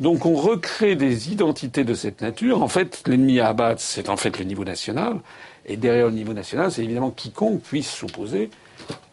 [0.01, 2.63] Donc on recrée des identités de cette nature.
[2.63, 5.17] En fait, l'ennemi à abattre, c'est en fait le niveau national.
[5.65, 8.51] Et derrière le niveau national, c'est évidemment quiconque puisse s'opposer.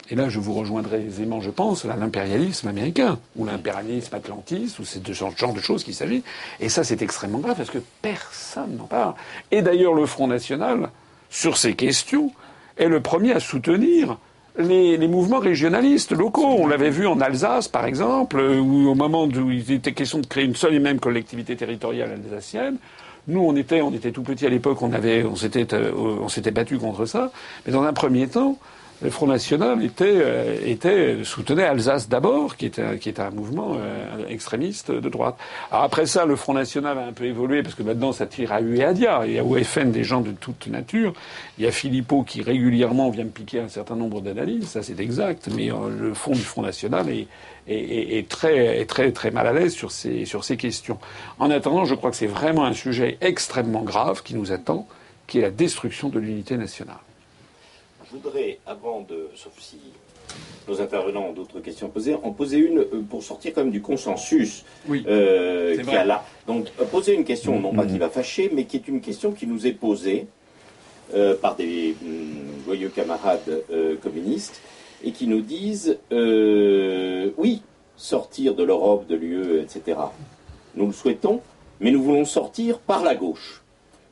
[0.09, 4.85] Et là, je vous rejoindrai aisément, je pense, à l'impérialisme américain, ou l'impérialisme atlantiste, ou
[4.85, 6.23] c'est de ce genre de choses qu'il s'agit.
[6.59, 9.15] Et ça, c'est extrêmement grave, parce que personne n'en parle.
[9.51, 10.89] Et d'ailleurs, le Front National,
[11.29, 12.31] sur ces questions,
[12.77, 14.17] est le premier à soutenir
[14.57, 16.55] les, les, mouvements régionalistes locaux.
[16.59, 20.27] On l'avait vu en Alsace, par exemple, où au moment où il était question de
[20.27, 22.77] créer une seule et même collectivité territoriale alsacienne,
[23.27, 26.51] nous, on était, on était tout petits à l'époque, on on s'était, euh, on s'était
[26.51, 27.31] battu contre ça.
[27.65, 28.59] Mais dans un premier temps,
[29.01, 33.73] le Front National était, euh, était soutenait Alsace d'abord, qui était, qui était un mouvement
[33.75, 35.35] euh, extrémiste de droite.
[35.69, 38.61] Après ça, le Front National a un peu évolué parce que maintenant ça tire à
[38.61, 38.93] U et à.
[39.25, 41.13] Il y a au des gens de toute nature.
[41.57, 44.99] Il y a Philippot qui régulièrement vient me piquer un certain nombre d'analyses, ça c'est
[44.99, 45.49] exact.
[45.53, 47.07] Mais euh, le fond du Front National
[47.67, 50.99] est, très, mal à l'aise sur ces questions.
[51.39, 54.87] En attendant, je crois que c'est vraiment un sujet extrêmement grave qui nous attend,
[55.27, 56.95] qui est la destruction de l'unité nationale.
[58.15, 59.77] Je voudrais, avant de, sauf si
[60.69, 63.71] nos intervenants ont d'autres questions à poser, en poser une euh, pour sortir quand même
[63.71, 66.23] du consensus oui, euh, qu'il y a là.
[66.47, 69.33] Donc, euh, poser une question, non pas qui va fâcher, mais qui est une question
[69.33, 70.27] qui nous est posée
[71.13, 74.61] euh, par des hum, joyeux camarades euh, communistes
[75.03, 77.63] et qui nous disent euh, oui,
[77.97, 79.97] sortir de l'Europe, de l'UE, etc.
[80.75, 81.41] Nous le souhaitons,
[81.81, 83.61] mais nous voulons sortir par la gauche.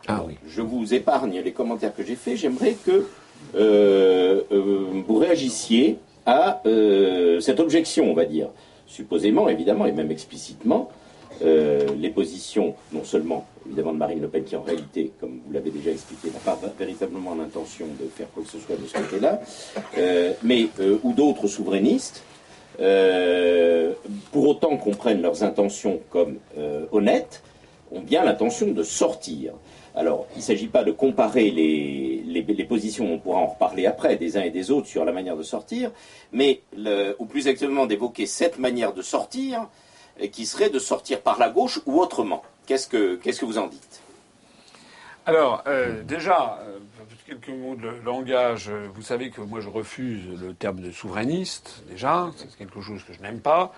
[0.08, 0.36] Ah oui.
[0.46, 2.36] Je vous épargne les commentaires que j'ai faits.
[2.36, 3.08] J'aimerais que
[3.54, 8.48] vous réagissiez à euh, cette objection, on va dire,
[8.88, 10.90] supposément, évidemment, et même explicitement,
[11.44, 15.52] euh, les positions, non seulement évidemment de Marine Le Pen, qui en réalité, comme vous
[15.52, 18.94] l'avez déjà expliqué, n'a pas véritablement l'intention de faire quoi que ce soit de ce
[18.94, 19.42] côté-là,
[19.98, 20.68] euh, mais
[21.04, 22.24] ou d'autres souverainistes,
[24.32, 26.38] pour autant qu'on prenne leurs intentions comme
[26.92, 27.44] honnêtes,
[27.92, 29.54] ont bien l'intention de sortir.
[29.96, 34.38] Alors, il ne s'agit pas de comparer les, positions, on pourra en reparler après, des
[34.38, 35.92] uns et des autres sur la manière de sortir,
[36.32, 36.62] mais,
[37.20, 39.68] ou plus exactement d'évoquer cette manière de sortir,
[40.32, 42.44] qui serait de sortir par la gauche ou autrement.
[42.66, 44.02] Qu'est-ce que, qu'est-ce que vous en dites?
[45.26, 46.80] Alors, euh, déjà, euh,
[47.26, 48.70] quelques mots de langage.
[48.94, 53.14] Vous savez que moi je refuse le terme de souverainiste, déjà, c'est quelque chose que
[53.14, 53.74] je n'aime pas.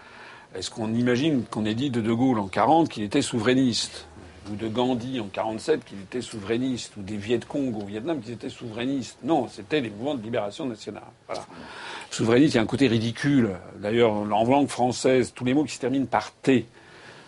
[0.56, 4.08] Est-ce qu'on imagine qu'on ait dit de De Gaulle en 40 qu'il était souverainiste?
[4.52, 8.34] Ou de Gandhi en 47 qu'il était souverainiste, ou des Viet Cong au Vietnam qu'ils
[8.34, 9.18] étaient souverainistes.
[9.24, 11.04] Non, c'était les mouvements de libération nationale.
[11.28, 11.46] Voilà.
[12.12, 13.52] Souverainiste, il y a un côté ridicule.
[13.80, 16.66] D'ailleurs, en langue française, tous les mots qui se terminent par T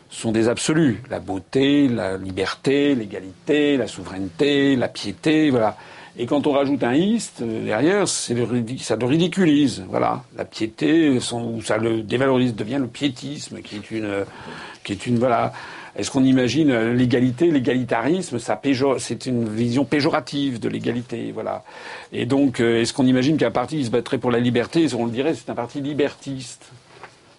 [0.10, 1.02] sont des absolus.
[1.10, 5.78] La beauté, la liberté, l'égalité, la souveraineté, la piété, voilà.
[6.20, 8.48] Et quand on rajoute un ist derrière, c'est le,
[8.80, 9.86] ça le ridiculise.
[9.88, 14.26] Voilà, la piété, ça le dévalorise, devient le piétisme, qui est une,
[14.84, 15.54] qui est une voilà.
[15.98, 21.64] Est-ce qu'on imagine l'égalité, l'égalitarisme, c'est une vision péjorative de l'égalité, voilà.
[22.14, 25.12] Et donc, est-ce qu'on imagine qu'un parti qui se battrait pour la liberté, on le
[25.12, 26.66] dirait, c'est un parti libertiste?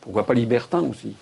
[0.01, 1.15] Pourquoi pas libertin aussi?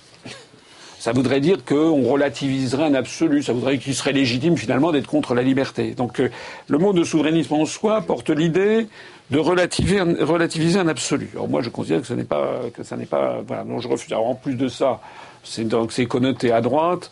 [1.07, 3.43] Ça voudrait dire qu'on relativiserait un absolu.
[3.43, 5.95] Ça voudrait qu'il serait légitime finalement d'être contre la liberté.
[5.95, 6.30] Donc euh,
[6.66, 8.89] le mot de souverainisme en soi porte l'idée
[9.30, 11.30] de relativiser, relativiser un absolu.
[11.34, 13.62] Alors moi je considère que ce n'est pas que ça n'est pas voilà.
[13.62, 14.12] Non, je refuse.
[14.12, 15.01] Alors en plus de ça,
[15.47, 17.11] c'est donc c'est connoté à droite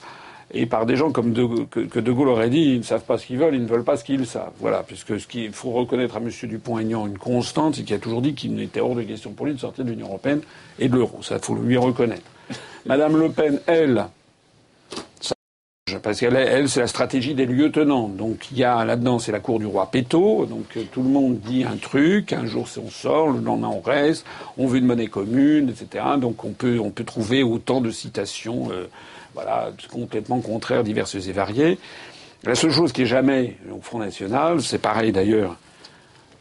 [0.55, 3.19] et par des gens comme de, que, De Gaulle aurait dit, ils ne savent pas
[3.19, 4.53] ce qu'ils veulent, ils ne veulent pas ce qu'ils savent.
[4.61, 6.31] Voilà, puisque ce qu'il faut reconnaître à M.
[6.31, 9.55] Dupont-Aignan une constante, c'est qu'il a toujours dit qu'il n'était hors de question pour lui
[9.55, 10.43] de sortir de l'Union européenne
[10.79, 11.23] et de l'euro.
[11.23, 12.31] Ça, faut lui reconnaître.
[12.87, 14.07] Madame Le Pen, elle,
[16.03, 18.09] Parce qu'elle, elle, c'est la stratégie des lieutenants.
[18.09, 20.47] Donc il y a là-dedans, c'est la cour du roi Péto.
[20.47, 22.33] Donc euh, tout le monde dit un truc.
[22.33, 24.25] Un jour, on sort, le lendemain, on reste.
[24.57, 26.05] On veut une monnaie commune, etc.
[26.19, 28.89] Donc on peut, on peut trouver autant de citations, euh,
[29.35, 31.79] voilà, complètement contraires, diverses et variées.
[32.45, 35.57] La seule chose qui est jamais au Front National, c'est pareil d'ailleurs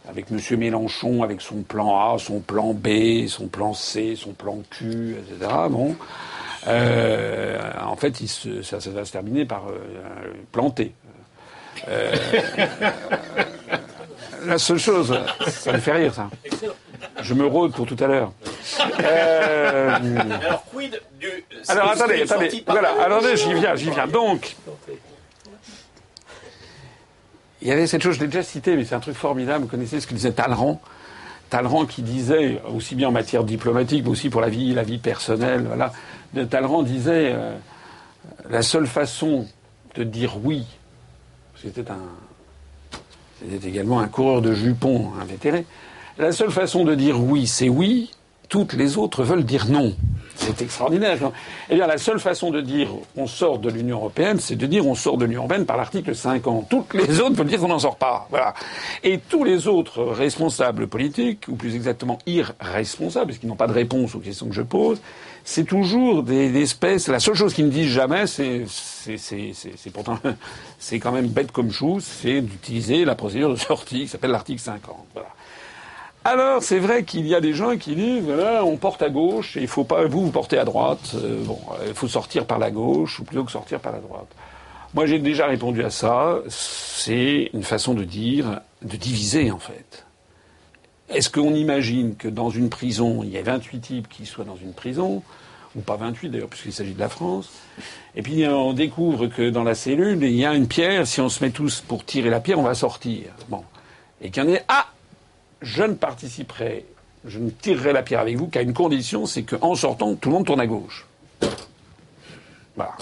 [0.08, 0.40] avec M.
[0.58, 5.52] Mélenchon, avec son plan A, son plan B, son plan C, son plan Q, etc.
[5.70, 5.96] Bon.
[6.68, 10.94] Euh, en fait, il se, ça, ça, va se terminer par euh, planter.
[11.88, 12.16] Euh,
[14.46, 16.30] la seule chose, ça me fait rire, ça.
[17.22, 18.32] Je me rôde pour tout à l'heure.
[19.02, 19.96] Euh,
[20.42, 21.28] alors, quid du.
[21.68, 22.64] Alors, attendez, attendez.
[22.68, 24.08] Voilà, attendez, j'y viens, j'y viens.
[24.08, 24.56] Donc.
[27.62, 29.64] Il y avait cette chose, je l'ai déjà cité, mais c'est un truc formidable.
[29.64, 30.82] Vous connaissez ce que disait Talleyrand?
[31.50, 34.98] Talleyrand qui disait, aussi bien en matière diplomatique, mais aussi pour la vie, la vie
[34.98, 35.94] personnelle, voilà,
[36.42, 37.56] Talleyrand disait euh,
[38.50, 39.46] la seule façon
[39.96, 40.66] de dire oui,
[41.62, 42.00] c'était un,
[43.40, 45.66] c'était également un coureur de jupons invétéré.
[46.18, 48.12] La seule façon de dire oui, c'est oui.
[48.50, 49.96] Toutes les autres veulent dire non.
[50.36, 51.18] C'est extraordinaire.
[51.70, 54.86] Eh bien, la seule façon de dire on sort de l'Union européenne, c'est de dire
[54.86, 56.70] on sort de l'Union européenne par l'article 50.
[56.70, 58.28] Toutes les autres veulent dire qu'on n'en sort pas.
[58.30, 58.54] Voilà.
[59.04, 63.74] Et tous les autres responsables politiques, ou plus exactement irresponsables, parce qu'ils n'ont pas de
[63.74, 65.00] réponse aux questions que je pose,
[65.44, 67.08] c'est toujours des, espèces.
[67.08, 70.18] La seule chose qu'ils ne disent jamais, c'est, c'est, pourtant,
[70.80, 74.62] c'est quand même bête comme chou, c'est d'utiliser la procédure de sortie qui s'appelle l'article
[74.62, 74.96] 50.
[75.14, 75.30] Voilà.
[76.26, 79.58] Alors, c'est vrai qu'il y a des gens qui disent, voilà, on porte à gauche
[79.58, 81.12] et il faut pas, vous, vous portez à droite.
[81.16, 84.28] Euh, bon, il faut sortir par la gauche ou plutôt que sortir par la droite.
[84.94, 86.40] Moi, j'ai déjà répondu à ça.
[86.48, 90.03] C'est une façon de dire, de diviser, en fait.
[91.14, 94.56] Est-ce qu'on imagine que dans une prison, il y a 28 types qui soient dans
[94.56, 95.22] une prison,
[95.76, 97.50] ou pas 28 d'ailleurs, puisqu'il s'agit de la France,
[98.16, 101.30] et puis on découvre que dans la cellule, il y a une pierre, si on
[101.30, 103.26] se met tous pour tirer la pierre, on va sortir.
[103.50, 103.64] Bon.
[104.22, 104.88] Et qu'il y en ait, ah
[105.62, 106.86] je ne participerai,
[107.26, 110.36] je ne tirerai la pierre avec vous qu'à une condition, c'est qu'en sortant, tout le
[110.36, 111.08] monde tourne à gauche.
[112.76, 112.96] Voilà.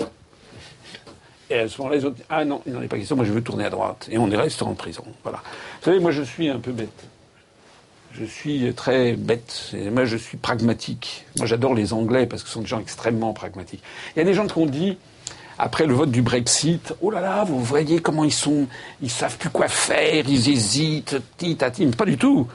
[1.50, 3.32] Et à ce moment-là, les autres Ah non, il n'en est pas question, moi je
[3.32, 4.08] veux tourner à droite.
[4.10, 5.04] Et on est resté en prison.
[5.24, 5.40] Voilà.
[5.80, 7.08] Vous savez, moi je suis un peu bête.
[8.14, 9.72] Je suis très bête.
[9.74, 11.26] Et moi je suis pragmatique.
[11.38, 13.84] Moi j'adore les Anglais parce que ce sont des gens extrêmement pragmatiques.
[14.16, 14.98] Il y a des gens qui ont dit
[15.58, 18.68] après le vote du Brexit, oh là là, vous voyez comment ils sont,
[19.02, 22.48] ils savent plus quoi faire, ils hésitent, tit Pas du tout.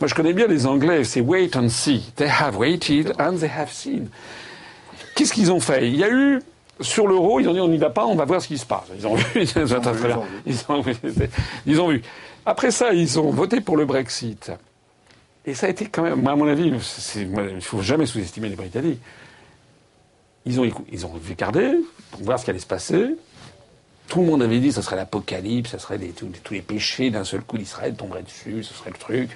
[0.00, 2.12] Moi, je connais bien les Anglais, c'est wait and see.
[2.16, 4.08] They have waited and they have seen.
[5.14, 5.88] Qu'est-ce qu'ils ont fait?
[5.88, 6.42] Il y a eu,
[6.80, 8.66] sur l'euro, ils ont dit on n'y va pas, on va voir ce qui se
[8.66, 8.88] passe.
[8.94, 9.58] Ils ont vu, ils
[10.68, 10.96] ont vu.
[11.66, 12.02] Ils ont vu.
[12.44, 14.52] Après ça, ils ont voté pour le Brexit.
[15.46, 16.72] Et ça a été quand même, à mon avis,
[17.16, 19.00] il ne faut jamais sous-estimer les Britanniques.
[20.46, 21.72] Ils ont, ils ont regardé
[22.10, 23.14] pour voir ce qui allait se passer.
[24.08, 27.24] Tout le monde avait dit que ce serait l'apocalypse, ce serait tous, les péchés d'un
[27.24, 29.30] seul coup d'Israël tomberaient dessus, ce serait le truc.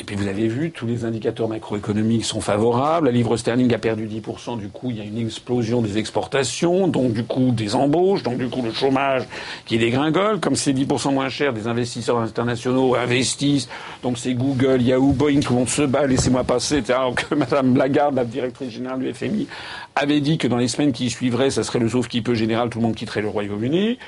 [0.00, 3.04] Et puis vous avez vu, tous les indicateurs macroéconomiques sont favorables.
[3.04, 6.88] La livre sterling a perdu 10%, du coup il y a une explosion des exportations,
[6.88, 9.24] donc du coup des embauches, donc du coup le chômage
[9.66, 10.40] qui dégringole.
[10.40, 13.68] Comme c'est 10% moins cher, des investisseurs internationaux investissent,
[14.02, 16.98] donc c'est Google, Yahoo, Boeing, le monde se bat, laissez-moi passer, etc.
[17.02, 19.48] Donc Madame Lagarde, la directrice générale du FMI,
[19.96, 22.70] avait dit que dans les semaines qui suivraient, ça serait le sauf qui peut général,
[22.70, 23.98] tout le monde quitterait le Royaume-Uni.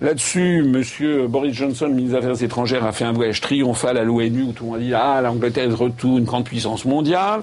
[0.00, 1.26] Là-dessus, M.
[1.26, 4.62] Boris Johnson, ministre des Affaires étrangères, a fait un voyage triomphal à l'ONU où tout
[4.64, 7.42] le monde dit Ah, l'Angleterre est retour une grande puissance mondiale.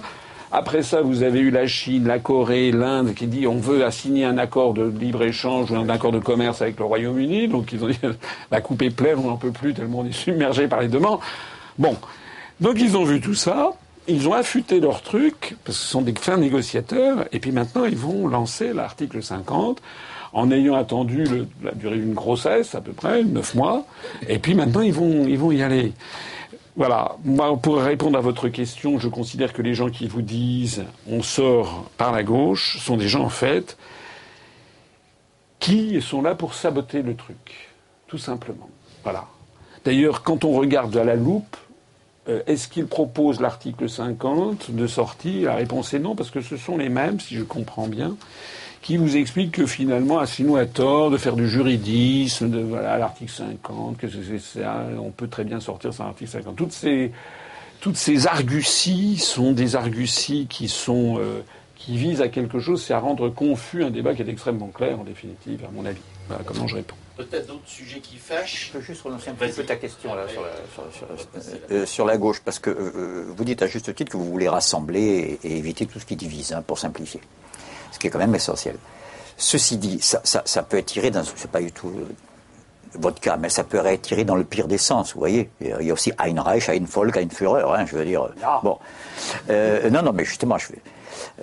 [0.53, 4.23] Après ça, vous avez eu la Chine, la Corée, l'Inde qui dit on veut assigner
[4.23, 7.49] un accord de libre-échange ou un accord de commerce avec le Royaume-Uni.
[7.49, 7.99] Donc ils ont dit
[8.51, 11.19] la coupe est pleine, on n'en peut plus tellement on est submergé par les demandes.
[11.77, 11.97] Bon.
[12.61, 13.71] Donc ils ont vu tout ça.
[14.07, 17.85] Ils ont affûté leur truc, parce que ce sont des fins négociateurs, et puis maintenant
[17.85, 19.81] ils vont lancer l'article 50
[20.35, 21.23] en ayant attendu
[21.63, 23.85] la durée d'une grossesse, à peu près, neuf mois.
[24.27, 25.93] Et puis maintenant, ils vont, ils vont y aller.
[26.75, 27.15] Voilà.
[27.23, 31.23] Moi, pour répondre à votre question, je considère que les gens qui vous disent on
[31.23, 33.77] sort par la gauche sont des gens, en fait,
[35.59, 37.69] qui sont là pour saboter le truc.
[38.07, 38.69] Tout simplement.
[39.03, 39.27] Voilà.
[39.85, 41.55] D'ailleurs, quand on regarde à la loupe,
[42.27, 45.43] euh, est-ce qu'ils proposent l'article 50 de sortie?
[45.43, 48.17] La réponse est non, parce que ce sont les mêmes, si je comprends bien,
[48.85, 53.31] qui vous explique que finalement Asselineau a tort de faire du juridisme, de voilà l'article
[53.31, 56.55] 50, que c'est ça, on peut très bien sortir sans l'article 50.
[56.55, 57.11] Toutes ces
[57.81, 61.41] toutes ces arguties sont des arguties qui sont euh,
[61.75, 64.99] qui visent à quelque chose, c'est à rendre confus un débat qui est extrêmement clair
[64.99, 65.97] en définitive, à mon avis.
[66.27, 66.95] Voilà comment je réponds.
[67.17, 68.67] Peut-être d'autres sujets qui fâchent?
[68.67, 70.49] Je peux juste relancer un petit peu ta question là, sur, la,
[70.91, 71.07] sur,
[71.71, 74.47] euh, sur, la, gauche, parce que euh, vous dites à juste titre que vous voulez
[74.47, 77.21] rassembler et, éviter tout ce qui divise, hein, pour simplifier
[78.05, 78.75] qui est quand même essentiel.
[79.35, 81.91] Ceci dit, ça, ça, peut être tiré dans, c'est pas du tout
[82.93, 85.49] votre cas, mais ça peut être tiré dans le pire des sens, vous voyez.
[85.59, 88.29] Il y a aussi Ein Reich, Ein Volk, Ein Führer, hein, je veux dire.
[88.63, 88.77] Bon.
[89.49, 90.67] Euh, non, non, mais justement, je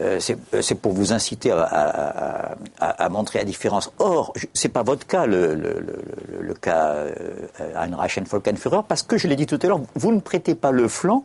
[0.00, 3.92] euh, c'est pour vous inciter à, montrer la différence.
[3.98, 7.10] Or, c'est pas votre cas, le, le, cas euh,
[7.76, 10.12] Ein Reich, Ein Volk, Ein Führer, parce que je l'ai dit tout à l'heure, vous
[10.12, 11.24] ne prêtez pas le flanc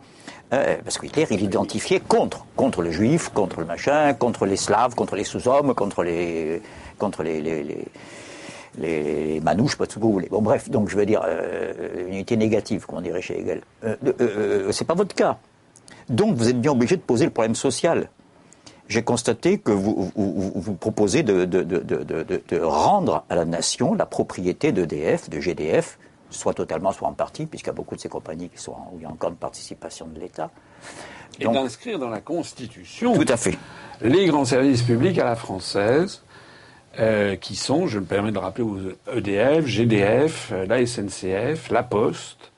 [0.53, 4.55] euh, parce que Hitler, il identifiait contre, contre le juif, contre le machin, contre les
[4.55, 6.61] slaves, contre les sous-hommes, contre les,
[6.97, 7.85] contre les, les,
[8.77, 10.29] les, manouches, pas ce que vous voulez.
[10.29, 13.61] Bon, bref, donc je veux dire, euh, une unité négative, comme on dirait chez Hegel.
[13.83, 15.37] Euh, euh, c'est pas votre cas.
[16.09, 18.09] Donc vous êtes bien obligé de poser le problème social.
[18.87, 23.93] J'ai constaté que vous, vous, vous proposez de, de, de, de, rendre à la nation
[23.93, 25.99] la propriété d'EDF, de GDF,
[26.29, 28.97] soit totalement, soit en partie, puisqu'il y a beaucoup de ces compagnies qui sont où
[28.97, 30.49] il y a encore une participation de l'État.
[31.39, 33.57] Et d'inscrire dans la Constitution tout à fait.
[34.01, 36.23] les grands services publics à la française,
[36.99, 38.79] euh, qui sont, je me permets de rappeler, aux
[39.15, 42.51] EDF, GDF, euh, la SNCF, la Poste,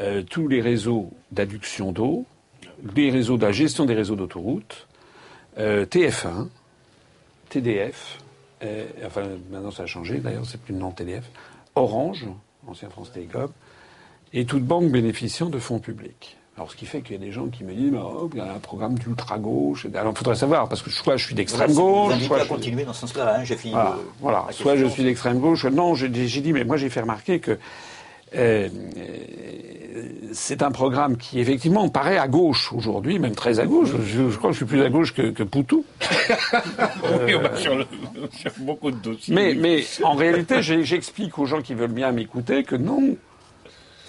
[0.00, 2.26] euh, tous les réseaux d'adduction d'eau,
[2.94, 4.86] les réseaux de la gestion des réseaux d'autoroutes,
[5.58, 6.48] TF1,
[7.50, 8.18] TDF,
[9.04, 11.24] enfin maintenant ça a changé d'ailleurs, c'est plus le nom TDF,
[11.74, 12.26] Orange,
[12.66, 13.50] ancien France Télécom,
[14.32, 16.36] et toute banque bénéficiant de fonds publics.
[16.56, 18.42] Alors, ce qui fait qu'il y a des gens qui me disent, oh, il y
[18.42, 19.86] a un programme d'ultra-gauche.
[19.94, 22.14] Alors, il faudrait savoir, parce que soit je suis d'extrême gauche.
[22.14, 22.48] Vous soit je...
[22.48, 23.74] continuer dans ce sens-là, hein, j'ai fini.
[24.20, 25.64] Voilà, soit je suis d'extrême gauche.
[25.64, 27.58] Non, j'ai dit, mais moi, j'ai fait remarquer que
[28.34, 28.68] euh,
[30.32, 33.90] c'est un programme qui, effectivement, paraît à gauche aujourd'hui, même très à gauche.
[34.04, 35.84] Je, crois que je suis plus à gauche que, que Poutou.
[37.26, 37.86] oui, sur,
[38.32, 39.34] sur, beaucoup de dossiers.
[39.34, 43.16] Mais, mais en réalité, j'explique aux gens qui veulent bien m'écouter que non,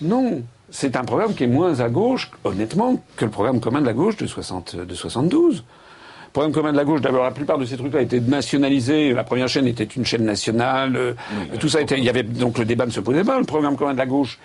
[0.01, 3.85] non, c'est un programme qui est moins à gauche, honnêtement, que le programme commun de
[3.85, 5.57] la gauche de, 60, de 72.
[5.57, 9.11] Le programme commun de la gauche, d'abord, la plupart de ces trucs-là étaient nationalisés.
[9.13, 10.95] La première chaîne était une chaîne nationale.
[10.95, 11.13] Euh,
[11.59, 11.97] tout ça était.
[11.97, 13.37] Il y avait donc le débat ne se posait pas.
[13.37, 14.39] Le programme commun de la gauche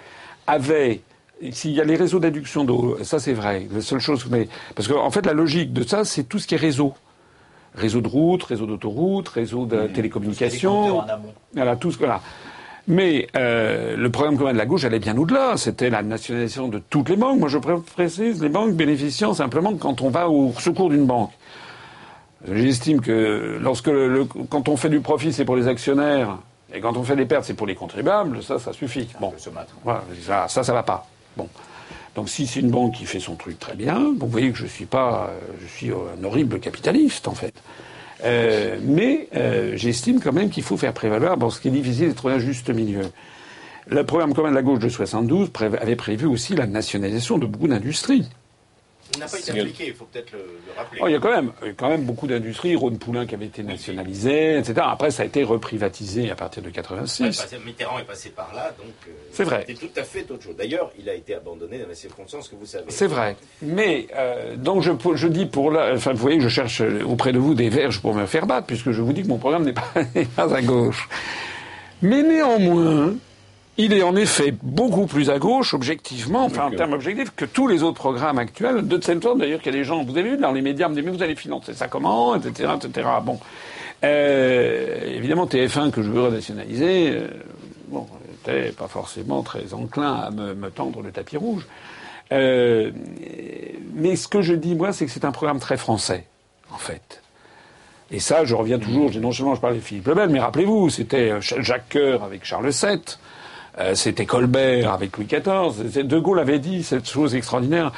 [0.49, 1.01] avait
[1.51, 3.67] s'il y a les réseaux d'adduction d'eau, ça c'est vrai.
[3.73, 6.47] La seule chose, mais parce qu'en en fait la logique de ça, c'est tout ce
[6.47, 6.95] qui est réseau,
[7.75, 11.03] réseau de route, réseau d'autoroute, réseau de télécommunications,
[11.55, 12.21] voilà tout ce que là.
[12.89, 15.57] Mais euh, le programme commun de la gauche allait bien au-delà.
[15.57, 17.41] C'était la nationalisation de toutes les banques.
[17.41, 21.33] Moi, je précise les banques bénéficiant simplement quand on va au secours d'une banque.
[22.49, 26.39] J'estime que lorsque le, quand on fait du profit, c'est pour les actionnaires,
[26.73, 28.41] et quand on fait des pertes, c'est pour les contribuables.
[28.43, 29.09] Ça, ça suffit.
[29.21, 29.33] Bon,
[29.83, 31.07] voilà, ça, ça, ça va pas.
[31.37, 31.49] Bon.
[32.15, 34.67] Donc si c'est une banque qui fait son truc très bien, vous voyez que je
[34.67, 35.31] suis pas,
[35.69, 37.55] suis un horrible capitaliste en fait.
[38.25, 42.09] Euh, mais euh, j'estime quand même qu'il faut faire prévaloir, bon, ce qui est difficile,
[42.09, 43.03] de trouver un juste milieu.
[43.89, 47.69] Le programme commun de la gauche de 72 avait prévu aussi la nationalisation de beaucoup
[47.69, 48.29] d'industries.
[49.17, 50.45] Il n'a pas été appliqué, il faut peut-être le,
[50.77, 51.01] rappeler.
[51.03, 53.63] Oh, il y a quand même, quand même beaucoup d'industries, Rhône Poulain qui avait été
[53.63, 54.75] nationalisé, etc.
[54.83, 57.57] Après, ça a été reprivatisé à partir de 86.
[57.65, 59.65] Mitterrand est passé par là, donc euh, c'est vrai.
[59.67, 60.57] C'était tout à fait autre chose.
[60.57, 62.85] D'ailleurs, il a été abandonné dans les circonstances que vous savez.
[62.89, 63.37] C'est vrai.
[63.63, 67.39] Mais euh, donc je, je dis pour là, enfin vous voyez, je cherche auprès de
[67.39, 69.73] vous des verges pour me faire battre, puisque je vous dis que mon programme n'est
[69.73, 69.93] pas,
[70.37, 71.09] pas à gauche.
[72.03, 73.15] Mais néanmoins,
[73.79, 77.69] il est en effet beaucoup plus à gauche, objectivement, enfin en termes objectifs, que tous
[77.69, 78.87] les autres programmes actuels.
[78.87, 80.89] De cette sorte, d'ailleurs, qu'il y a des gens, vous avez vu dans les médias,
[80.89, 83.09] me disent, mais vous allez financer ça comment, etc., etc.
[83.23, 83.39] Bon.
[84.05, 87.29] Euh, évidemment, TF1, que je veux nationaliser, euh,
[87.89, 91.67] bon, n'était pas forcément très enclin à me, me tendre le tapis rouge.
[92.33, 92.91] Euh,
[93.95, 96.25] mais ce que je dis, moi, c'est que c'est un programme très français,
[96.73, 97.23] en fait.
[98.11, 101.33] Et ça, je reviens toujours, non seulement je parle de Philippe Lebel, mais rappelez-vous, c'était
[101.41, 102.99] Jacques Coeur avec Charles VII, euh,
[103.95, 106.07] c'était Colbert avec Louis XIV.
[106.07, 107.93] De Gaulle avait dit cette chose extraordinaire.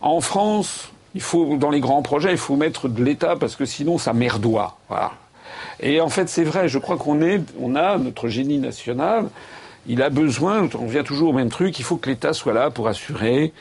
[0.00, 3.64] En France, il faut, dans les grands projets, il faut mettre de l'État parce que
[3.64, 4.78] sinon ça merdoit.
[4.88, 5.12] Voilà.
[5.80, 6.68] Et en fait, c'est vrai.
[6.68, 9.28] Je crois qu'on est, on a notre génie national.
[9.86, 12.70] Il a besoin, on vient toujours au même truc, il faut que l'État soit là
[12.70, 13.52] pour assurer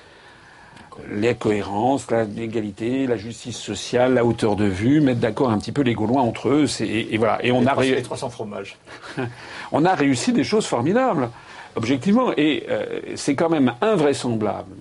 [1.11, 5.81] la cohérence, l'égalité, la justice sociale, la hauteur de vue, mettre d'accord un petit peu
[5.81, 6.65] les Gaulois entre eux.
[6.81, 7.43] Et, voilà.
[7.43, 8.03] Et on a réussi.
[8.29, 8.77] fromages.
[9.71, 11.29] on a réussi des choses formidables
[11.75, 12.33] objectivement.
[12.37, 14.75] Et euh, c'est quand même invraisemblable.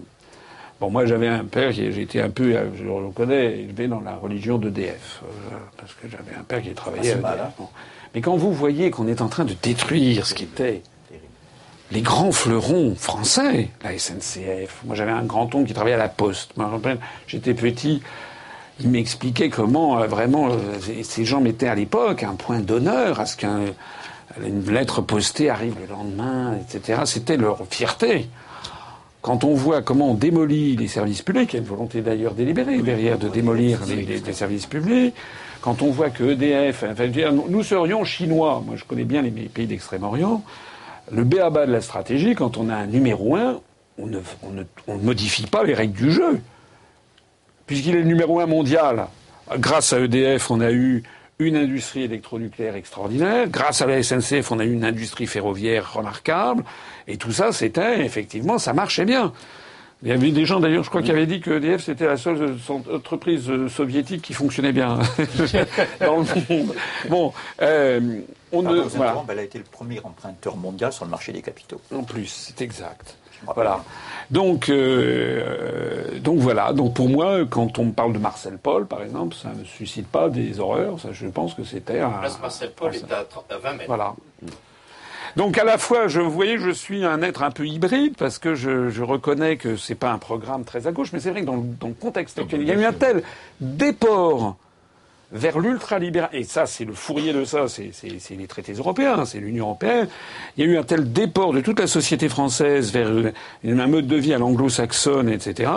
[0.81, 4.17] Bon, moi j'avais un père, j'ai été un peu, je le reconnais, élevé dans la
[4.17, 7.67] religion d'EDF, euh, parce que j'avais un père qui travaillait ah, à hein.
[8.15, 10.83] Mais quand vous voyez qu'on est en train de détruire ce qui était
[11.93, 16.53] les grands fleurons français, la SNCF, moi j'avais un grand-oncle qui travaillait à la Poste,
[17.29, 18.03] j'étais petit,
[18.81, 20.49] il m'expliquait comment euh, vraiment
[21.03, 23.61] ces gens mettaient à l'époque un point d'honneur à ce qu'un
[24.45, 27.03] une lettre postée arrive le lendemain, etc.
[27.05, 28.29] C'était leur fierté.
[29.21, 32.35] quand on voit comment on démolit les services publics, il y a une volonté d'ailleurs
[32.35, 35.15] délibérée derrière de démolir les, services publics,
[35.61, 37.07] quand on voit que EDF, enfin,
[37.49, 40.43] nous serions chinois, moi je connais bien les pays d'Extrême-Orient,
[41.11, 43.61] le béaba de la stratégie, quand on a un numéro un,
[43.99, 44.19] on ne,
[44.89, 46.41] on ne modifie pas les règles du jeu.
[47.67, 49.07] Puisqu'il est le numéro un mondial,
[49.59, 51.03] grâce à EDF, on a eu
[51.47, 53.49] une industrie électronucléaire extraordinaire.
[53.49, 56.65] Grâce à la SNCF, on a eu une industrie ferroviaire remarquable.
[57.09, 59.33] Et tout ça, c'était, effectivement, ça marchait bien.
[60.03, 62.17] Il y avait des gens, d'ailleurs, je crois, qui avaient dit que EDF, c'était la
[62.17, 62.57] seule
[62.93, 64.99] entreprise soviétique qui fonctionnait bien
[66.01, 66.75] dans le monde.
[67.09, 68.21] Bon, euh,
[68.51, 69.23] on ne, voilà.
[69.29, 71.81] Elle a été le premier emprunteur mondial sur le marché des capitaux.
[71.95, 73.17] En plus, c'est exact.
[73.55, 73.81] Voilà.
[74.31, 76.73] Donc, euh, donc voilà.
[76.73, 80.31] Donc pour moi, quand on parle de Marcel Paul, par exemple, ça ne suscite pas
[80.31, 80.99] des horreurs.
[81.01, 82.09] Ça, je pense que c'était un.
[82.41, 83.27] Marcel Paul est à,
[83.59, 83.85] 20 mètres.
[83.87, 84.15] Voilà.
[85.37, 88.39] Donc à la fois, je, vous voyez, je suis un être un peu hybride parce
[88.39, 91.41] que je, je reconnais que c'est pas un programme très à gauche, mais c'est vrai
[91.41, 93.23] que dans, dans, le contexte actuel, il y a eu un tel
[93.61, 94.57] déport
[95.33, 96.31] vers l'ultralibéral.
[96.33, 97.93] Et ça, c'est le fourrier de ça, c'est
[98.31, 100.09] les traités européens, c'est l'Union européenne.
[100.57, 103.09] Il y a eu un tel déport de toute la société française vers
[103.65, 105.71] un mode de vie à l'anglo-saxonne, etc.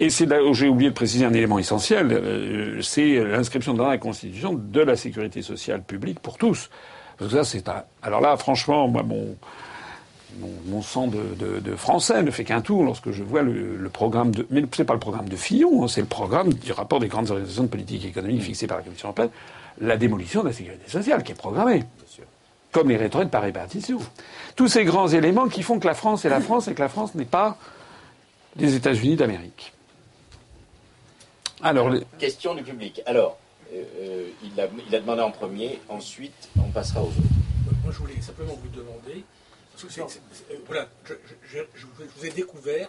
[0.00, 3.88] Et c'est là où j'ai oublié de préciser un élément essentiel, euh, c'est l'inscription dans
[3.88, 6.70] la Constitution de la sécurité sociale publique pour tous.
[7.18, 7.82] Parce que ça, c'est un...
[8.02, 9.36] Alors là, franchement, moi, bon
[10.66, 14.46] mon, sang de, français ne fait qu'un tour lorsque je vois le, programme de.
[14.50, 17.30] Mais c'est pas le programme de Fillon, hein, c'est le programme du rapport des grandes
[17.30, 19.30] organisations de politique économique fixé par la Commission européenne,
[19.80, 21.84] la démolition de la sécurité sociale qui est programmée.
[22.70, 23.98] Comme les retraites par répartition.
[24.56, 26.88] Tous ces grands éléments qui font que la France est la France et que la
[26.88, 27.58] France n'est pas
[28.56, 29.74] les États-Unis d'Amérique.
[31.62, 33.02] Alors, Question du public.
[33.04, 33.36] Alors,
[33.74, 37.18] euh, euh, il, a, il, a, demandé en premier, ensuite on passera aux autres.
[37.84, 39.24] Moi, je voulais simplement vous demander
[39.84, 40.88] euh, voilà,
[41.44, 42.88] je, vous ai découvert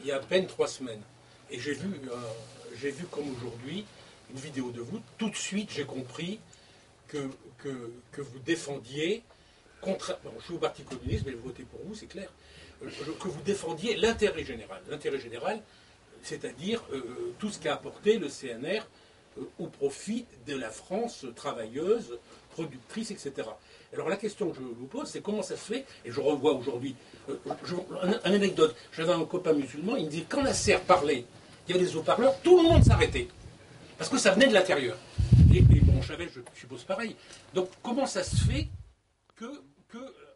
[0.00, 1.02] il y a à peine trois semaines.
[1.50, 3.84] Et j'ai vu, euh, vu comme aujourd'hui
[4.30, 5.00] une vidéo de vous.
[5.18, 6.40] Tout de suite, j'ai compris
[7.08, 7.28] que,
[7.58, 9.22] que, vous défendiez,
[9.80, 12.30] contre, je suis au Parti communiste, mais voter pour vous, c'est clair,
[12.82, 12.88] euh,
[13.20, 14.82] que vous défendiez l'intérêt général.
[14.88, 15.60] L'intérêt général,
[16.22, 16.84] c'est-à-dire
[17.40, 18.82] tout ce qu'a apporté le CNR
[19.58, 22.18] au profit de la France travailleuse,
[22.50, 23.48] productrice, etc.
[23.92, 26.54] Alors la question que je vous pose, c'est comment ça se fait, et je revois
[26.54, 26.96] aujourd'hui,
[27.28, 27.36] euh,
[28.24, 31.26] un, anecdote, j'avais un copain musulman, il me dit, quand la serre parlait,
[31.68, 33.28] il y avait des haut-parleurs, tout le monde s'arrêtait,
[33.98, 34.96] parce que ça venait de l'intérieur.
[35.54, 37.14] Et, bon, Chavel, je suppose pareil.
[37.52, 38.68] Donc comment ça se fait
[39.36, 39.62] que,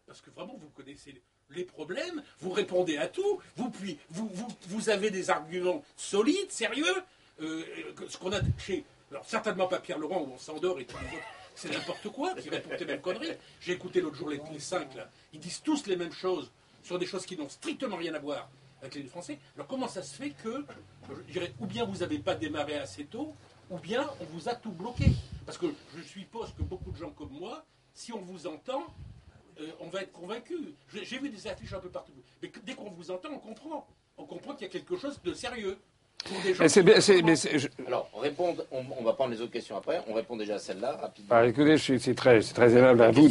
[0.06, 1.14] parce que vraiment vous connaissez
[1.50, 6.84] les problèmes, vous répondez à tout, vous avez des arguments solides, sérieux,
[7.40, 7.62] euh,
[8.06, 11.16] ce qu'on a chez, alors certainement pas Pierre Laurent où on s'endort et tous les
[11.16, 11.24] autres
[11.56, 13.32] c'est n'importe quoi, qui répondent les mêmes conneries.
[13.60, 14.90] J'ai écouté l'autre jour les, cinq.
[15.32, 16.50] Ils disent tous les mêmes choses
[16.82, 18.48] sur des choses qui n'ont strictement rien à voir
[18.80, 19.38] avec les Français.
[19.56, 20.64] Alors comment ça se fait que,
[21.08, 23.34] je dirais, ou bien vous n'avez pas démarré assez tôt,
[23.70, 25.06] ou bien on vous a tout bloqué?
[25.44, 28.86] Parce que je suppose que beaucoup de gens comme moi, si on vous entend,
[29.58, 30.74] euh, on va être convaincu.
[30.92, 32.12] J'ai vu des affiches un peu partout.
[32.42, 33.86] Mais dès qu'on vous entend, on comprend.
[34.18, 35.78] On comprend qu'il y a quelque chose de sérieux.
[37.86, 40.00] Alors, répondre, on, va prendre les autres questions après.
[40.08, 41.28] On répond déjà à celle-là rapidement.
[41.30, 43.28] Ah, écoutez, c'est très, très aimable à vous.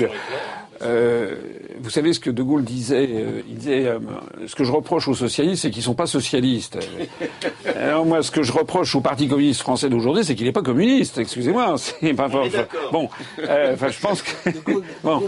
[0.81, 1.35] Euh,
[1.79, 3.99] vous savez ce que De Gaulle disait euh, Il disait euh,
[4.47, 6.77] ce que je reproche aux socialistes, c'est qu'ils sont pas socialistes.
[7.75, 10.61] Alors moi, ce que je reproche au Parti communiste français d'aujourd'hui, c'est qu'il n'est pas
[10.61, 11.17] communiste.
[11.17, 12.27] Excusez-moi, c'est pas
[12.91, 14.49] Bon, enfin, je pense que
[15.03, 15.23] bon.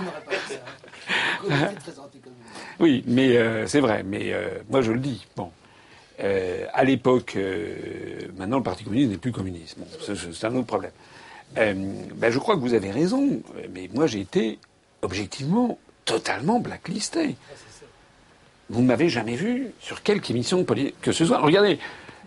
[2.80, 4.04] Oui, mais c'est vrai.
[4.04, 4.34] Mais
[4.70, 5.26] moi, je le dis.
[5.36, 5.50] Bon.
[6.20, 7.76] Euh, à l'époque, euh,
[8.38, 9.78] maintenant le Parti communiste n'est plus communiste.
[9.78, 10.92] Bon, c'est un autre problème.
[11.58, 11.74] Euh,
[12.16, 13.42] ben, je crois que vous avez raison,
[13.74, 14.58] mais moi j'ai été
[15.02, 17.36] objectivement totalement blacklisté.
[18.70, 20.66] Vous ne m'avez jamais vu sur quelque émission
[21.02, 21.38] que ce soit.
[21.38, 21.80] Regardez,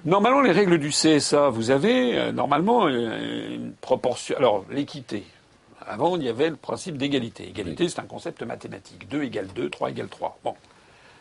[0.04, 4.36] normalement les règles du CSA, vous avez normalement une proportion.
[4.36, 5.24] Alors l'équité.
[5.86, 7.48] Avant, il y avait le principe d'égalité.
[7.48, 9.08] Égalité, c'est un concept mathématique.
[9.08, 10.38] 2 égale 2, 3 égale 3.
[10.44, 10.54] Bon,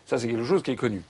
[0.05, 1.01] ça c'est quelque chose qui est connu.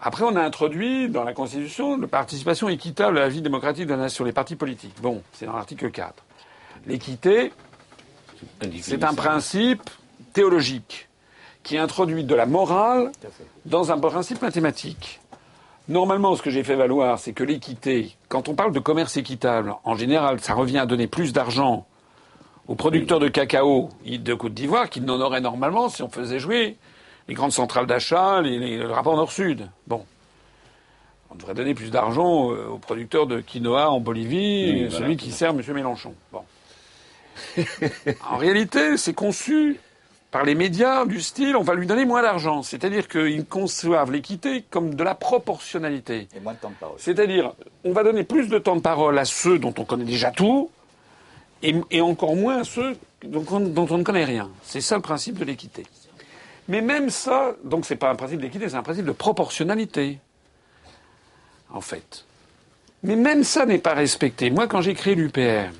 [0.00, 3.92] Après, on a introduit dans la Constitution la participation équitable à la vie démocratique de
[3.92, 4.94] la nation, les partis politiques.
[5.00, 6.14] Bon, c'est dans l'article 4.
[6.86, 7.52] L'équité,
[8.80, 9.90] c'est un principe
[10.32, 11.08] théologique
[11.62, 13.10] qui introduit de la morale
[13.64, 15.20] dans un principe mathématique.
[15.88, 19.74] Normalement, ce que j'ai fait valoir, c'est que l'équité, quand on parle de commerce équitable,
[19.84, 21.86] en général, ça revient à donner plus d'argent
[22.68, 26.76] aux producteurs de cacao de Côte d'Ivoire qu'ils n'en auraient normalement si on faisait jouer
[27.28, 29.68] les grandes centrales d'achat, les, le rapport Nord-Sud.
[29.86, 30.04] Bon.
[31.30, 35.50] On devrait donner plus d'argent euh, aux producteurs de quinoa en Bolivie, celui qui sert
[35.50, 35.62] M.
[35.74, 36.14] Mélenchon.
[36.32, 36.42] Bon.
[38.30, 39.78] en réalité, c'est conçu
[40.30, 42.62] par les médias du style on va lui donner moins d'argent.
[42.62, 46.28] C'est-à-dire qu'ils conçoivent l'équité comme de la proportionnalité.
[46.34, 46.96] Et moins de temps de parole.
[46.98, 47.52] C'est-à-dire
[47.84, 50.70] on va donner plus de temps de parole à ceux dont on connaît déjà tout
[51.62, 54.50] et, et encore moins à ceux dont on, dont on ne connaît rien.
[54.62, 55.84] C'est ça le principe de l'équité.
[56.68, 60.18] Mais même ça, donc c'est pas un principe d'équité, c'est un principe de proportionnalité.
[61.72, 62.24] En fait.
[63.02, 64.50] Mais même ça n'est pas respecté.
[64.50, 65.72] Moi, quand j'ai créé l'UPR,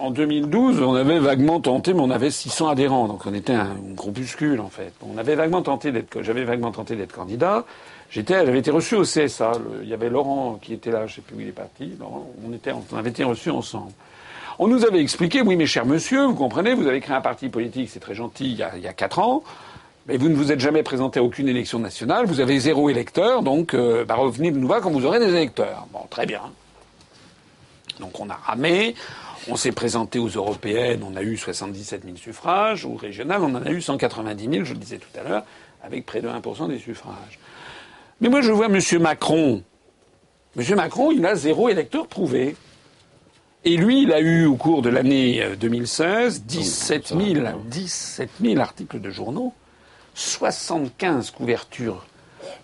[0.00, 3.74] en 2012, on avait vaguement tenté, mais on avait 600 adhérents, donc on était un
[3.94, 4.92] groupuscule en fait.
[5.02, 7.64] On avait vaguement tenté d'être, j'avais vaguement tenté d'être candidat.
[8.10, 9.52] J'étais, j'avais été reçu au CSA.
[9.82, 11.92] Il y avait Laurent qui était là, je sais plus où il est parti.
[12.44, 13.92] On était, on avait été reçus ensemble.
[14.62, 17.48] On nous avait expliqué, oui, mais cher monsieur, vous comprenez, vous avez créé un parti
[17.48, 19.42] politique, c'est très gentil, il y a, il y a quatre ans.
[20.06, 23.42] Mais vous ne vous êtes jamais présenté à aucune élection nationale, vous avez zéro électeur,
[23.42, 25.86] donc euh, bah, revenez nous voir quand vous aurez des électeurs.
[25.94, 26.42] Bon, très bien.
[28.00, 28.94] Donc on a ramé,
[29.48, 33.64] on s'est présenté aux européennes, on a eu 77 000 suffrages, aux régionales, on en
[33.64, 35.44] a eu 190 000, je le disais tout à l'heure,
[35.82, 37.38] avec près de 1% des suffrages.
[38.20, 38.78] Mais moi je vois M.
[39.00, 39.62] Macron.
[40.54, 40.76] M.
[40.76, 42.56] Macron, il a zéro électeur prouvé.
[43.64, 48.58] Et lui, il a eu au cours de l'année euh, 2016 17 000, 17 000
[48.58, 49.52] articles de journaux,
[50.14, 52.06] 75 couvertures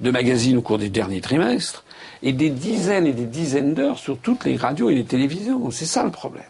[0.00, 1.84] de magazines au cours des derniers trimestres,
[2.22, 5.70] et des dizaines et des dizaines d'heures sur toutes les radios et les télévisions.
[5.70, 6.44] C'est ça le problème.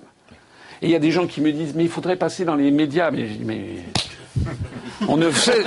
[0.81, 2.71] Et il y a des gens qui me disent, mais il faudrait passer dans les
[2.71, 3.11] médias.
[3.11, 3.65] Mais, mais
[5.09, 5.63] on ne c'est-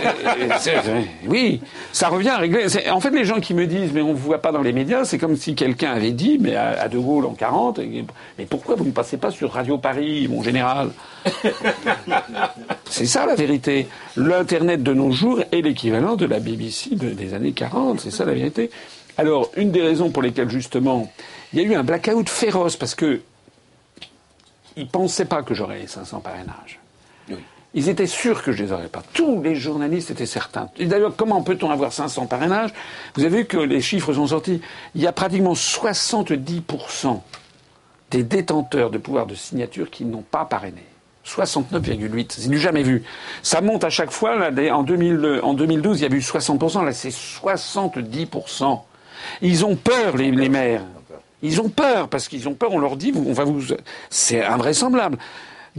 [1.28, 1.62] Oui,
[1.92, 2.66] ça revient à régler.
[2.90, 4.74] En fait, les gens qui me disent, mais on ne vous voit pas dans les
[4.74, 8.06] médias, c'est comme si quelqu'un avait dit, mais à, De Gaulle en 40, et-
[8.38, 10.90] mais pourquoi vous ne passez pas sur Radio Paris, mon général
[12.90, 13.88] C'est ça la vérité.
[14.18, 18.26] L'Internet de nos jours est l'équivalent de la BBC de- des années 40, c'est ça
[18.26, 18.70] la vérité.
[19.18, 21.12] Alors, une des raisons pour lesquelles, justement,
[21.54, 23.22] il y a eu un blackout féroce, parce que
[24.78, 26.80] ils pensaient pas que j'aurais les 500 parrainages.
[27.74, 29.04] Ils étaient sûrs que je les aurais pas.
[29.14, 30.70] Tous les journalistes étaient certains.
[30.80, 32.72] D'ailleurs, comment peut-on avoir 500 parrainages?
[33.16, 34.60] Vous avez vu que les chiffres sont sortis.
[34.96, 37.22] Il y a pratiquement 70%
[38.10, 40.84] des détenteurs de pouvoir de signature qui n'ont pas parrainé.
[41.28, 42.26] 69,8.
[42.30, 43.04] C'est du jamais vu.
[43.44, 44.50] Ça monte à chaque fois.
[44.50, 46.84] Là, en, 2000, en 2012, il y a eu 60%.
[46.84, 48.80] Là, c'est 70%.
[49.42, 50.82] Ils ont peur, les, les maires.
[51.42, 52.72] Ils ont peur, parce qu'ils ont peur.
[52.72, 53.62] On leur dit, on va vous.
[54.10, 55.18] C'est invraisemblable.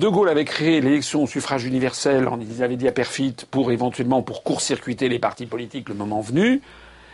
[0.00, 4.22] De Gaulle avait créé l'élection au suffrage universel, ils avaient dit à Perfit, pour éventuellement
[4.22, 6.62] pour court-circuiter les partis politiques le moment venu.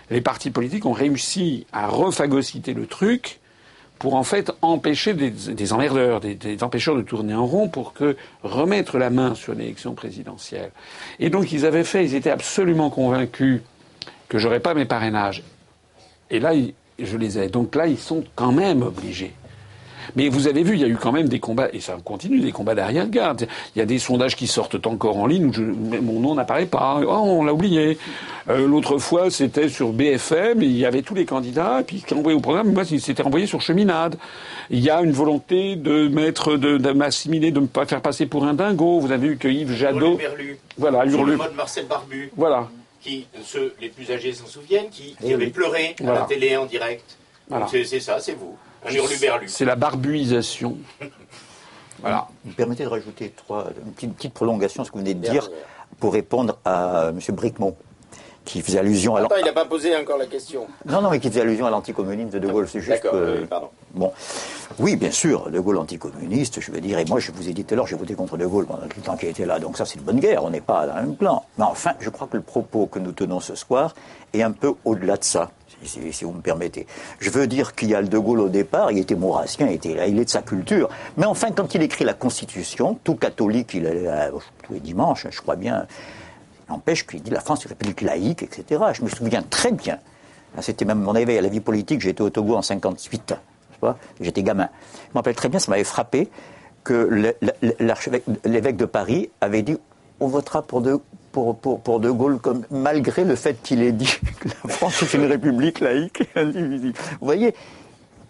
[0.08, 3.40] Les partis politiques ont réussi à refagociter le truc
[3.98, 8.98] pour en fait empêcher des, emmerdeurs, des, empêcheurs de tourner en rond pour que remettre
[8.98, 10.70] la main sur l'élection présidentielle.
[11.18, 13.62] Et donc ils avaient fait, ils étaient absolument convaincus
[14.28, 15.42] que j'aurais pas mes parrainages.
[16.30, 16.52] Et là,
[17.00, 17.48] je les ai.
[17.48, 19.34] Donc là, ils sont quand même obligés.
[20.14, 22.40] Mais vous avez vu, il y a eu quand même des combats, et ça continue,
[22.40, 23.48] des combats d'arrière-garde.
[23.74, 26.66] Il y a des sondages qui sortent encore en ligne où je- mon nom n'apparaît
[26.66, 27.00] pas.
[27.02, 27.98] Oh, on l'a oublié.
[28.48, 32.02] Euh, L'autre fois, c'était sur BFM, et il y avait tous les candidats, et puis
[32.06, 34.16] qui envoyé au programme, moi, c'était envoyé sur Cheminade.
[34.70, 38.44] Il y a une volonté de mettre, de, de m'assimiler, de pas faire passer pour
[38.44, 39.00] un dingo.
[39.00, 40.12] Vous avez vu que Yves Jadot.
[40.18, 40.58] Hurluberlu.
[40.78, 42.68] Voilà, Sur le mode Marcel Barbu, Voilà.
[43.00, 45.50] qui, ceux les plus âgés s'en souviennent, qui, qui Eh avait oui.
[45.50, 46.20] pleuré à Voilà.
[46.20, 47.04] la télé en direct.
[47.48, 47.66] Voilà.
[47.70, 48.56] C'est ça, c'est vous.
[48.88, 49.48] Un hurluberlu.
[49.48, 50.76] C'est la barbuisation.
[52.02, 52.28] Voilà.
[52.44, 55.14] Vous me permettez de rajouter trois, une petite, petite prolongation à ce que vous venez
[55.14, 55.50] de dire
[55.98, 57.18] pour répondre à M.
[57.34, 57.74] Bricmont,
[58.44, 60.66] qui faisait allusion à Attends, il n'a pas posé encore la question.
[60.84, 62.68] non, non, mais qui faisait allusion à l'anticommunisme de De Gaulle.
[62.68, 63.70] C'est juste D'accord, que- oui, pardon.
[63.94, 64.12] Bon,
[64.78, 67.64] oui, bien sûr, De Gaulle anticommuniste, je veux dire, et moi, je vous ai dit
[67.64, 69.58] tout à l'heure, j'ai voté contre De Gaulle pendant tout le temps qu'il était là,
[69.58, 71.44] donc ça, c'est une bonne guerre, on n'est pas dans le même plan.
[71.56, 73.94] Mais enfin, je crois que le propos que nous tenons ce soir
[74.34, 75.50] est un peu au-delà de ça,
[75.82, 76.86] si, vous me permettez.
[77.18, 79.74] Je veux dire qu'il y a le De Gaulle au départ, il était maurassien, il,
[79.74, 83.74] était, il est de sa culture, mais enfin, quand il écrit la Constitution, tout catholique,
[83.74, 84.30] il là,
[84.62, 85.86] tous les dimanches, je crois bien,
[86.68, 88.82] n'empêche qu'il dit la France est république laïque, etc.
[88.92, 89.98] Je me souviens très bien.
[90.60, 92.04] C'était même mon éveil à la vie politique.
[92.04, 93.26] Été au Togo en 58.
[93.26, 93.34] tu
[93.80, 94.68] vois, J'étais gamin.
[94.94, 96.30] Je me rappelle très bien, ça m'avait frappé
[96.82, 97.34] que
[98.44, 99.76] l'évêque de Paris avait dit
[100.20, 100.98] on votera pour De,
[101.42, 105.26] pour, de Gaulle comme, malgré le fait qu'il ait dit que la France est une
[105.26, 106.98] république laïque et indivisible.
[107.20, 107.54] Vous voyez,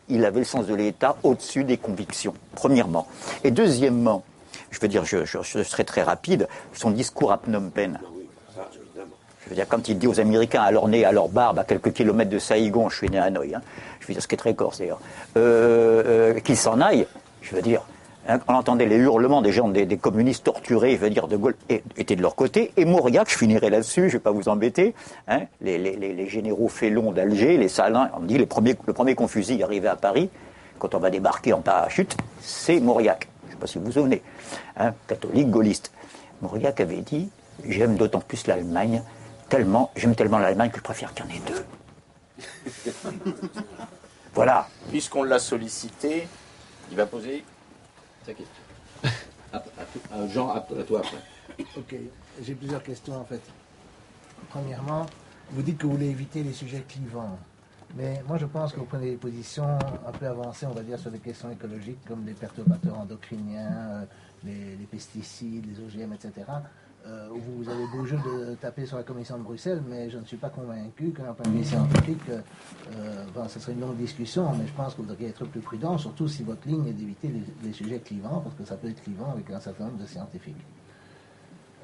[0.08, 3.06] il avait le sens de l'État au-dessus des convictions, premièrement.
[3.44, 4.24] Et deuxièmement,
[4.70, 7.98] je veux dire, je, serai très rapide, son discours à Phnom Penh.
[9.44, 11.64] Je veux dire, quand il dit aux Américains, à leur nez, à leur barbe, à
[11.64, 13.62] quelques kilomètres de Saïgon, je suis né à Hanoï, hein,
[14.00, 15.00] je veux dire, ce qui est très corse d'ailleurs,
[15.36, 17.06] euh, euh, qu'ils s'en aillent,
[17.42, 17.82] je veux dire,
[18.48, 21.54] on entendait les hurlements des gens, des, des communistes torturés, je veux dire, De Gaulle
[21.96, 24.94] était de leur côté, et Mauriac, je finirai là-dessus, je ne vais pas vous embêter,
[25.28, 28.74] hein, les, les- les- les généraux félons d'Alger, les salins, on me dit, les premiers,
[28.86, 30.28] le premier fusille arrivé à Paris,
[30.78, 33.28] quand on va débarquer en parachute, c'est Mauriac.
[33.44, 34.22] Je ne sais pas si vous vous souvenez,
[34.76, 35.92] hein, catholique, gaulliste.
[36.42, 37.28] Mauriac avait dit
[37.66, 39.02] J'aime d'autant plus l'Allemagne,
[39.48, 42.92] tellement, j'aime tellement l'Allemagne que je préfère qu'il y en ait deux.
[44.34, 44.68] voilà.
[44.90, 46.28] Puisqu'on l'a sollicité,
[46.90, 47.44] il va poser
[48.34, 48.62] question.
[50.32, 51.64] Jean, à toi après.
[51.76, 51.94] Ok,
[52.42, 53.40] j'ai plusieurs questions en fait.
[54.50, 55.06] Premièrement,
[55.50, 57.38] vous dites que vous voulez éviter les sujets clivants.
[57.94, 60.98] Mais moi, je pense que vous prenez des positions un peu avancées, on va dire,
[60.98, 64.04] sur des questions écologiques comme les perturbateurs endocriniens, euh,
[64.44, 66.32] les, pesticides, les OGM, etc.
[67.08, 70.24] Euh, vous avez beau jeu de taper sur la Commission de Bruxelles, mais je ne
[70.24, 74.66] suis pas convaincu qu'un point de vue scientifique, euh, ce serait une longue discussion, mais
[74.66, 77.72] je pense que vous devriez être plus prudent, surtout si votre ligne est d'éviter les,
[77.72, 80.56] sujets clivants, parce que ça peut être clivant avec un certain nombre de scientifiques.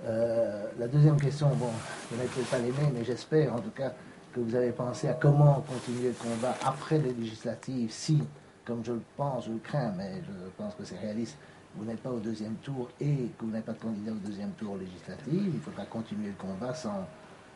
[0.04, 1.70] la deuxième question, bon,
[2.16, 3.92] n'ai peut-être pas l'aimé, mais j'espère en tout cas
[4.34, 8.22] que vous avez pensé à comment continuer le combat après les législatives, si,
[8.64, 11.36] comme je le pense, je le crains, mais je pense que c'est réaliste,
[11.76, 14.50] vous n'êtes pas au deuxième tour et que vous n'avez pas de candidat au deuxième
[14.52, 17.06] tour législatif, il faudra continuer le combat sans,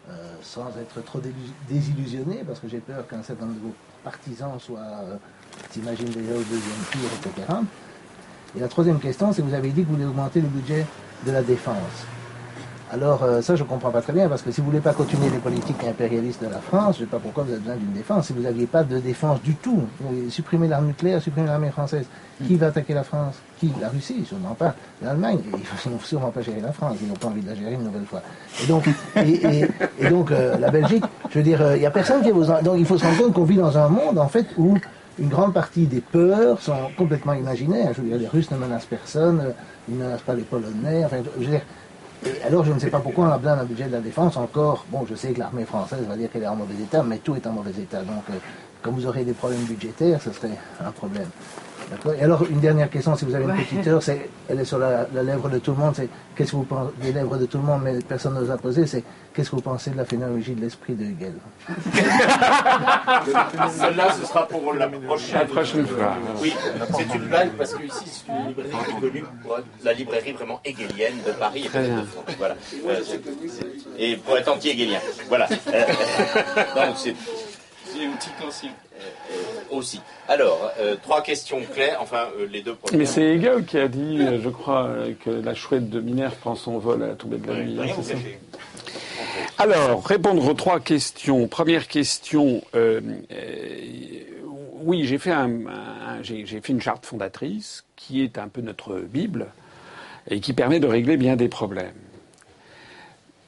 [0.08, 1.20] euh, sans être trop
[1.68, 5.16] désillusionné, parce que j'ai peur qu'un certain nombre de vos partisans soient, euh,
[5.70, 7.52] s'imaginent déjà au deuxième tour, etc.
[8.56, 10.86] Et la troisième question, c'est que vous avez dit que vous voulez augmenter le budget
[11.26, 12.06] de la défense.
[12.92, 14.82] Alors euh, ça, je ne comprends pas très bien, parce que si vous ne voulez
[14.82, 17.60] pas continuer les politiques impérialistes de la France, je ne sais pas pourquoi vous avez
[17.60, 18.26] besoin d'une défense.
[18.26, 19.82] Si vous n'aviez pas de défense du tout,
[20.30, 22.06] supprimer l'arme nucléaire, supprimer l'armée française,
[22.46, 23.36] qui va attaquer la France?
[23.58, 23.72] Qui?
[23.80, 24.74] La Russie, sûrement pas.
[25.02, 27.72] L'Allemagne, ils n'ont sûrement pas gérer la France, ils n'ont pas envie de la gérer
[27.72, 28.22] une nouvelle fois.
[28.62, 32.22] Et donc, et, donc euh, la Belgique, je veux dire, euh, il n'y a personne
[32.22, 32.62] qui est besoin.
[32.62, 34.78] Donc il faut se rendre compte qu'on vit dans un monde, en fait, où
[35.18, 37.92] une grande partie des peurs sont complètement imaginaires.
[37.94, 39.54] Je veux dire, les Russes ne menacent personne,
[39.88, 41.04] ils ne menacent pas les Polonais.
[41.04, 41.62] Enfin, je veux dire,
[42.44, 44.84] alors, je ne sais pas pourquoi on a besoin d'un budget de la défense encore.
[44.90, 47.36] Bon, je sais que l'armée française va dire qu'elle est en mauvais état, mais tout
[47.36, 48.02] est en mauvais état.
[48.02, 48.34] Donc, euh,
[48.82, 51.28] quand vous aurez des problèmes budgétaires, ce serait un problème.
[52.18, 54.78] Et alors, une dernière question, si vous avez une petite heure, c'est, elle est sur
[54.78, 57.58] la, lèvre de tout le monde, c'est qu'est-ce que vous pensez, des lèvres de tout
[57.58, 60.04] le monde, mais personne ne nous a posé, c'est qu'est-ce que vous pensez de la
[60.04, 61.34] phénoménologie de l'esprit de Hegel?
[63.70, 65.46] Celle-là, ce sera pour la prochaine,
[65.86, 66.16] fois.
[66.40, 66.52] Oui,
[66.96, 70.32] c'est une blague parce que ici, c'est une librairie qui est connue pour la librairie
[70.32, 72.24] vraiment hegelienne de Paris et de France.
[72.38, 72.56] Voilà.
[72.84, 73.00] Euh,
[73.98, 75.00] et pour être anti-hegelien.
[75.28, 75.46] Voilà.
[75.48, 77.14] Donc, c'est.
[77.92, 78.72] C'est une petite consigne.
[79.00, 80.00] Euh, aussi.
[80.28, 82.98] Alors, euh, trois questions claires, enfin euh, les deux premières.
[82.98, 84.90] Mais c'est Hegel qui a dit, je crois,
[85.24, 87.78] que la chouette de Minerve prend son vol à la tombée de la nuit.
[87.80, 88.18] Hein,
[89.58, 91.48] Alors, répondre aux trois questions.
[91.48, 92.62] Première question,
[94.82, 95.50] oui, j'ai fait, un,
[96.22, 99.46] j'ai fait une charte fondatrice qui est un peu notre Bible
[100.28, 101.92] et qui permet de régler bien des problèmes.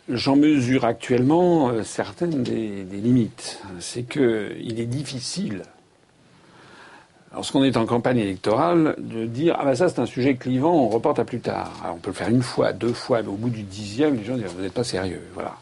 [0.08, 3.60] J'en mesure actuellement euh, certaines des, limites.
[3.78, 5.62] C'est qu'il est difficile,
[7.34, 10.88] lorsqu'on est en campagne électorale, de dire ah ben ça c'est un sujet clivant, on
[10.88, 11.72] reporte à plus tard.
[11.94, 14.36] on peut le faire une fois, deux fois, mais au bout du dixième, les gens
[14.36, 15.20] disent vous n'êtes pas sérieux.
[15.34, 15.56] Voilà.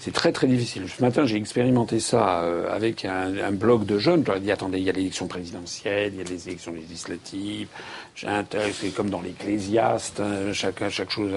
[0.00, 0.84] C'est très très difficile.
[0.88, 4.22] Ce matin, j'ai expérimenté ça euh, avec un, un, blog de jeunes.
[4.24, 7.66] Je leur dit attendez, il y a l'élection présidentielle, il y a les élections législatives.
[8.14, 11.32] C'est comme dans l'Ecclésiaste, hein, chaque, chaque chose,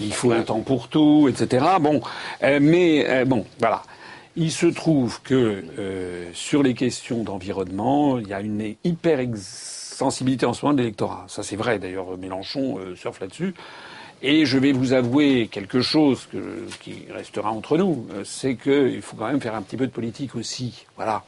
[0.00, 1.64] il faut un temps pour tout, etc.
[1.80, 2.00] Bon,
[2.44, 3.82] euh, mais euh, bon, voilà.
[4.36, 5.62] Il se trouve que
[6.32, 11.24] sur les questions d'environnement, il y a une hyper sensibilité en ce moment de l'électorat.
[11.28, 11.78] Ça, c'est vrai.
[11.78, 13.54] D'ailleurs, Mélenchon surfe là-dessus.
[14.26, 16.26] Et je vais vous avouer quelque chose
[16.80, 19.92] qui restera entre nous, euh, c'est qu'il faut quand même faire un petit peu de
[19.92, 20.86] politique aussi.
[20.96, 21.22] Voilà.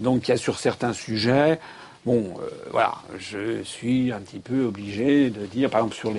[0.00, 1.58] Donc il y a sur certains sujets,
[2.04, 6.12] bon, euh, voilà, je suis un petit peu obligé de dire, par exemple sur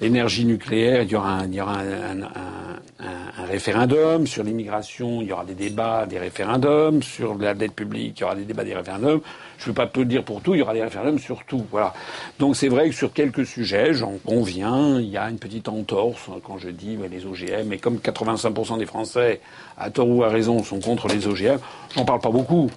[0.00, 5.44] l'énergie nucléaire, il y aura, il y aura un, référendum, sur l'immigration, il y aura
[5.44, 9.20] des débats, des référendums, sur la dette publique, il y aura des débats, des référendums.
[9.58, 11.44] Je ne veux pas te le dire pour tout, il y aura des référendums sur
[11.44, 11.64] tout.
[11.70, 11.94] Voilà.
[12.38, 16.28] Donc c'est vrai que sur quelques sujets, j'en conviens, il y a une petite entorse
[16.44, 19.40] quand je dis les OGM, et comme 85% des Français,
[19.78, 21.58] à tort ou à raison, sont contre les OGM,
[21.94, 22.70] j'en parle pas beaucoup.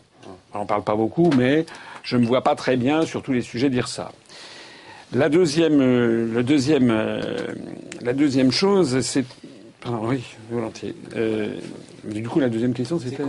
[0.54, 1.66] J'en parle pas beaucoup, mais
[2.04, 4.12] je ne me vois pas très bien sur tous les sujets dire ça.
[5.14, 7.48] La deuxième, euh, le deuxième, euh,
[8.02, 9.26] la deuxième chose, c'est
[9.82, 10.94] Pardon, oui, volontiers.
[11.16, 11.56] Euh,
[12.04, 13.24] du coup, la deuxième question, c'était.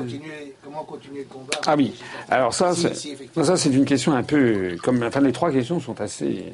[0.71, 2.01] Comment continuer le combat Ah oui.
[2.29, 5.03] Alors ça, c'est, ça, c'est une question un peu comme.
[5.03, 6.45] Enfin, les trois questions sont assez,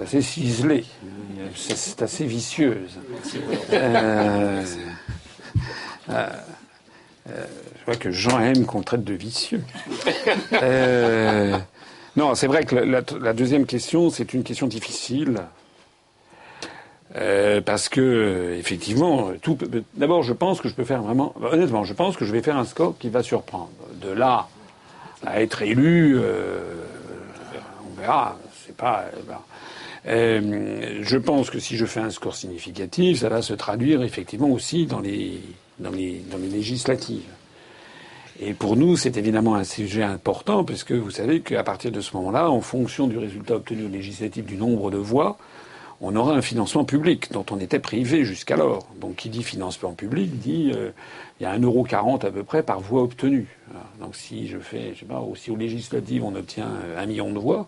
[0.00, 0.84] assez ciselées.
[1.56, 2.96] C'est, assez vicieuse.
[3.72, 4.64] Euh,
[6.10, 6.28] euh,
[7.26, 9.64] je vois que Jean aime qu'on traite de vicieux.
[12.16, 15.40] non, c'est vrai que la deuxième question, c'est une question difficile.
[17.16, 19.58] Euh, parce que effectivement, tout.
[19.94, 21.34] D'abord, je pense que je peux faire vraiment.
[21.42, 23.70] Honnêtement, je pense que je vais faire un score qui va surprendre.
[24.00, 24.48] De là
[25.26, 26.60] à être élu, euh,
[27.84, 28.38] on verra.
[28.64, 29.06] C'est pas.
[30.06, 34.48] Euh, je pense que si je fais un score significatif, ça va se traduire effectivement
[34.48, 35.40] aussi dans les,
[35.78, 37.28] dans les, dans les législatives.
[38.40, 42.00] Et pour nous, c'est évidemment un sujet important, parce que vous savez qu'à partir de
[42.00, 45.36] ce moment-là, en fonction du résultat obtenu au législatif du nombre de voix,
[46.00, 48.86] on aura un financement public dont on était privé jusqu'alors.
[49.00, 50.90] Donc qui dit financement public dit euh,
[51.38, 53.46] il y a 1,40€ à peu près par voix obtenue.
[54.00, 57.38] Donc si je fais, je sais pas, si aux législatives on obtient un million de
[57.38, 57.66] voix,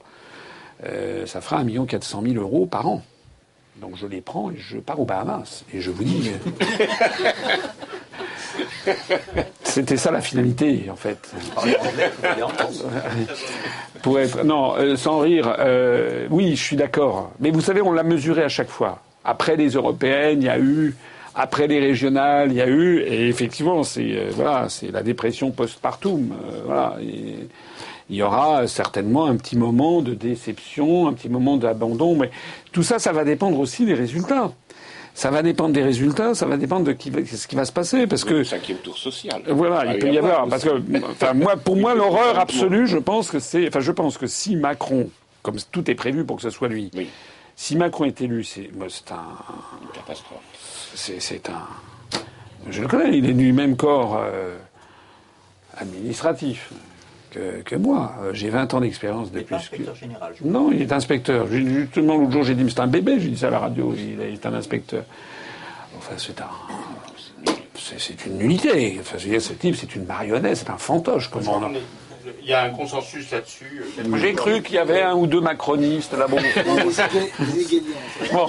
[0.84, 3.02] euh, ça fera 1 400 000 euros par an.
[3.80, 5.64] Donc je les prends et je pars aux Bahamas.
[5.72, 6.30] Et je vous dis.
[9.62, 11.32] C'était ça la finalité, en fait.
[14.44, 17.32] Non, euh, sans rire, euh, oui, je suis d'accord.
[17.40, 19.00] Mais vous savez, on l'a mesuré à chaque fois.
[19.24, 20.94] Après les européennes, il y a eu,
[21.34, 24.18] après les régionales, il y a eu, et effectivement, c'est
[24.68, 26.34] c'est la dépression post-partum.
[26.66, 26.96] voilà.
[27.00, 27.48] Et,
[28.12, 32.30] il y aura certainement un petit moment de déception, un petit moment d'abandon, mais
[32.70, 34.52] tout ça, ça va dépendre aussi des résultats.
[35.14, 38.24] Ça va dépendre des résultats, ça va dépendre de ce qui va se passer, parce
[38.24, 39.42] que cinquième tour social.
[39.46, 40.70] Voilà, il peut y avoir, parce que,
[41.10, 44.56] enfin, moi, pour moi, l'horreur absolue, je pense que c'est, enfin, je pense que si
[44.56, 45.10] Macron,
[45.42, 46.90] comme tout est prévu pour que ce soit lui,
[47.56, 49.22] si Macron est élu, c'est, c'est un,
[49.82, 50.40] Une catastrophe.
[50.94, 51.66] C'est, un,
[52.70, 54.56] je le connais, il est du même corps euh,
[55.76, 56.70] administratif
[57.64, 58.14] que, moi.
[58.22, 59.54] Euh, j'ai 20 ans d'expérience de plus.
[59.54, 60.34] inspecteur général.
[60.44, 61.46] Non, il est inspecteur.
[61.46, 63.94] Justement, l'autre jour, j'ai dit, mais c'est un bébé, j'ai dit ça à la radio,
[63.96, 65.04] il est un inspecteur.
[65.98, 66.50] Enfin, c'est un.
[67.74, 68.98] C'est une nullité.
[69.00, 71.28] Enfin, je veux dire, ce type, c'est une marionnette, c'est un fantoche.
[71.28, 71.72] Comme on
[72.42, 73.84] il y a un consensus là-dessus.
[74.16, 76.26] J'ai cru qu'il y avait un ou deux macronistes là.
[76.28, 76.36] Bon.
[78.32, 78.48] bon.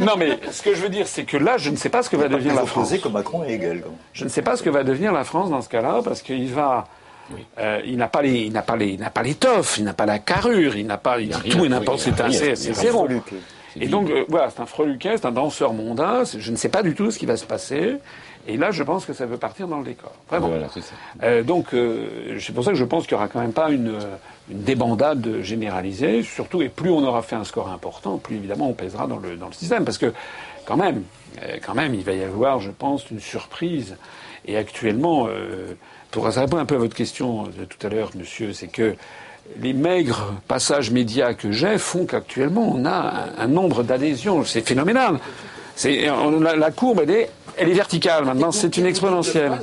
[0.00, 2.10] Non, mais ce que je veux dire, c'est que là, je ne sais pas ce
[2.10, 2.92] que va devenir la France.
[3.02, 3.84] comme Macron et Hegel.
[4.12, 6.52] Je ne sais pas ce que va devenir la France dans ce cas-là, parce qu'il
[6.52, 6.86] va
[7.58, 9.94] euh, il n'a pas les, il n'a pas les, il n'a pas l'étoffe, il n'a
[9.94, 13.08] pas la carrure, il n'a pas, il a tout et n'importe, c'est un, c'est zéro.
[13.80, 16.24] Et donc euh, voilà, c'est un freluquet, c'est un danseur mondain.
[16.24, 17.96] Je ne sais pas du tout ce qui va se passer.
[18.48, 20.12] Et là, je pense que ça veut partir dans le décor.
[20.28, 20.48] Vraiment.
[20.48, 20.80] Voilà, ça.
[21.22, 23.70] Euh, donc, euh, c'est pour ça que je pense qu'il n'y aura quand même pas
[23.70, 23.96] une,
[24.50, 26.24] une, débandade généralisée.
[26.24, 29.36] Surtout, et plus on aura fait un score important, plus évidemment on pèsera dans le,
[29.36, 29.84] dans le système.
[29.84, 30.12] Parce que,
[30.64, 31.04] quand même,
[31.64, 33.96] quand même, il va y avoir, je pense, une surprise.
[34.44, 35.28] Et actuellement,
[36.12, 38.94] pour répondre un peu à votre question de tout à l'heure, monsieur, c'est que
[39.58, 44.44] les maigres passages médias que j'ai font qu'actuellement on a un, nombre d'adhésions.
[44.44, 45.18] C'est phénoménal.
[45.84, 48.52] La, courbe, elle est, verticale maintenant.
[48.52, 49.58] C'est une exponentielle.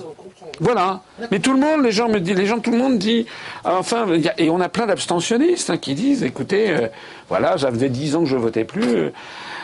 [0.60, 1.02] Voilà.
[1.32, 3.28] Mais tout le monde, les gens me disent, les gens, tout le monde dit,
[3.64, 4.08] enfin,
[4.38, 6.88] et on a plein d'abstentionnistes hein, qui disent, écoutez, euh,
[7.30, 9.12] voilà, j'avais dix ans que je votais plus.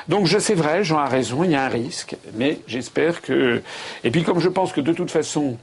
[0.07, 3.61] donc je sais vrai, Jean a raison, il y a un risque, mais j'espère que.
[4.03, 5.57] Et puis comme je pense que de toute façon,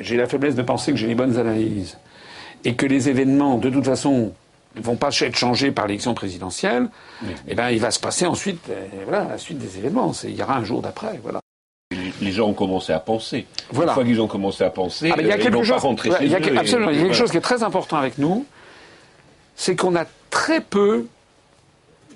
[0.00, 1.98] j'ai la faiblesse de penser que j'ai les bonnes analyses
[2.64, 4.32] et que les événements, de toute façon,
[4.76, 6.88] ne vont pas être changés par l'élection présidentielle,
[7.46, 10.12] eh ben, il va se passer ensuite, euh, voilà, la suite des événements.
[10.24, 11.40] Il y aura un jour d'après, voilà.
[12.20, 13.46] Les gens ont commencé à penser.
[13.70, 13.92] Voilà.
[13.92, 15.82] Une fois qu'ils ont commencé à penser, ah, il y a euh, quelque chose,
[16.20, 18.44] il y a, absolument, y a quelque chose qui est très important avec nous,
[19.56, 21.06] c'est qu'on a très peu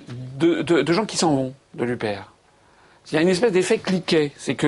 [0.09, 2.33] de, de gens qui s'en vont de l'UPR.
[3.11, 4.33] Il y a une espèce d'effet cliquet.
[4.37, 4.67] C'est que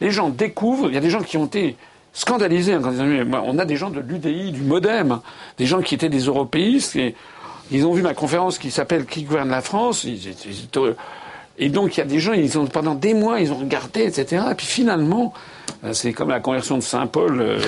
[0.00, 1.76] les gens découvrent, il y a des gens qui ont été
[2.12, 2.74] scandalisé.
[2.74, 2.82] Hein,
[3.44, 5.20] on a des gens de l'UDI, du MoDem,
[5.58, 6.96] des gens qui étaient des européistes.
[6.96, 7.14] Et
[7.70, 10.06] ils ont vu ma conférence qui s'appelle Qui gouverne la France.
[11.58, 14.02] et donc il y a des gens, ils ont pendant des mois, ils ont regardé,
[14.02, 14.44] etc.
[14.50, 15.32] Et puis finalement,
[15.84, 17.40] euh, c'est comme la conversion de Saint Paul.
[17.40, 17.60] Euh,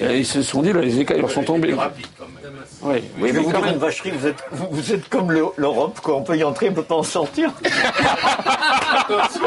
[0.00, 1.74] ils se sont dit, là, les écailles leur sont tombés.
[2.82, 3.74] Oui, oui mais vous quand même.
[3.74, 6.16] une vacherie, vous êtes, vous êtes comme l'Europe, quoi.
[6.16, 7.52] On peut y entrer, on peut pas en sortir.
[8.90, 9.42] attention,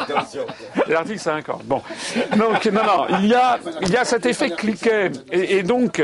[0.00, 0.46] attention.
[0.86, 1.64] L'article 50.
[1.64, 1.82] Bon.
[2.36, 5.10] Donc, non, non, il y a, il y a cet effet cliquet.
[5.30, 5.98] Et, donc,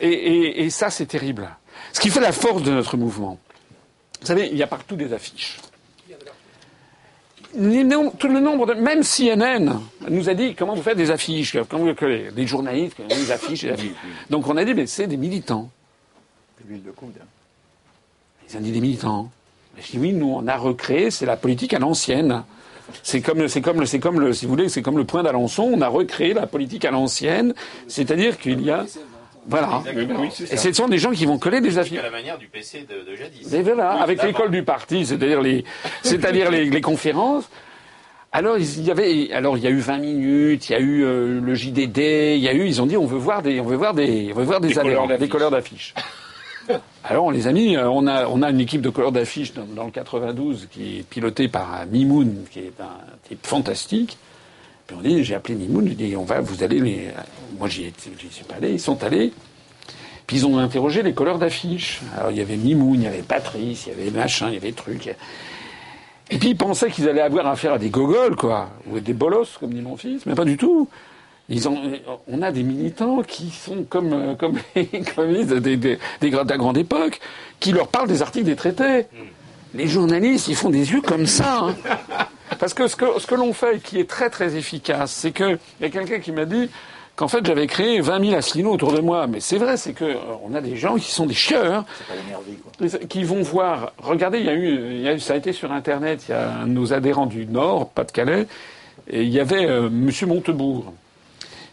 [0.00, 1.48] et, et, et ça, c'est terrible.
[1.92, 3.38] Ce qui fait la force de notre mouvement.
[4.20, 5.58] Vous savez, il y a partout des affiches.
[7.52, 11.84] Tout le nombre de, même CNN nous a dit comment vous faites des affiches, comment
[11.84, 13.92] vous des journalistes, des affiches, des affiches.
[14.28, 15.70] Donc on a dit mais c'est des militants.
[16.68, 19.30] Ils ont dit des militants.
[19.78, 22.44] Je dis oui, nous on a recréé, c'est la politique à l'ancienne.
[23.02, 25.70] C'est comme, c'est comme, c'est comme le, si vous voulez, c'est comme le point d'Alençon.
[25.74, 27.54] On a recréé la politique à l'ancienne,
[27.86, 28.86] c'est-à-dire qu'il y a,
[29.48, 29.82] voilà.
[30.50, 31.98] et ce sont des gens qui vont coller des affiches.
[31.98, 33.52] À la manière du PC de, jadis.
[33.52, 35.64] Et voilà, avec l'école du parti, c'est-à-dire les,
[36.02, 37.48] c'est-à-dire les, les, conférences.
[38.30, 41.02] Alors il y avait, alors il y a eu 20 minutes, il y a eu
[41.02, 41.98] euh, le JDD,
[42.36, 44.30] il y a eu, ils ont dit on veut voir des, on veut voir des,
[44.34, 44.74] on veut voir des,
[45.18, 45.94] des couleurs d'affiches.
[47.04, 49.90] Alors, les amis, euh, on a, on a une équipe de couleurs d'affiches dans, le
[49.90, 54.18] 92 qui est pilotée par Mimoun, qui est un type fantastique.
[54.88, 57.08] Puis on dit, j'ai appelé Mimoun, je dit, on va, vous allez les...
[57.58, 57.92] Moi, j'y
[58.30, 59.34] suis pas allé, ils sont allés.
[60.26, 62.00] Puis ils ont interrogé les colleurs d'affiches.
[62.16, 64.56] Alors il y avait Mimoun, il y avait Patrice, il y avait machin, il y
[64.56, 65.14] avait trucs.
[66.30, 69.58] Et puis ils pensaient qu'ils allaient avoir affaire à des gogoles, quoi, ou des bolosses,
[69.60, 70.88] comme dit mon fils, mais pas du tout.
[71.50, 71.78] Ils ont,
[72.26, 76.36] on a des militants qui sont comme, euh, comme les communistes des, des, des, de
[76.36, 77.20] la grande époque,
[77.60, 79.06] qui leur parlent des articles des traités.
[79.74, 81.60] Les journalistes, ils font des yeux comme ça.
[81.60, 81.76] Hein.
[82.58, 85.58] Parce que ce que, ce que l'on fait, qui est très très efficace, c'est qu'il
[85.80, 86.70] y a quelqu'un qui m'a dit,
[87.18, 89.26] qu'en fait j'avais créé 20 000 asselineaux autour de moi.
[89.26, 91.84] Mais c'est vrai, c'est que euh, on a des gens qui sont des chieurs,
[93.08, 93.92] qui vont voir.
[93.98, 96.26] Regardez, il y a eu, il y a eu, ça a été sur Internet.
[96.28, 98.46] Il y a nos adhérents du Nord, Pas-de-Calais,
[99.10, 100.92] et il y avait euh, Monsieur Montebourg.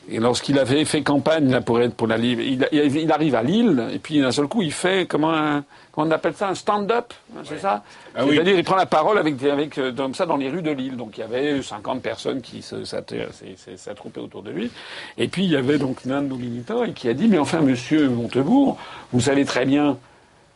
[0.10, 3.42] Et lorsqu'il avait fait campagne là, pour être pour la Lille, il, il, arrive à
[3.42, 5.64] Lille et puis d'un seul coup il fait comment un,
[5.98, 7.14] on appelle ça un stand-up,
[7.44, 7.84] c'est ça
[8.16, 8.60] ah C'est-à-dire oui.
[8.60, 10.98] il prend la parole avec avec euh, comme ça dans les rues de Lille.
[10.98, 14.72] Donc il y avait 50 personnes qui s'attroupaient autour de lui.
[15.18, 17.38] Et puis il y avait donc l'un de nos militants et qui a dit mais
[17.38, 18.78] enfin Monsieur Montebourg,
[19.12, 19.98] vous savez très bien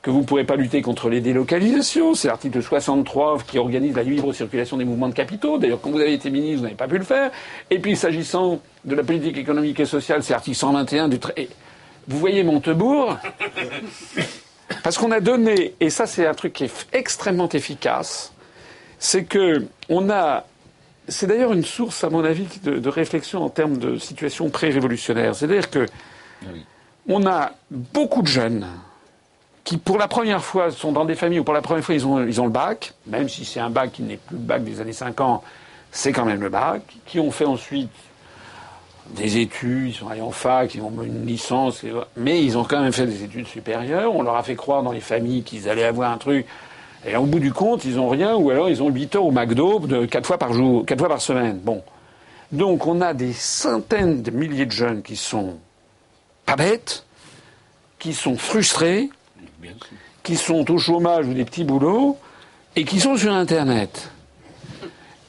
[0.02, 2.14] que vous ne pourrez pas lutter contre les délocalisations.
[2.14, 5.58] C'est l'article 63 qui organise la libre circulation des mouvements de capitaux.
[5.58, 7.32] D'ailleurs, quand vous avez été ministre, vous n'avez pas pu le faire.
[7.70, 11.50] Et puis, s'agissant de la politique économique et sociale, c'est l'article 121 du traité.
[12.08, 13.18] Vous voyez Montebourg
[14.84, 18.34] Parce qu'on a donné, et ça c'est un truc qui est extrêmement efficace,
[19.00, 20.46] c'est que on a
[21.10, 25.36] c'est d'ailleurs une source, à mon avis, de, de réflexion en termes de situation pré-révolutionnaire.
[25.36, 25.86] C'est-à-dire que
[27.08, 28.68] on a beaucoup de jeunes
[29.64, 32.06] qui, pour la première fois, sont dans des familles où, pour la première fois, ils
[32.06, 34.64] ont, ils ont le bac, même si c'est un bac qui n'est plus le bac
[34.64, 35.44] des années 50,
[35.92, 37.90] c'est quand même le bac, qui ont fait ensuite
[39.16, 41.84] des études, ils sont allés en fac, ils ont une licence,
[42.16, 44.16] mais ils ont quand même fait des études supérieures.
[44.16, 46.46] On leur a fait croire dans les familles qu'ils allaient avoir un truc.
[47.06, 49.32] Et au bout du compte, ils ont rien, ou alors ils ont 8 heures au
[49.32, 51.60] McDo de 4 fois par jour, 4 fois par semaine.
[51.60, 51.82] Bon.
[52.52, 55.58] Donc on a des centaines de milliers de jeunes qui sont
[56.46, 57.06] pas bêtes,
[58.00, 59.10] qui sont frustrés,
[60.24, 62.18] qui sont au chômage ou des petits boulots,
[62.76, 64.12] et qui sont sur Internet.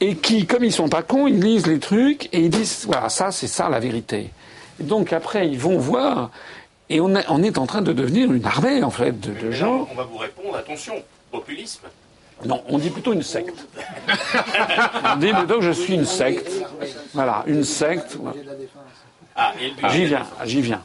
[0.01, 3.09] Et qui, comme ils sont pas cons, ils lisent les trucs et ils disent voilà,
[3.09, 4.31] ça, c'est ça la vérité.
[4.81, 6.31] Et donc après, ils vont voir,
[6.89, 9.51] et on, a, on, est en train de devenir une armée, en fait, de, de
[9.51, 9.87] gens.
[9.93, 10.95] On va vous répondre, attention,
[11.31, 11.87] populisme.
[12.45, 13.67] Non, on dit plutôt une secte.
[15.05, 16.51] on dit plutôt que je suis une secte.
[17.13, 18.17] Voilà, une secte.
[19.37, 19.53] Ah,
[19.91, 20.83] j'y viens, j'y viens.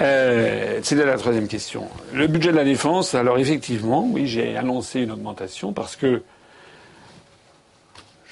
[0.00, 1.88] Euh, C'était la troisième question.
[2.14, 6.22] Le budget de la défense, alors effectivement, oui, j'ai annoncé une augmentation parce que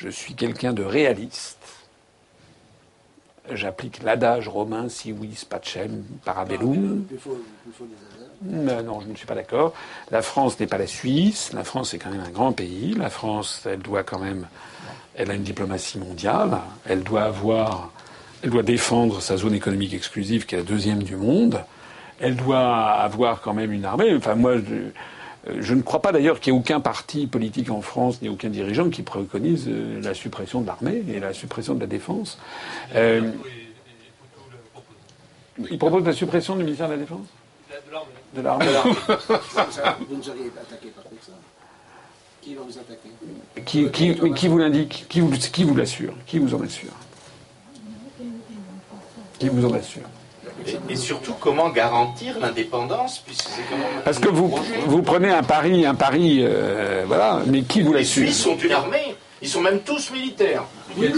[0.02, 1.58] je suis quelqu'un de réaliste.
[3.50, 7.04] J'applique l'adage romain si oui, pacem, parabellum.
[8.42, 9.72] Mais non, je ne suis pas d'accord.
[10.10, 11.52] La France n'est pas la Suisse.
[11.52, 12.94] La France est quand même un grand pays.
[12.94, 14.46] La France, elle doit quand même,
[15.14, 16.58] elle a une diplomatie mondiale.
[16.84, 17.90] Elle doit avoir
[18.42, 21.62] elle doit défendre sa zone économique exclusive, qui est la deuxième du monde.
[22.18, 24.12] Elle doit avoir quand même une armée.
[24.16, 24.90] Enfin, moi, je,
[25.46, 28.48] je ne crois pas d'ailleurs qu'il y ait aucun parti politique en France, ni aucun
[28.48, 32.38] dirigeant qui préconise la suppression de l'armée et la suppression de la défense.
[32.94, 33.32] Euh,
[35.70, 37.26] il propose la suppression du ministère de la Défense?
[38.34, 38.66] De l'armée.
[40.08, 41.34] Vous ne seriez attaqué par personne.
[42.40, 43.10] Qui va vous attaquer?
[43.64, 45.06] Qui, qui, qui vous l'indique?
[45.08, 46.14] Qui vous, qui vous l'assure?
[46.26, 46.92] Qui vous en assure?
[49.38, 50.02] Qui vous en assure?
[50.66, 53.24] Et, et, surtout, comment garantir l'indépendance
[54.04, 54.54] Parce que vous,
[54.86, 58.56] vous prenez un pari, un pari, euh, voilà, mais qui vous l'assure Les Suisses sont
[58.56, 60.64] une armée, ils sont même tous militaires.
[60.96, 61.10] Oui,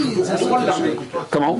[1.29, 1.59] Comment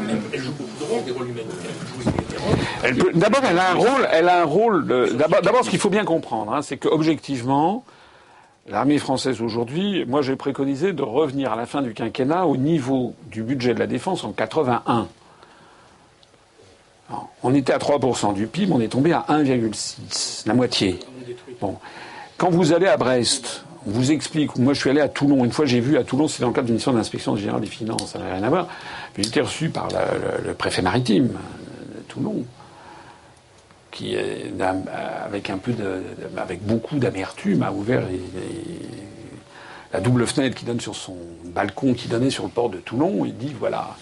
[3.13, 4.07] D'abord, elle a un rôle.
[4.11, 4.87] Elle a un rôle.
[4.87, 7.83] D'abord, ce qu'il faut bien comprendre, hein, c'est que objectivement,
[8.67, 13.15] l'armée française aujourd'hui, moi, j'ai préconisé de revenir à la fin du quinquennat au niveau
[13.29, 15.07] du budget de la défense en 81.
[17.43, 20.99] On était à 3% du PIB, on est tombé à 1,6, la moitié.
[22.37, 25.51] Quand vous allez à Brest, on vous explique, moi je suis allé à Toulon, une
[25.51, 28.11] fois j'ai vu à Toulon, c'était dans le cadre d'une mission d'inspection générale des finances,
[28.11, 28.67] ça n'avait rien à voir,
[29.15, 29.87] j'ai été reçu par
[30.43, 32.43] le, préfet maritime de Toulon,
[33.91, 34.17] qui,
[35.23, 36.01] avec un peu de,
[36.35, 38.01] avec beaucoup d'amertume, a ouvert
[39.93, 41.15] la double fenêtre qui donne sur son
[41.45, 43.95] balcon, qui donnait sur le port de Toulon, il dit voilà,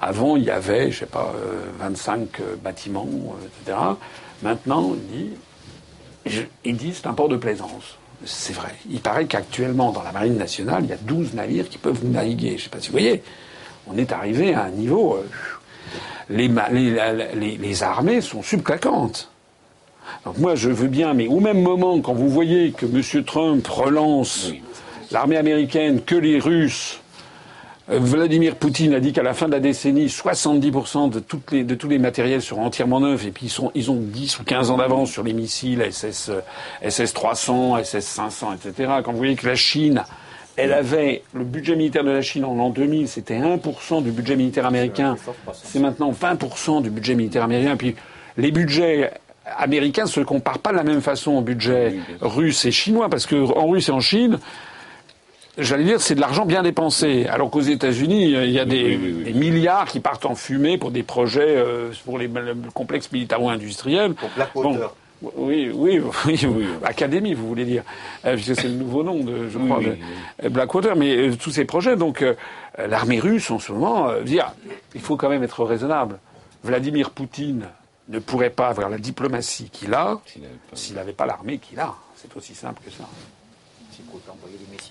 [0.00, 1.32] avant, il y avait, je sais pas,
[1.78, 3.08] 25 bâtiments,
[3.64, 3.78] etc.
[4.42, 5.30] Maintenant, il dit,
[6.26, 7.98] je, il dit c'est un port de plaisance.
[8.24, 8.74] C'est vrai.
[8.90, 12.50] Il paraît qu'actuellement, dans la marine nationale, il y a 12 navires qui peuvent naviguer.
[12.50, 13.22] Je ne sais pas si vous voyez.
[13.86, 15.16] On est arrivé à un niveau.
[15.16, 15.26] Euh,
[16.30, 16.96] les, les,
[17.34, 19.30] les, les, armées sont subclaquantes.
[20.24, 23.24] Donc moi, je veux bien, mais au même moment, quand vous voyez que M.
[23.24, 24.62] Trump relance oui.
[25.10, 27.07] l'armée américaine, que les Russes Euh,
[27.88, 31.74] Vladimir Poutine a dit qu'à la fin de la décennie, 70% de, toutes les, de
[31.74, 33.26] tous les matériels seront entièrement neufs.
[33.26, 36.30] Et puis ils, sont, ils ont 10 ou 15 ans d'avance sur les missiles SS,
[36.86, 38.92] SS 300, SS 500, etc.
[39.02, 40.04] Quand vous voyez que la Chine,
[40.56, 44.36] elle avait le budget militaire de la Chine en l'an 2000, c'était 1% du budget
[44.36, 45.16] militaire américain.
[45.54, 47.72] C'est maintenant 20% du budget militaire américain.
[47.72, 47.96] Et puis
[48.36, 49.12] les budgets
[49.56, 53.24] américains ne se comparent pas de la même façon au budget russe et chinois, parce
[53.24, 54.38] que en Russe et en Chine,
[55.58, 57.26] j'allais dire, c'est de l'argent bien dépensé.
[57.26, 61.02] Alors qu'aux États-Unis, il y a des, des milliards qui partent en fumée pour des
[61.02, 64.14] projets, euh, pour les, le complexe militaro-industriel.
[64.14, 64.94] Pour Blackwater.
[65.20, 67.82] Oui, oui, oui, oui, Académie, vous voulez dire,
[68.24, 69.96] euh, puisque c'est le nouveau nom de, je crois, de
[70.44, 70.94] euh, Blackwater.
[70.94, 72.34] Mais euh, tous ces projets, donc euh,
[72.78, 74.52] l'armée russe en ce moment, euh, dire,
[74.94, 76.20] il faut quand même être raisonnable.
[76.62, 77.64] Vladimir Poutine
[78.08, 80.20] ne pourrait pas avoir la diplomatie qu'il a
[80.72, 81.94] s'il n'avait pas l'armée qu'il a.
[82.14, 83.02] C'est aussi simple que ça.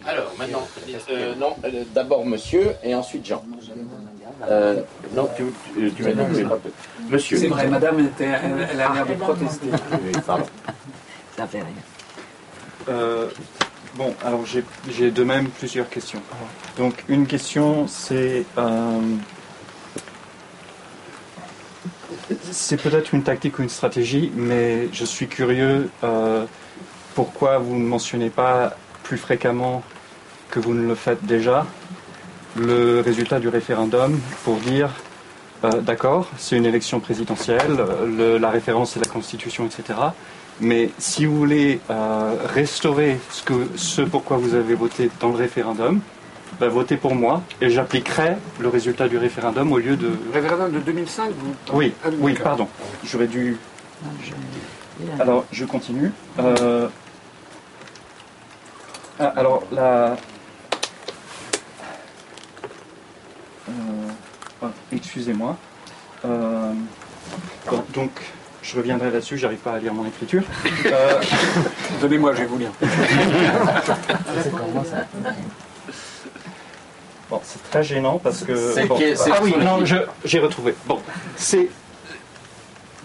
[0.06, 0.68] Alors, maintenant,
[1.10, 3.44] euh, non, euh, d'abord monsieur et ensuite Jean.
[4.50, 4.82] Euh,
[5.16, 5.44] non, tu,
[5.74, 6.60] tu, tu m'as dit que pas-
[7.10, 7.38] Monsieur.
[7.38, 9.68] C'est vrai, madame, était, elle, elle a l'air de protester.
[10.04, 10.46] Oui, pardon.
[11.36, 11.68] Ça fait rien.
[12.90, 13.30] Euh,
[13.96, 16.22] bon, alors j'ai- j'ai de même plusieurs questions.
[16.78, 19.00] Donc une question, c'est euh,
[22.52, 26.46] c'est peut-être une tactique ou une stratégie, mais je suis curieux euh,
[27.16, 28.76] pourquoi vous ne mentionnez pas
[29.08, 29.84] plus fréquemment
[30.52, 31.66] que vous ne le faites déjà
[32.58, 34.90] le résultat du référendum pour dire
[35.64, 37.78] euh, d'accord, c'est une élection présidentielle,
[38.18, 39.98] le- la référence c'est la Constitution, etc.
[40.60, 45.36] Mais si vous voulez euh, restaurer ce, que, ce pourquoi vous avez voté dans le
[45.36, 46.00] référendum,
[46.60, 50.08] ben, votez pour moi et j'appliquerai le résultat du référendum au lieu de...
[50.08, 52.68] Le référendum de 2005, vous Oui, Ah, oui, pardon.
[53.06, 53.58] J'aurais dû...
[55.20, 56.12] Alors, je continue.
[56.40, 56.88] Euh,
[59.20, 60.16] ah, alors, la...
[63.70, 63.72] Euh,
[64.62, 65.58] ah, Excusez-moi.
[66.26, 66.74] Euh,
[67.94, 68.12] donc,
[68.62, 70.44] je reviendrai là-dessus, j'arrive pas à lire mon écriture.
[70.86, 71.22] Euh,
[72.02, 72.72] Donnez-moi, je vais vous lire.
[77.30, 78.72] Bon, c'est très gênant parce que.
[78.74, 78.98] C'est bon.
[79.32, 80.76] ah oui, non, je- j'ai retrouvé.
[80.86, 81.02] Bon,
[81.36, 81.68] c'est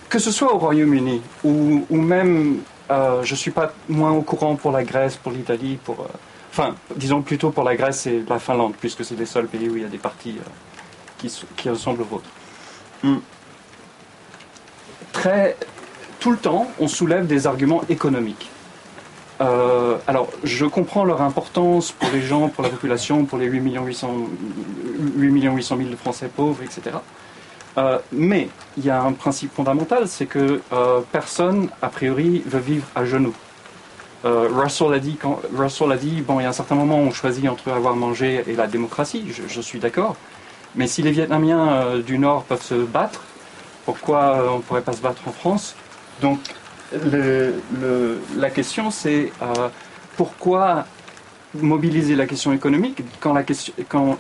[0.08, 2.58] que ce soit au Royaume-Uni ou, ou même,
[2.90, 6.08] euh, je suis pas moins au courant pour la Grèce, pour l'Italie, pour, euh,
[6.50, 9.76] enfin, disons plutôt pour la Grèce et la Finlande, puisque c'est les seuls pays où
[9.76, 10.48] il y a des partis euh,
[11.18, 12.30] qui, qui ressemblent aux vôtres.
[13.02, 13.18] Hmm.
[15.12, 15.56] Très,
[16.20, 18.50] tout le temps, on soulève des arguments économiques.
[19.40, 23.60] Euh, alors, je comprends leur importance pour les gens, pour la population, pour les 8
[23.60, 24.14] millions 800,
[25.16, 26.96] 8 millions 800 000 de Français pauvres, etc.
[27.78, 32.58] Euh, mais il y a un principe fondamental, c'est que euh, personne, a priori, veut
[32.60, 33.34] vivre à genoux.
[34.24, 37.10] Euh, Russell a dit, quand, Russell dit, bon, il y a un certain moment on
[37.10, 40.16] choisit entre avoir mangé et la démocratie, je, je suis d'accord.
[40.74, 43.20] Mais si les Vietnamiens euh, du Nord peuvent se battre,
[43.84, 45.74] pourquoi euh, on ne pourrait pas se battre en France?
[46.20, 46.38] Donc,
[46.92, 49.32] le- le- la question, c'est
[50.16, 50.84] pourquoi
[51.54, 53.36] mobiliser la question économique quand,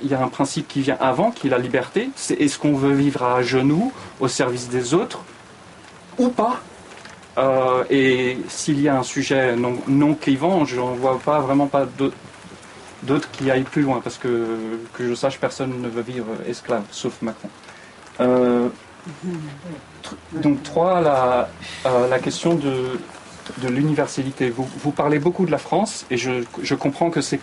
[0.02, 2.74] il y a un principe qui vient avant, qui est la liberté C'est est-ce qu'on
[2.74, 5.20] veut vivre à genoux, au service des autres,
[6.18, 6.60] ou pas?
[7.38, 11.66] Euh, Et s'il y a un sujet non, non clivant, je n'en vois pas vraiment
[11.66, 12.16] pas d'autres
[13.02, 14.46] d'autres qui aillent plus loin, parce que,
[14.94, 17.48] que je sache, personne ne veut vivre esclave, sauf Macron.
[18.20, 18.68] Euh,
[20.32, 21.48] donc, trois, la,
[21.86, 23.00] euh, la question de,
[23.62, 24.50] de l'universalité.
[24.50, 27.40] Vous, vous parlez beaucoup de la France, et je, je comprends que c'est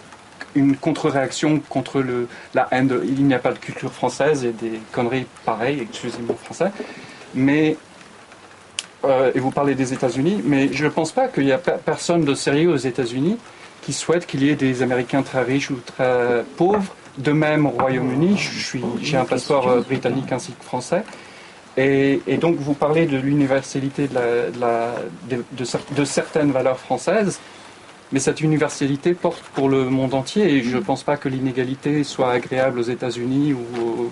[0.56, 4.80] une contre-réaction contre le, la haine il n'y a pas de culture française et des
[4.92, 6.72] conneries pareilles, exclusivement français.
[7.36, 7.78] Mais,
[9.06, 11.78] euh, et vous parlez des États-Unis, mais je ne pense pas qu'il y a pe-
[11.86, 13.38] personne de sérieux aux États-Unis
[13.82, 16.96] qui souhaite qu'il y ait des Américains très riches ou très pauvres.
[17.18, 18.38] De même au Royaume-Uni,
[19.02, 21.04] j'ai un passeport euh, britannique ainsi que français.
[21.84, 24.96] Et, et donc vous parlez de l'universalité de, la- de la-
[25.30, 27.40] de- de cer- de certaines valeurs françaises,
[28.12, 32.04] mais cette universalité porte pour le monde entier et je ne pense pas que l'inégalité
[32.04, 34.12] soit agréable aux États-Unis ou au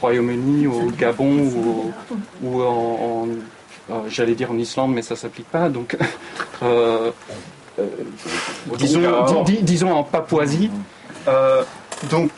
[0.00, 1.32] Royaume-Uni au Gabon
[2.42, 3.28] ou, en, en-
[3.90, 5.68] euh, j'allais dire en Islande, mais ça s'applique pas.
[5.70, 5.96] Donc,
[6.62, 7.10] euh,
[7.80, 7.86] euh,
[8.76, 9.00] disons,
[9.44, 10.70] di- di- disons en Papouasie.
[11.26, 11.62] Euh,
[12.10, 12.30] donc,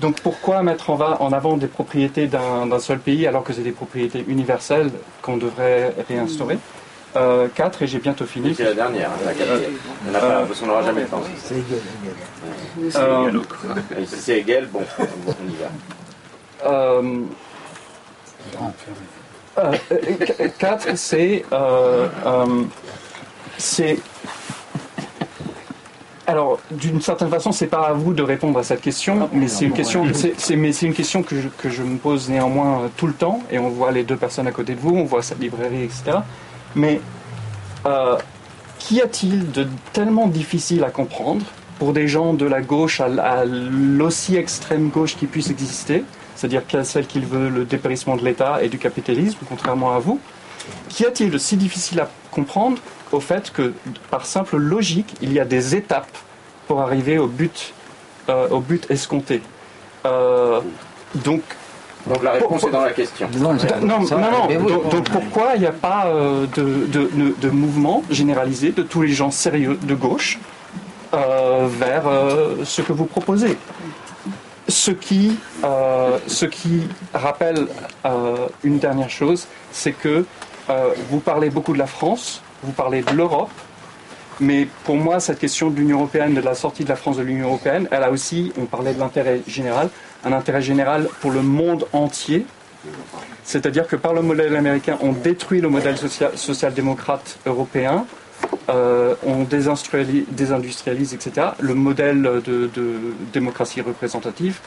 [0.00, 3.62] donc pourquoi mettre en, va- en avant des propriétés d'un seul pays alors que c'est
[3.62, 4.90] des propriétés universelles
[5.22, 6.58] qu'on devrait réinstaurer?
[7.16, 8.54] Euh, Quatre, et j'ai bientôt fini.
[8.54, 9.72] C'est la dernière, hein, la quatrième.
[10.12, 11.22] Parce qu'on n'aura jamais le temps.
[11.38, 12.14] C'est égal, égal.
[12.94, 15.70] Euh, si c'est égal, bon, on y va.
[16.70, 17.02] Euh,
[19.58, 19.72] euh,
[20.40, 22.46] euh, quatre, c'est euh, euh,
[23.58, 23.98] c'est
[26.30, 29.64] alors, d'une certaine façon, c'est pas à vous de répondre à cette question, mais c'est
[29.64, 33.08] une question, c'est, mais c'est une question que je, que je, me pose néanmoins tout
[33.08, 35.40] le temps, et on voit les deux personnes à côté de vous, on voit cette
[35.40, 36.18] librairie, etc.
[36.76, 37.00] Mais
[37.84, 38.16] euh,
[38.78, 41.44] qu'y a-t-il de tellement difficile à comprendre
[41.80, 46.04] pour des gens de la gauche à, l'aussi extrême gauche qui puisse exister,
[46.36, 50.20] c'est-à-dire celle qui veut le dépérissement de l'État et du capitalisme, contrairement à vous,
[50.88, 52.78] qu'y a-t-il de si difficile à comprendre
[53.12, 53.72] au fait que,
[54.10, 56.16] par simple logique, il y a des étapes
[56.66, 57.74] pour arriver au but,
[58.28, 59.42] euh, au but escompté.
[60.06, 60.60] Euh,
[61.16, 61.42] donc,
[62.06, 63.28] donc la réponse est dans la question.
[63.36, 64.88] Non, non, non.
[64.88, 69.12] Donc, pourquoi il n'y a pas euh, de, de, de, mouvement généralisé de tous les
[69.12, 70.38] gens sérieux de gauche
[71.12, 72.04] vers
[72.64, 73.58] ce que vous proposez?
[74.68, 75.36] Ce qui,
[76.28, 77.66] ce qui rappelle
[78.62, 80.24] une dernière chose, c'est que
[81.10, 83.50] vous parlez beaucoup de la France, vous parlez de l'Europe,
[84.40, 87.22] mais pour moi, cette question de l'Union européenne, de la sortie de la France de
[87.22, 89.90] l'Union européenne, elle a aussi, on parlait de l'intérêt général,
[90.24, 92.46] un intérêt général pour le monde entier.
[93.44, 98.06] C'est-à-dire que par le modèle américain, on détruit le modèle social-démocrate européen,
[98.70, 101.48] euh, on désindustrialise, etc.
[101.58, 102.70] Le modèle de,
[103.32, 104.60] démocratie représentative,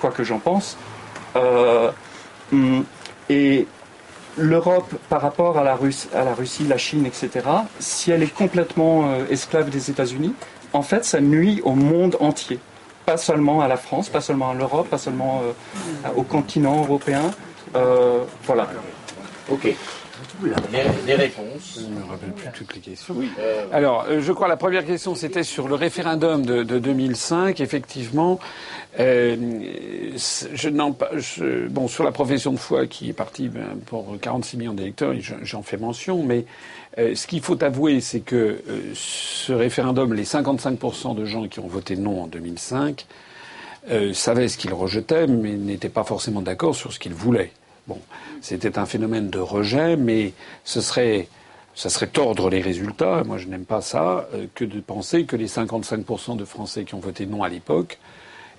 [0.00, 0.76] quoi que j'en pense.
[1.34, 1.90] Euh,
[2.52, 2.84] hum,
[3.28, 3.66] et
[4.36, 7.46] l'Europe par rapport à la, Russie, la Chine, etc.,
[7.78, 10.34] si elle est complètement euh, esclave des États-Unis,
[10.72, 12.58] en fait, ça nuit au monde entier.
[13.06, 17.30] Pas seulement à la France, pas seulement à l'Europe, pas seulement euh, au continent européen.
[17.74, 18.68] Euh, voilà.
[19.50, 19.74] Ok.
[21.06, 21.80] Des, réponses.
[21.80, 23.16] Je ne me rappelle plus toutes les questions.
[23.72, 27.60] Alors, je crois la première question, c'était sur le référendum de, de 2005.
[27.60, 28.38] Effectivement,
[28.98, 29.36] euh,
[30.14, 30.68] je,
[31.16, 35.14] je, bon, sur la profession de foi qui est partie ben, pour 46 millions d'électeurs,
[35.42, 36.44] j'en fais mention, mais
[36.98, 41.60] euh, ce qu'il faut avouer, c'est que euh, ce référendum, les 55% de gens qui
[41.60, 43.06] ont voté non en 2005
[43.90, 47.52] euh, savaient ce qu'ils rejetaient, mais n'étaient pas forcément d'accord sur ce qu'ils voulaient.
[47.90, 47.98] Bon,
[48.40, 51.26] c'était un phénomène de rejet, mais ce serait
[51.74, 55.48] ça serait tordre les résultats, moi je n'aime pas ça, que de penser que les
[55.48, 57.98] 55% de Français qui ont voté non à l'époque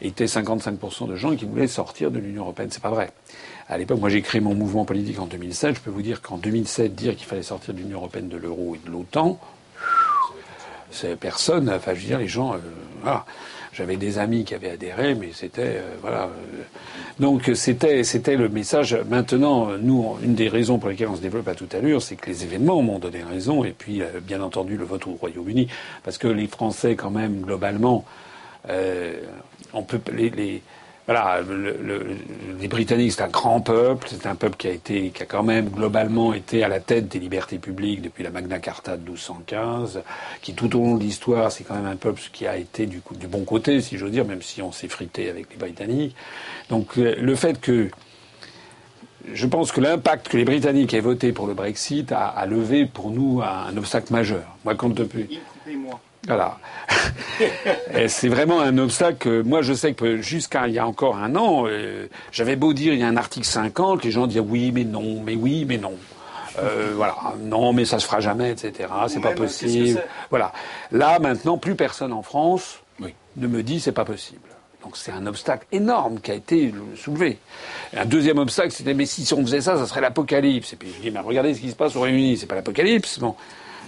[0.02, 2.70] étaient 55% de gens qui voulaient sortir de l'Union européenne.
[2.72, 3.12] C'est pas vrai.
[3.70, 5.76] À l'époque, moi j'ai créé mon mouvement politique en 2007.
[5.76, 8.76] Je peux vous dire qu'en 2007, dire qu'il fallait sortir de l'Union européenne, de l'euro
[8.76, 9.40] et de l'OTAN,
[10.92, 11.70] c'est personne.
[11.70, 12.56] Enfin, je veux dire, les gens.
[13.06, 13.18] Euh.
[13.74, 16.24] J'avais des amis qui avaient adhéré, mais c'était euh, voilà.
[16.24, 16.64] Euh,
[17.20, 18.98] donc c'était c'était le message.
[19.10, 22.28] Maintenant, nous, une des raisons pour lesquelles on se développe à toute allure, c'est que
[22.28, 25.68] les événements m'ont donné raison, et puis bien entendu le vote au Royaume-Uni,
[26.04, 28.06] parce que les Français, quand même, globalement,
[28.70, 29.20] euh,
[29.74, 30.62] on peut les
[31.12, 31.42] voilà,
[32.60, 35.44] les Britanniques, c'est un grand peuple, c'est un peuple qui a été, qui a quand
[35.44, 40.04] même globalement été à la tête des libertés publiques depuis la Magna Carta de 1215,
[40.42, 43.02] qui tout au long de l'histoire, c'est quand même un peuple qui a été du,
[43.20, 46.16] du bon côté, si j'ose dire, même si on s'est frité avec les Britanniques.
[46.70, 47.90] Donc le fait que
[49.34, 53.12] je pense que l'impact que les Britanniques aient voté pour le Brexit a, levé pour
[53.12, 54.44] nous un obstacle majeur.
[54.64, 55.40] Moi, compte depuis.
[56.28, 56.58] Voilà.
[58.08, 59.44] c'est vraiment un obstacle.
[59.44, 62.94] Moi, je sais que jusqu'à il y a encore un an, euh, j'avais beau dire
[62.94, 65.78] il y a un article 50, les gens disaient oui, mais non, mais oui, mais
[65.78, 65.94] non.
[66.60, 68.90] Euh, voilà, non, mais ça se fera jamais, etc.
[69.08, 70.02] C'est pas possible.
[70.30, 70.52] Voilà.
[70.92, 72.80] Là, maintenant, plus personne en France
[73.38, 74.42] ne me dit c'est pas possible.
[74.84, 77.38] Donc c'est un obstacle énorme qui a été soulevé.
[77.96, 80.74] un deuxième obstacle, c'était mais si on faisait ça, ça serait l'apocalypse.
[80.74, 83.20] Et puis je dis mais regardez ce qui se passe au Réuni, c'est pas l'apocalypse.
[83.20, 83.36] Bon,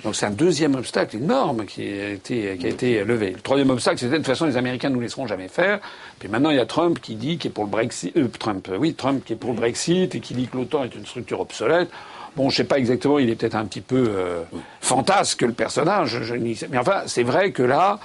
[0.03, 3.31] donc c'est un deuxième obstacle énorme qui a été, qui a été levé.
[3.31, 5.79] Le troisième obstacle, c'était de toute façon les Américains ne nous laisseront jamais faire.
[6.19, 8.69] Puis maintenant il y a Trump qui dit qu'il est pour le Brexit, euh, Trump,
[8.77, 11.39] oui, Trump qui est pour le Brexit et qui dit que l'OTAN est une structure
[11.39, 11.89] obsolète.
[12.35, 14.41] Bon, je sais pas exactement, il est peut-être un petit peu euh,
[14.81, 16.19] fantasque le personnage.
[16.23, 17.99] Je, mais enfin, c'est vrai que là,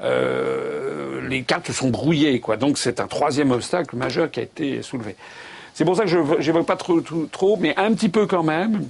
[0.00, 2.56] euh, les cartes sont brouillées, quoi.
[2.56, 5.16] Donc c'est un troisième obstacle majeur qui a été soulevé.
[5.74, 7.00] C'est pour ça que je n'évoque pas trop,
[7.30, 8.84] trop, mais un petit peu quand même.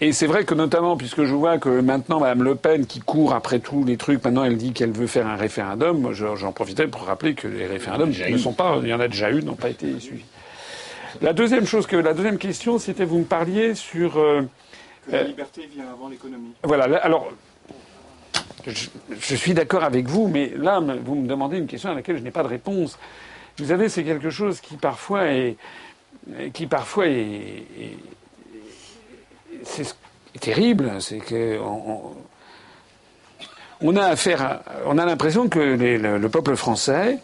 [0.00, 3.32] Et c'est vrai que notamment, puisque je vois que maintenant Mme Le Pen, qui court
[3.32, 6.86] après tous les trucs, maintenant elle dit qu'elle veut faire un référendum, moi j'en profitais
[6.86, 9.54] pour rappeler que les référendums ne sont pas, il y en a déjà eu, n'ont
[9.54, 10.24] pas été suivis.
[11.22, 14.18] La deuxième chose que, la deuxième question, c'était vous me parliez sur...
[14.18, 14.42] Euh,
[15.06, 16.52] que la euh, liberté vient avant l'économie.
[16.62, 17.32] Voilà, alors...
[18.66, 18.88] Je,
[19.20, 22.22] je suis d'accord avec vous, mais là, vous me demandez une question à laquelle je
[22.22, 22.98] n'ai pas de réponse.
[23.58, 25.56] Vous savez, c'est quelque chose qui parfois est,
[26.52, 27.96] qui parfois est, est
[29.66, 31.58] c'est terrible, c'est que
[33.80, 37.18] on, a affaire, on a l'impression que le, peuple français,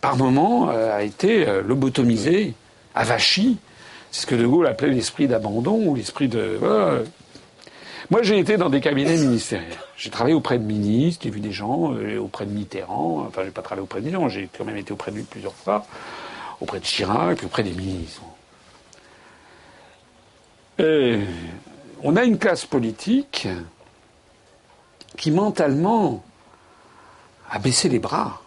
[0.00, 2.54] par moment, euh, a été euh, lobotomisé,
[2.94, 3.58] avachi.
[4.10, 6.58] C'est ce que De Gaulle appelait l'esprit d'abandon ou l'esprit de.
[8.10, 9.78] Moi, j'ai été dans des cabinets ministériels.
[9.96, 13.24] J'ai travaillé auprès de ministres, j'ai vu des gens, euh, auprès de Mitterrand.
[13.26, 15.54] Enfin, j'ai pas travaillé auprès de Mitterrand, j'ai quand même été auprès de lui plusieurs
[15.54, 15.84] fois,
[16.60, 18.22] auprès de Chirac, auprès des ministres.
[20.78, 21.24] Euh,
[22.02, 23.48] on a une classe politique
[25.16, 26.22] qui mentalement
[27.50, 28.42] a baissé les bras.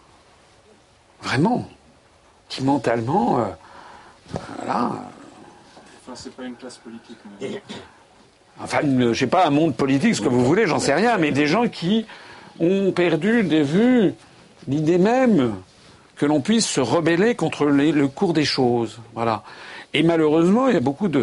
[1.22, 1.68] Vraiment.
[2.48, 3.40] Qui mentalement.
[3.40, 3.44] Euh,
[4.56, 4.90] voilà.
[6.02, 7.18] Enfin, c'est pas une classe politique.
[7.40, 7.62] Mais...
[8.62, 11.32] Enfin, je sais pas, un monde politique, ce que vous voulez, j'en sais rien, mais
[11.32, 12.06] des gens qui
[12.58, 14.14] ont perdu des vues
[14.68, 15.54] l'idée même
[16.16, 18.98] que l'on puisse se rebeller contre le cours des choses.
[19.14, 19.42] Voilà.
[19.92, 21.22] Et malheureusement, il y a beaucoup de,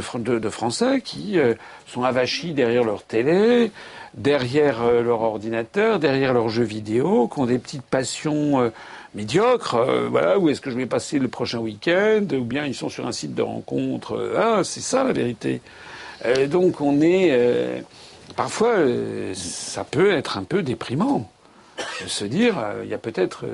[0.50, 1.54] Français qui euh,
[1.86, 3.72] sont avachis derrière leur télé,
[4.14, 8.70] derrière euh, leur ordinateur, derrière leurs jeux vidéo, qui ont des petites passions euh,
[9.16, 9.78] médiocres.
[10.10, 13.08] voilà, où est-ce que je vais passer le prochain week-end Ou bien ils sont sur
[13.08, 14.34] un site de rencontre.
[14.38, 15.62] ah, c'est ça la vérité.
[16.48, 17.84] donc on est...
[18.36, 18.76] parfois,
[19.34, 21.32] ça peut être un peu déprimant
[22.04, 23.46] de se dire, il y a peut-être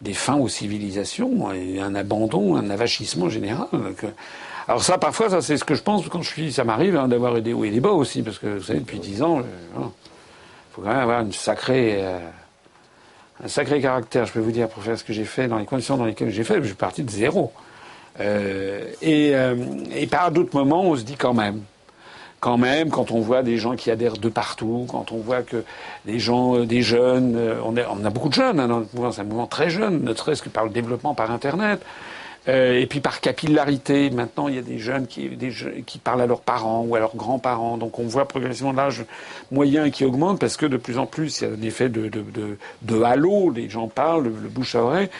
[0.00, 3.66] des fins aux civilisations un abandon, un avachissement général.
[4.68, 6.52] Alors ça, parfois, ça c'est ce que je pense quand je suis.
[6.52, 8.98] Ça m'arrive hein, d'avoir des hauts et des bas aussi, parce que vous savez, depuis
[8.98, 9.82] dix ans, il
[10.72, 12.18] faut quand même avoir une sacrée, euh,
[13.42, 15.64] un sacré caractère, je peux vous dire, pour faire ce que j'ai fait dans les
[15.64, 16.60] conditions dans lesquelles j'ai fait.
[16.60, 17.52] Je suis parti de zéro.
[18.20, 19.56] Euh, et, euh,
[19.94, 21.62] et par d'autres moments, on se dit quand même,
[22.40, 25.64] quand même, quand on voit des gens qui adhèrent de partout, quand on voit que
[26.06, 28.94] des gens, euh, des jeunes, euh, on, on, a beaucoup de jeunes hein, dans notre
[28.94, 31.80] mouvement, c'est un mouvement très jeune, ne serait-ce que par le développement par Internet.
[32.48, 35.52] Euh, et puis par capillarité, maintenant il y a des jeunes qui, des
[35.84, 37.76] qui parlent à leurs parents ou à leurs grands-parents.
[37.76, 39.04] Donc on voit progressivement l'âge
[39.50, 42.08] moyen qui augmente parce que de plus en plus il y a un effet de,
[42.08, 45.10] de, de, de halo, les gens parlent, le, le bouche à oreille.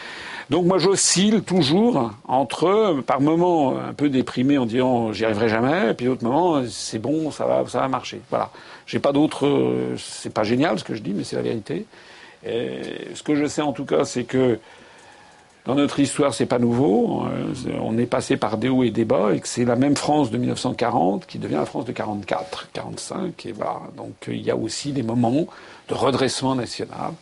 [0.50, 5.90] Donc moi j'oscille toujours entre, par moments un peu déprimé en disant j'y arriverai jamais,
[5.90, 8.20] et puis d'autres moments c'est bon, ça va, ça va marcher.
[8.30, 8.50] Voilà.
[8.86, 11.84] J'ai pas d'autres, c'est pas génial ce que je dis, mais c'est la vérité.
[12.44, 14.58] Ce que je sais en tout cas, c'est que
[15.66, 17.24] dans notre histoire, c'est pas nouveau.
[17.82, 20.30] On est passé par des hauts et des bas, et que c'est la même France
[20.30, 23.44] de 1940 qui devient la France de 44, 45.
[23.44, 23.82] Et voilà.
[23.94, 25.46] Donc il y a aussi des moments
[25.88, 27.12] de redressement national.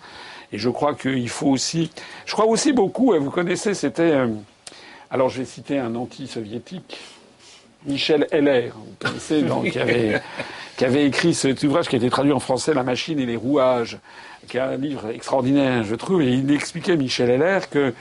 [0.52, 1.90] Et je crois qu'il faut aussi.
[2.24, 4.02] Je crois aussi beaucoup, vous connaissez, c'était.
[4.02, 4.28] Euh,
[5.10, 6.98] alors je vais citer un anti-soviétique,
[7.86, 10.20] Michel Heller, vous connaissez, donc, qui, avait,
[10.76, 13.36] qui avait écrit cet ouvrage qui a été traduit en français, La machine et les
[13.36, 13.98] rouages,
[14.48, 17.92] qui est un livre extraordinaire, je trouve, et il expliquait, Michel Heller, que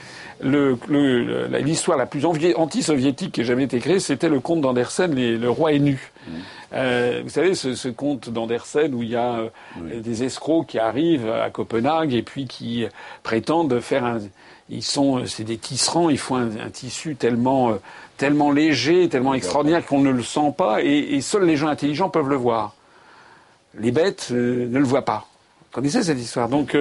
[0.42, 5.50] l'histoire le, la plus anti-soviétique qui ait jamais été créée, c'était le conte d'Andersen, Le
[5.50, 6.12] roi est nu.
[6.26, 6.30] Mmh.
[6.72, 10.78] Euh, vous savez, ce, ce conte d'Andersen où il y a euh, des escrocs qui
[10.78, 12.86] arrivent à Copenhague et puis qui
[13.22, 14.18] prétendent faire un.
[14.68, 17.74] Ils sont, c'est des tisserands, ils font un, tissu tellement, euh,
[18.16, 22.08] tellement léger, tellement extraordinaire qu'on ne le sent pas et, et, seuls les gens intelligents
[22.08, 22.74] peuvent le voir.
[23.78, 25.26] Les bêtes ne le voient pas.
[25.76, 26.74] Connaissez cette histoire Donc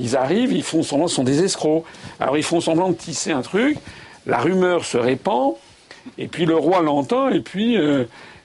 [0.00, 1.84] ils arrivent, ils font semblant, ce sont des escrocs.
[2.18, 3.78] Alors ils font semblant de tisser un truc,
[4.26, 5.54] la rumeur se répand,
[6.18, 7.76] et puis le roi l'entend, et puis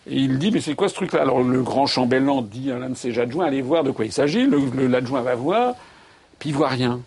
[0.07, 1.21] et il dit, mais c'est quoi ce truc-là?
[1.21, 4.11] Alors le grand chambellan dit à l'un de ses adjoints, allez voir de quoi il
[4.11, 4.47] s'agit.
[4.77, 5.73] L'adjoint va voir,
[6.37, 7.01] puis il voit rien.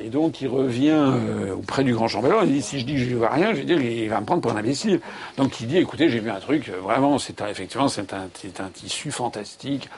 [0.00, 3.00] Et donc il revient euh, auprès du grand chambellan, il dit, si je dis que
[3.00, 5.00] je ne vois rien, je vais dire, il va me prendre pour un imbécile.
[5.36, 8.28] Donc il dit, écoutez, j'ai vu un truc, euh, vraiment, c'est effectivement, c'est un,
[8.72, 9.88] tissu fantastique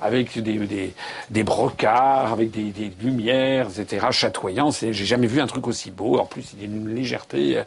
[0.00, 0.92] avec des,
[1.30, 4.70] des, brocards, avec des, des lumières, etc., chatoyants.
[4.70, 6.18] J'ai jamais vu un truc aussi beau.
[6.18, 7.62] En plus, il y a une légèreté.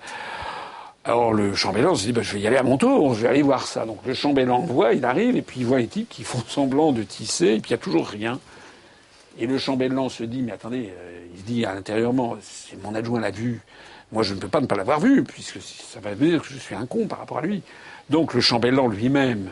[1.05, 3.27] Alors le chambellan se dit, bah, je vais y aller à mon tour, je vais
[3.27, 3.85] aller voir ça.
[3.85, 6.93] Donc le chambellan voit, il arrive, et puis il voit les types qui font semblant
[6.93, 8.39] de tisser, et puis il n'y a toujours rien.
[9.37, 12.95] Et le chambellan se dit, mais attendez, euh, il se dit à l'intérieurement, c'est mon
[12.95, 13.61] adjoint l'a vu,
[14.13, 16.57] moi je ne peux pas ne pas l'avoir vu, puisque ça va dire que je
[16.57, 17.63] suis un con par rapport à lui.
[18.09, 19.49] Donc le chambellan lui-même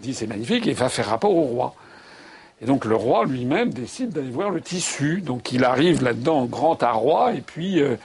[0.00, 1.74] dit, c'est magnifique, et va faire rapport au roi.
[2.60, 5.20] Et donc le roi lui-même décide d'aller voir le tissu.
[5.20, 7.80] Donc il arrive là-dedans grand à roi, et puis...
[7.80, 7.96] Euh,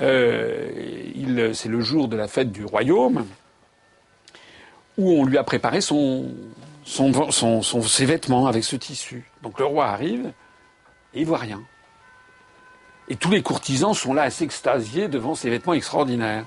[0.00, 3.26] euh, c'est le jour de la fête du royaume
[4.98, 6.26] où on lui a préparé son,
[6.84, 9.30] ses vêtements avec ce tissu.
[9.42, 10.32] Donc le roi arrive
[11.14, 11.62] et il voit rien.
[13.08, 16.46] Et tous les courtisans sont là à s'extasier devant ces vêtements extraordinaires.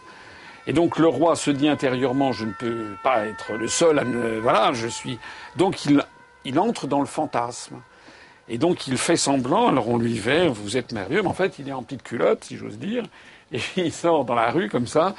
[0.65, 4.03] Et donc le roi se dit intérieurement, je ne peux pas être le seul à
[4.03, 4.39] me...
[4.39, 5.19] Voilà, je suis...
[5.55, 6.03] Donc il,
[6.47, 7.75] il entre dans le fantasme.
[8.49, 11.59] Et donc il fait semblant, alors on lui fait, vous êtes merveilleux, mais en fait
[11.59, 13.03] il est en petite culotte, si j'ose dire,
[13.51, 15.15] et il sort dans la rue comme ça,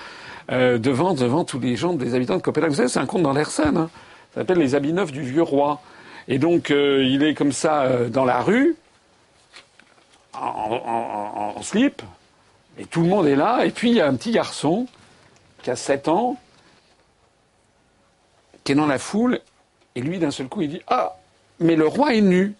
[0.50, 2.70] euh, devant, devant tous les gens, des habitants de Copenhague.
[2.70, 3.76] Vous savez, c'est un conte dans scène.
[3.76, 3.90] Hein.
[4.34, 5.80] Ça s'appelle Les habits neufs du vieux roi.
[6.26, 8.76] Et donc, euh, il est comme ça euh, dans la rue,
[10.34, 12.02] en, en, slip,
[12.78, 13.64] et tout le monde est là.
[13.64, 14.86] Et puis, il y a un petit garçon
[15.62, 16.36] qui a 7 ans,
[18.64, 19.40] qui est dans la foule,
[19.98, 21.16] Et lui, d'un seul coup, il dit Ah,
[21.58, 22.54] mais le roi est nu.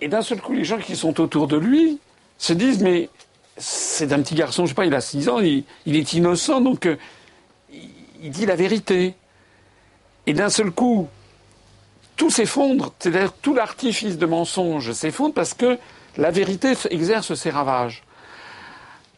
[0.00, 2.00] Et d'un seul coup, les gens qui sont autour de lui
[2.38, 3.08] se disent Mais
[3.56, 6.86] c'est un petit garçon, je sais pas, il a 6 ans, il, est innocent, donc
[6.86, 6.96] euh,
[8.20, 9.14] il, dit la vérité.
[10.26, 11.06] Et d'un seul coup,
[12.16, 15.78] tout s'effondre, c'est-à-dire tout l'artifice de mensonge s'effondre parce que
[16.16, 18.02] la vérité exerce ses ravages.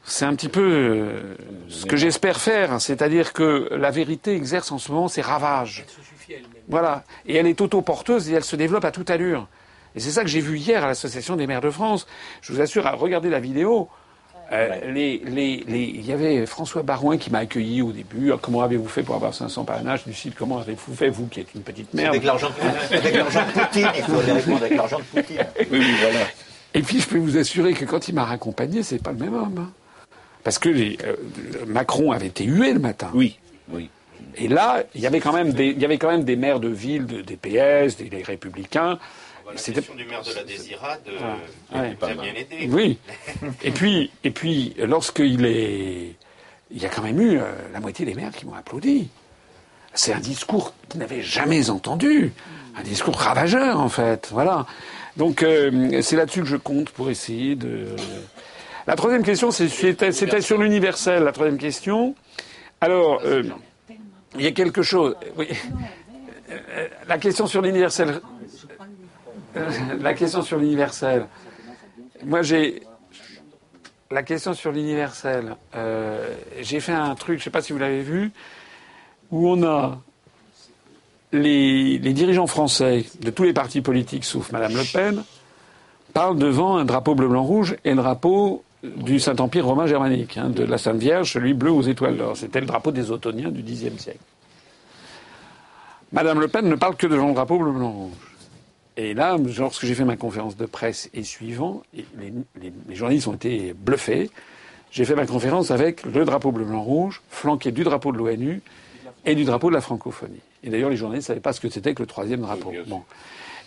[0.04, 1.36] C'est un petit peu euh,
[1.68, 5.84] ce que j'espère faire, c'est-à-dire que la vérité exerce en ce moment ses ravages.
[5.86, 6.62] Elle se suffit elle-même.
[6.68, 9.46] Voilà, et elle est autoporteuse et elle se développe à toute allure.
[9.94, 12.06] Et c'est ça que j'ai vu hier à l'Association des maires de France.
[12.42, 13.88] Je vous assure, à regarder la vidéo,
[14.52, 18.32] euh, les, les, les, il y avait François Barouin qui m'a accueilli au début.
[18.40, 20.34] comment avez-vous fait pour avoir 500 parrainages du site?
[20.36, 22.08] Comment avez-vous fait, vous qui êtes une petite merde?
[22.08, 25.46] Avec l'argent de, avec l'argent de Poutine, il faut répondre avec l'argent de Poutine.
[25.70, 26.26] Oui, oui, voilà.
[26.74, 29.34] Et puis je peux vous assurer que quand il m'a raccompagné, c'est pas le même
[29.34, 29.70] homme.
[30.44, 31.16] Parce que les, euh,
[31.66, 33.10] Macron avait été hué le matin.
[33.14, 33.38] Oui,
[33.68, 33.90] oui.
[34.36, 36.60] Et là, il y avait quand même des, il y avait quand même des maires
[36.60, 38.98] de ville, des PS, des républicains
[39.52, 41.34] la question du maire de la Désirade euh,
[41.72, 42.68] ah, bien aidé.
[42.70, 42.98] Oui.
[43.62, 46.14] et puis, et puis, lorsqu'il est,
[46.70, 49.08] il y a quand même eu euh, la moitié des maires qui m'ont applaudi.
[49.94, 52.32] C'est un discours qu'ils n'avaient jamais entendu,
[52.76, 54.28] un discours ravageur en fait.
[54.30, 54.66] Voilà.
[55.16, 57.88] Donc euh, c'est là-dessus que je compte pour essayer de.
[58.90, 61.22] La troisième question, c'était sur l'universel.
[61.22, 62.16] La troisième question.
[62.80, 63.22] Alors,
[64.34, 65.14] il y a quelque chose.
[65.36, 65.46] Oui.
[67.06, 68.20] La question sur l'universel
[70.00, 71.26] la question sur l'universel.
[72.24, 72.82] Moi, j'ai
[74.10, 75.56] la question sur l'universel.
[75.76, 78.32] Euh, j'ai fait un truc, je ne sais pas si vous l'avez vu,
[79.30, 80.00] où on a
[81.32, 85.22] les, dirigeants français de tous les partis politiques, sauf Madame Le Pen,
[86.12, 90.78] parlent devant un drapeau bleu-blanc-rouge et un drapeau du Saint-Empire romain germanique, hein, de la
[90.78, 92.36] Sainte Vierge, celui bleu aux étoiles d'or.
[92.36, 94.18] C'était le drapeau des Ottoniens du Xe siècle.
[96.12, 98.12] Madame Le Pen ne parle que le drapeau bleu-blanc-rouge.
[98.96, 102.32] Et là, lorsque j'ai fait ma conférence de presse et suivant, les,
[102.94, 104.30] journalistes ont été bluffés.
[104.90, 108.60] J'ai fait ma conférence avec le drapeau bleu-blanc-rouge, flanqué du drapeau de l'ONU
[109.24, 110.40] et du drapeau de la francophonie.
[110.64, 112.72] Et d'ailleurs, les journalistes ne savaient pas ce que c'était que le troisième drapeau.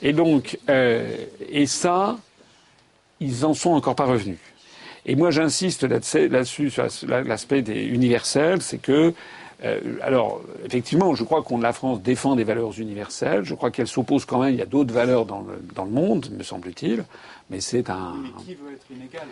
[0.02, 1.15] Et donc, euh,
[1.49, 2.18] et ça,
[3.22, 4.38] ils n'en sont encore pas revenus.
[5.06, 9.14] Et moi, j'insiste là-dessus, sur l'aspect universel, c'est que
[9.64, 13.44] euh, alors, effectivement, je crois qu'on la France défend des valeurs universelles.
[13.44, 14.54] Je crois qu'elle s'oppose quand même.
[14.54, 17.06] Il y a d'autres valeurs dans le, dans le monde, me semble-t-il.
[17.50, 18.16] Mais c'est un.
[18.22, 19.24] Mais qui veut être inégal?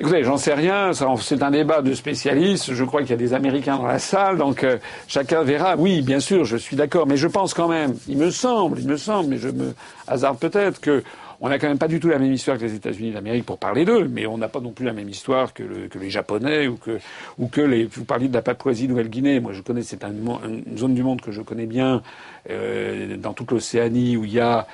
[0.00, 0.90] Écoutez, j'en sais rien.
[0.92, 2.74] C'est un débat de spécialistes.
[2.74, 4.78] Je crois qu'il y a des Américains dans la salle, donc euh,
[5.08, 5.76] chacun verra.
[5.76, 7.06] Oui, bien sûr, je suis d'accord.
[7.06, 9.74] Mais je pense quand même, il me semble, il me semble, mais je me
[10.08, 11.02] hasarde peut-être que
[11.40, 13.58] on n'a quand même pas du tout la même histoire que les États-Unis d'Amérique pour
[13.58, 15.62] parler d'eux, mais on n'a pas non plus la même histoire que,
[15.98, 16.98] les Japonais ou que,
[17.38, 17.84] ou que les.
[17.84, 19.40] Vous parliez de la Papouasie-Nouvelle-Guinée.
[19.40, 22.02] Moi, je connais, c'est une zone du monde que je connais bien,
[22.50, 24.66] euh, dans toute l'Océanie, où il y a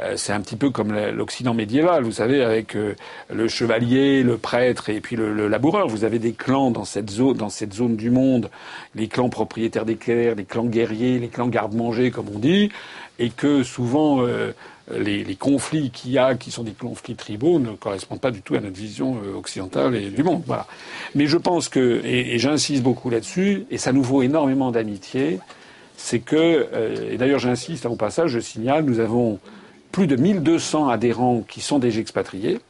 [0.00, 2.94] euh, c'est un petit peu comme l'Occident médiéval, vous savez, avec euh,
[3.32, 5.88] le chevalier, le prêtre et puis le, laboureur.
[5.88, 8.50] Vous avez des clans dans cette zone, dans cette zone du monde,
[8.94, 12.70] les clans propriétaires terres, les clans guerriers, les clans garde-manger, comme on dit,
[13.18, 14.24] et que souvent
[14.96, 18.54] les, conflits qu'il y a, qui sont des conflits tribaux, ne correspondent pas du tout
[18.54, 20.42] à notre vision euh, occidentale et du monde.
[20.46, 20.66] Voilà.
[21.14, 25.40] Mais je pense que, et, j'insiste beaucoup là-dessus, et ça nous vaut énormément d'amitié,
[25.96, 29.38] c'est que, euh, et d'ailleurs j'insiste au passage, je signale, nous avons
[29.92, 32.60] plus de 1200 adhérents qui sont déjà expatriés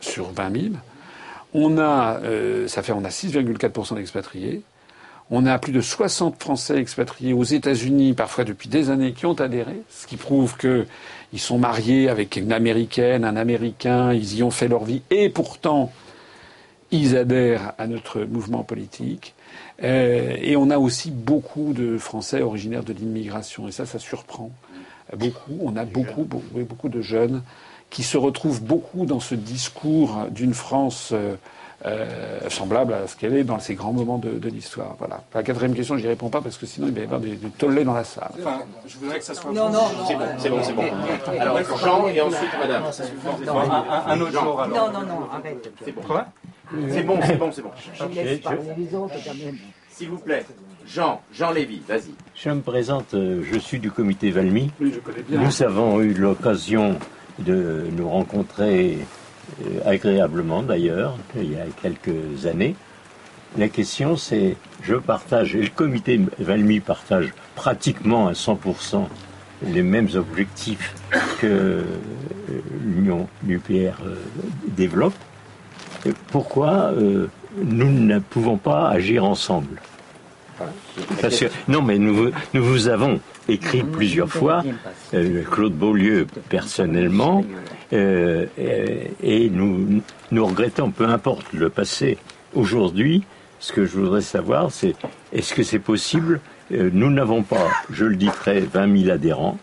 [0.00, 0.74] sur 20 000.
[1.54, 4.62] On a, euh, ça fait, on a 6,4% d'expatriés.
[5.30, 9.34] On a plus de 60 Français expatriés aux États-Unis, parfois depuis des années, qui ont
[9.34, 10.86] adhéré, ce qui prouve que
[11.32, 15.28] ils sont mariés avec une américaine, un américain, ils y ont fait leur vie, et
[15.28, 15.92] pourtant,
[16.90, 19.34] ils adhèrent à notre mouvement politique.
[19.82, 24.50] Euh, et on a aussi beaucoup de Français originaires de l'immigration, et ça, ça surprend
[25.16, 25.58] beaucoup.
[25.60, 27.42] On a beaucoup, beaucoup, beaucoup de jeunes
[27.90, 31.36] qui se retrouvent beaucoup dans ce discours d'une France euh,
[31.84, 34.96] euh, semblable à ce qu'elle est dans ces grands moments de, l'histoire.
[34.98, 35.22] Voilà.
[35.34, 37.36] La quatrième question, je n'y réponds pas parce que sinon il va y avoir des,
[37.58, 38.30] tollés dans la salle.
[38.38, 39.52] Enfin, je voudrais que ça soit.
[39.52, 40.06] Non, non, non.
[40.38, 40.84] C'est bon, c'est bon,
[41.38, 42.84] Alors, Jean et ensuite Madame.
[42.86, 44.92] Un, un, autre jour alors.
[44.92, 45.70] Non, non, non, arrête.
[45.84, 46.02] C'est bon.
[46.02, 46.26] Quoi
[46.90, 47.70] C'est bon, c'est bon, c'est bon.
[49.90, 50.44] S'il vous plaît.
[50.86, 52.14] Jean, Jean Lévy, vas-y.
[52.34, 54.70] Je me présente, euh, je suis du comité Valmy.
[54.80, 55.40] Oui, je connais bien.
[55.40, 56.98] Nous avons eu l'occasion
[57.38, 58.98] de nous rencontrer
[59.84, 62.74] agréablement d'ailleurs, il y a quelques années.
[63.56, 69.06] La question c'est, je partage, et le comité Valmy partage pratiquement à 100%
[69.64, 70.94] les mêmes objectifs
[71.40, 71.82] que euh,
[72.84, 74.16] l'Union nucléaire euh,
[74.68, 75.14] développe.
[76.28, 76.92] Pourquoi
[77.64, 79.80] nous ne pouvons pas agir ensemble?
[81.68, 84.62] Non, mais nous, nous vous avons écrit plusieurs fois,
[85.14, 87.44] euh, Claude Beaulieu personnellement,
[87.92, 88.46] euh,
[89.22, 92.18] et nous, nous regrettons, peu importe le passé,
[92.54, 93.24] aujourd'hui,
[93.60, 94.94] ce que je voudrais savoir, c'est
[95.32, 96.40] est-ce que c'est possible
[96.72, 99.58] euh, Nous n'avons pas, je le dis très, 20 000 adhérents,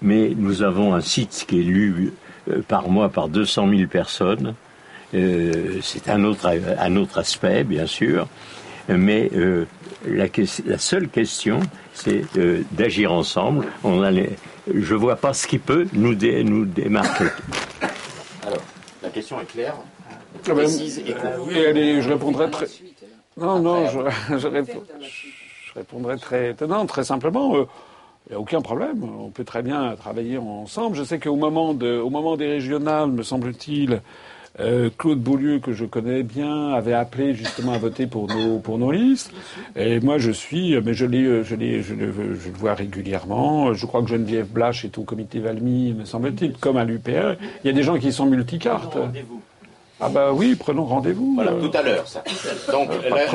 [0.00, 2.12] mais nous avons un site qui est lu
[2.66, 4.54] par mois par 200 000 personnes.
[5.12, 8.26] c'est un autre, un autre aspect, bien sûr,
[8.88, 9.30] mais
[10.06, 10.26] la,
[10.66, 11.60] la, seule question,
[11.94, 13.66] c'est euh, d'agir ensemble.
[13.84, 14.10] On a
[14.74, 17.24] je ne vois pas ce qui peut nous, nous démarquer.
[18.46, 18.62] Alors,
[19.02, 19.74] la question est claire,
[20.10, 20.14] ah
[20.46, 22.66] ben, précise et euh, oui, allez, je répondrai très.
[23.36, 27.54] Non, non, je, je, répondrai très, non, très simplement.
[27.54, 27.64] Il euh,
[28.30, 29.04] n'y a aucun problème.
[29.04, 30.96] On peut très bien travailler ensemble.
[30.96, 34.02] Je sais qu'au moment, de, au moment des régionales, me semble-t-il,
[34.60, 38.78] euh, Claude Beaulieu, que je connais bien, avait appelé justement à voter pour nos, pour
[38.78, 39.32] nos listes.
[39.76, 43.74] Et moi, je suis, mais je, l'ai, je, l'ai, je, le, je le vois régulièrement.
[43.74, 47.36] Je crois que Geneviève Blache est au comité Valmy, me semble-t-il, comme à l'UPR.
[47.64, 48.98] Il y a des gens qui sont multicartes.
[50.00, 51.34] Ah bah oui, prenons rendez-vous.
[51.34, 52.22] Voilà, tout à l'heure, ça.
[52.70, 52.90] Donc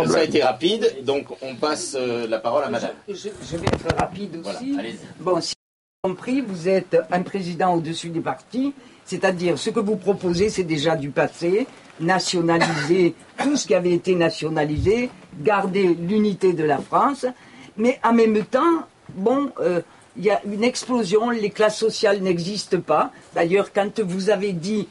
[0.08, 2.92] ça a été rapide, donc on passe euh, la parole à madame.
[3.10, 4.78] Je, je, vais être rapide aussi.
[5.20, 8.74] bon, si j'ai compris, vous êtes un président au-dessus des partis
[9.06, 11.68] c'est-à-dire, ce que vous proposez, c'est déjà du passé,
[12.00, 15.10] nationaliser tout ce qui avait été nationalisé,
[15.42, 17.26] garder l'unité de la France,
[17.78, 18.84] mais en même temps,
[19.16, 19.82] bon, euh,
[20.16, 23.12] il y a une explosion, les classes sociales n'existent pas.
[23.34, 24.88] D'ailleurs, quand vous avez dit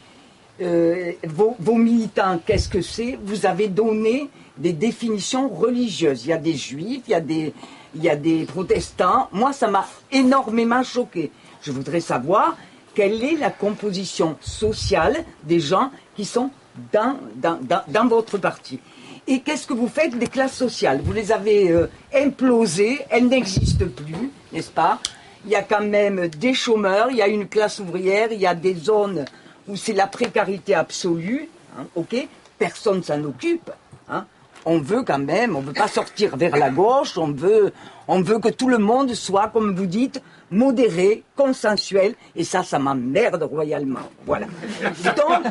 [0.61, 4.29] euh, vos, vos, militants, qu'est-ce que c'est Vous avez donné
[4.59, 6.27] des définitions religieuses.
[6.27, 7.55] Il y a des juifs, il y a des,
[7.95, 9.29] il y a des protestants.
[9.33, 11.31] Moi, ça m'a énormément choqué.
[11.63, 12.57] Je voudrais savoir
[12.95, 16.51] quelle est la composition sociale des gens qui sont
[16.93, 18.81] dans, votre parti.
[19.27, 21.01] Et qu'est-ce que vous faites des classes sociales?
[21.05, 24.99] Vous les avez euh, implosées, elles n'existent plus, n'est-ce pas?
[25.45, 28.47] Il y a quand même des chômeurs, il y a une classe ouvrière, il y
[28.47, 29.25] a des zones
[29.69, 31.49] où c'est la précarité absolue,
[31.79, 32.27] hein, ok?
[32.59, 33.71] Personne s'en occupe.
[34.65, 37.73] On veut quand même, on veut pas sortir vers la gauche, on veut,
[38.07, 40.23] on veut que tout le monde soit, comme vous dites,
[40.53, 44.09] modéré, consensuel, et ça, ça m'emmerde royalement.
[44.25, 44.47] Voilà.
[45.17, 45.43] Donc,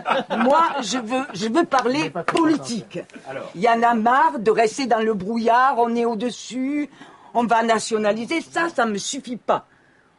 [0.43, 2.99] moi, je veux, je veux parler politique.
[3.55, 6.89] Il y en a marre de rester dans le brouillard, on est au-dessus,
[7.33, 8.41] on va nationaliser.
[8.41, 9.65] Ça, ça me suffit pas.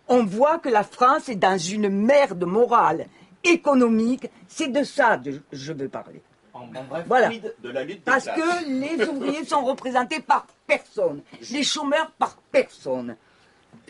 [0.08, 3.06] On voit que la France est dans une merde morale,
[3.44, 4.28] économique.
[4.48, 6.22] C'est de ça que je veux parler.
[7.06, 7.30] Voilà.
[7.62, 11.20] de la lutte Parce que les ouvriers sont représentés par personne,
[11.50, 13.16] les chômeurs par personne.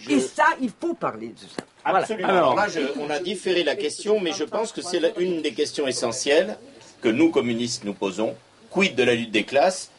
[0.08, 1.62] Et ça, il faut parler de ça.
[1.84, 2.28] Absolument.
[2.28, 2.66] Alors, là,
[3.00, 6.56] on a différé la question, mais je pense que c'est une des questions essentielles
[7.00, 8.34] que nous, communistes, nous posons.
[8.70, 9.90] Quid de la lutte des classes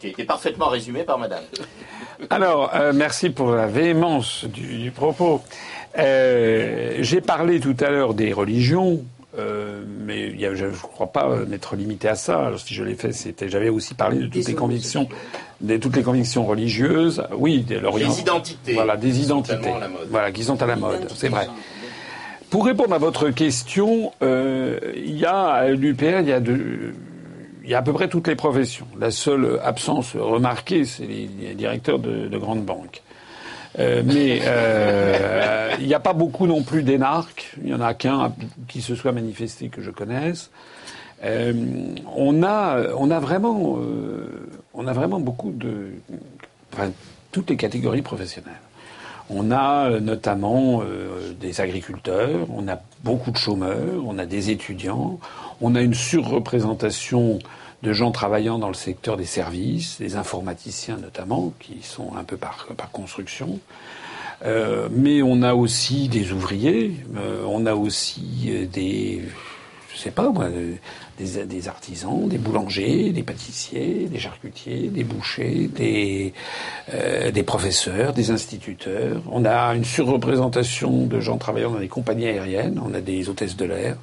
[0.00, 1.44] qui a été parfaitement résumée par Madame.
[2.30, 5.40] Alors, euh, merci pour la véhémence du, propos.
[5.96, 9.04] Euh, j'ai parlé tout à l'heure des religions.
[9.38, 12.46] Euh, mais je ne crois pas m'être limité à ça.
[12.46, 15.08] Alors, si je l'ai fait, c'était j'avais aussi parlé de toutes les convictions,
[15.60, 17.22] de toutes les convictions religieuses.
[17.36, 18.74] Oui, de Des identités.
[18.74, 19.72] Voilà, des identités.
[20.10, 21.08] Voilà, qui sont à la mode.
[21.14, 21.48] C'est vrai.
[22.50, 26.94] Pour répondre à votre question, euh, il y a à l'UPR, il y a de,
[27.62, 28.86] il y a à peu près toutes les professions.
[28.98, 33.02] La seule absence remarquée, c'est les directeurs de, de grandes banques.
[33.78, 37.54] Euh, mais euh, il n'y a pas beaucoup non plus d'énarques.
[37.58, 38.32] Il n'y en a qu'un
[38.68, 40.50] qui se soit manifesté que je connaisse.
[41.24, 41.52] Euh,
[42.16, 43.78] on a, on a vraiment,
[44.74, 45.92] on a vraiment beaucoup de,
[46.72, 46.90] enfin,
[47.32, 48.52] toutes les catégories professionnelles.
[49.30, 50.82] On a notamment
[51.38, 55.18] des agriculteurs, on a beaucoup de chômeurs, on a des étudiants,
[55.60, 57.38] on a une surreprésentation
[57.82, 62.36] de gens travaillant dans le secteur des services, des informaticiens notamment, qui sont un peu
[62.36, 63.60] par, par construction.
[64.44, 69.22] Euh, mais on a aussi des ouvriers, euh, on a aussi euh, des,
[69.92, 70.48] je sais pas moi,
[71.18, 76.32] des, des, artisans, des boulangers, des pâtissiers, des charcutiers, des bouchers, des,
[77.32, 79.20] des professeurs, des instituteurs.
[79.28, 83.56] On a une surreprésentation de gens travaillant dans des compagnies aériennes, on a des hôtesses
[83.56, 83.96] de l'air,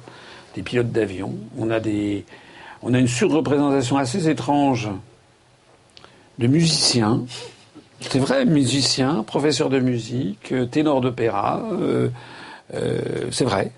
[0.54, 2.26] des pilotes d'avion, on a des,
[2.86, 4.88] on a une surreprésentation assez étrange
[6.38, 7.24] de musiciens.
[8.00, 12.08] C'est vrai, musiciens, professeurs de musique, euh, ténors d'opéra, euh,
[12.74, 13.00] euh,
[13.32, 13.72] c'est vrai.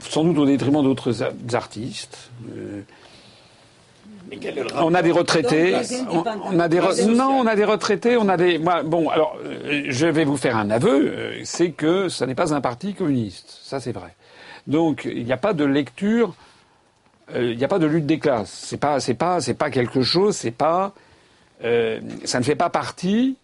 [0.00, 1.14] sans doute au détriment d'autres
[1.52, 2.30] artistes.
[4.76, 5.76] on a des retraités.
[6.10, 8.16] On, a des non, on a des retraités.
[8.16, 8.58] On a des.
[8.58, 9.36] bon, alors,
[9.88, 11.12] je vais vous faire un aveu.
[11.44, 13.60] C'est que ça n'est pas un parti communiste.
[13.62, 14.16] Ça, c'est vrai.
[14.66, 16.34] Donc, il n'y a pas de lecture
[17.30, 18.50] il euh, n'y a pas de lutte des classes.
[18.50, 20.36] C'est pas, c'est pas, c'est pas quelque chose.
[20.36, 20.92] C'est pas.
[21.64, 23.36] euh, ça ne fait pas partie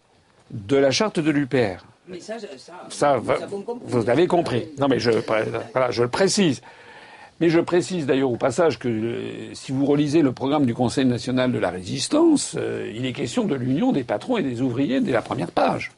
[0.51, 1.85] de la charte de l'UPR.
[2.07, 3.85] Mais ça, avons compris.
[3.87, 4.67] vous avez compris.
[4.79, 5.11] Non, mais je,
[5.71, 6.61] voilà, je le précise.
[7.39, 11.05] Mais je précise d'ailleurs au passage que euh, si vous relisez le programme du Conseil
[11.05, 15.01] national de la résistance, euh, il est question de l'union des patrons et des ouvriers
[15.01, 15.91] dès la première page.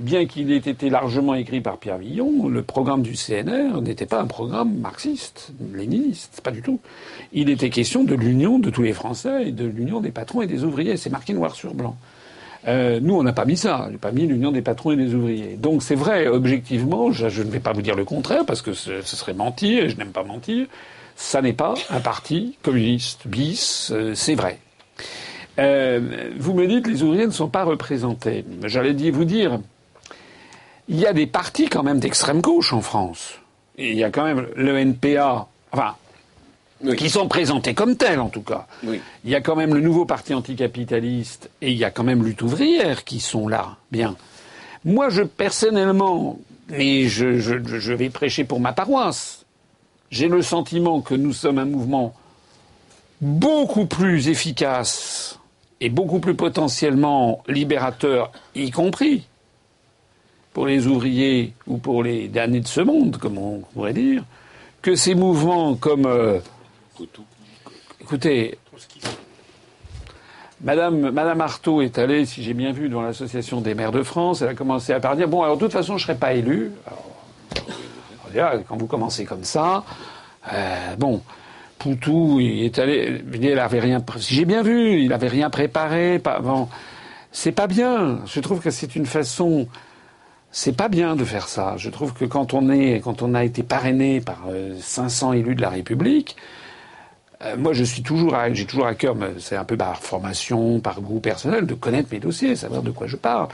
[0.00, 4.20] Bien qu'il ait été largement écrit par Pierre Villon, le programme du CNR n'était pas
[4.20, 6.80] un programme marxiste, léniniste, pas du tout.
[7.32, 10.46] Il était question de l'union de tous les Français et de l'union des patrons et
[10.46, 10.96] des ouvriers.
[10.96, 11.96] C'est marqué noir sur blanc.
[12.66, 13.88] Euh, nous, on n'a pas mis ça.
[13.90, 15.56] J'ai pas mis l'union des patrons et des ouvriers.
[15.56, 19.00] Donc c'est vrai, objectivement, je, ne vais pas vous dire le contraire parce que ce,
[19.02, 20.66] serait mentir et je n'aime pas mentir.
[21.16, 24.58] Ça n'est pas un parti communiste bis, euh, c'est vrai.
[25.58, 28.44] Euh, vous me dites les ouvriers ne sont pas représentés.
[28.64, 29.58] J'allais vous dire,
[30.88, 33.34] il y a des partis quand même d'extrême gauche en France.
[33.76, 35.94] Et il y a quand même le NPA, enfin,
[36.96, 38.66] qui sont présentés comme tels en tout cas.
[38.82, 39.00] Oui.
[39.24, 42.24] Il y a quand même le nouveau parti anticapitaliste et il y a quand même
[42.24, 43.76] lutte ouvrière qui sont là.
[43.92, 44.16] Bien.
[44.84, 46.38] Moi, je personnellement,
[46.68, 49.44] mais je, je, je vais prêcher pour ma paroisse.
[50.10, 52.14] J'ai le sentiment que nous sommes un mouvement
[53.20, 55.38] beaucoup plus efficace
[55.80, 59.26] et beaucoup plus potentiellement libérateur, y compris
[60.58, 64.24] pour les ouvriers ou pour les damnés de ce monde, comme on pourrait dire,
[64.82, 66.40] que ces mouvements comme euh,
[68.00, 68.58] Écoutez,
[70.60, 74.42] Madame, Madame Artaud est allée, si j'ai bien vu, dans l'association des maires de France.
[74.42, 76.72] Elle a commencé à dire bon, alors de toute façon, je ne serai pas élu.
[78.34, 79.84] Quand vous commencez comme ça,
[80.52, 81.22] euh, bon,
[81.78, 86.18] Poutou, il est allé, il rien, si j'ai bien vu, il avait rien préparé.
[86.18, 86.42] Pas,
[87.30, 88.18] c'est pas bien.
[88.26, 89.68] Je trouve que c'est une façon.
[90.50, 91.74] C'est pas bien de faire ça.
[91.76, 95.54] Je trouve que quand on est, quand on a été parrainé par euh, 500 élus
[95.54, 96.36] de la République,
[97.44, 101.00] euh, moi, je suis toujours, j'ai toujours à cœur, c'est un peu par formation, par
[101.00, 103.48] goût personnel, de connaître mes dossiers, savoir de quoi je parle,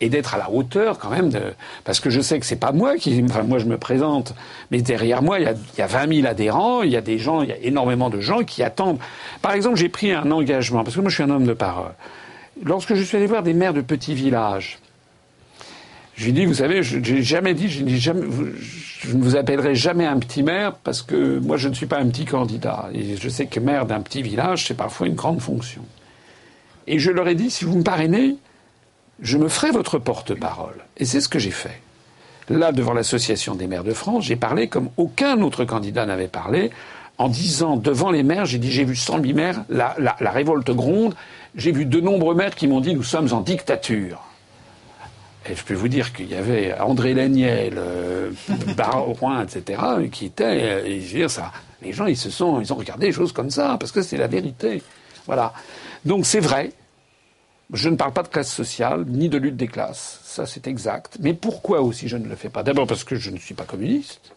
[0.00, 1.40] et d'être à la hauteur quand même, de,
[1.84, 4.34] parce que je sais que c'est pas moi qui, enfin moi je me présente,
[4.70, 7.00] mais derrière moi il y a, il y a 20 000 adhérents, il y a
[7.00, 8.98] des gens, il y a énormément de gens qui attendent.
[9.40, 11.92] Par exemple, j'ai pris un engagement, parce que moi je suis un homme de parole.
[12.62, 14.78] Lorsque je suis allé voir des maires de petits villages,
[16.20, 18.22] je lui dit, vous savez, je n'ai jamais dit, je, ne
[19.22, 22.26] vous appellerai jamais un petit maire parce que moi, je ne suis pas un petit
[22.26, 22.90] candidat.
[22.92, 25.80] Et je sais que maire d'un petit village, c'est parfois une grande fonction.
[26.86, 28.36] Et je leur ai dit, si vous me parrainez,
[29.22, 30.74] je me ferai votre porte-parole.
[30.98, 31.80] Et c'est ce que j'ai fait.
[32.50, 36.70] Là, devant l'Association des maires de France, j'ai parlé comme aucun autre candidat n'avait parlé,
[37.16, 40.70] en disant devant les maires, j'ai dit j'ai vu 108 maires, la, la- la révolte
[40.70, 41.14] gronde,
[41.54, 44.20] j'ai vu de nombreux maires qui m'ont dit nous sommes en dictature.
[45.48, 48.30] Et je peux vous dire qu'il y avait André Laniel, euh,
[48.76, 49.80] Barouin, etc.,
[50.12, 51.52] qui étaient, euh, et je veux dire, ça,
[51.82, 54.18] les gens, ils se sont, ils ont regardé les choses comme ça, parce que c'est
[54.18, 54.82] la vérité.
[55.26, 55.52] Voilà.
[56.04, 56.72] Donc c'est vrai.
[57.72, 60.20] Je ne parle pas de classe sociale, ni de lutte des classes.
[60.24, 61.18] Ça, c'est exact.
[61.20, 62.64] Mais pourquoi aussi je ne le fais pas?
[62.64, 64.32] D'abord parce que je ne suis pas communiste.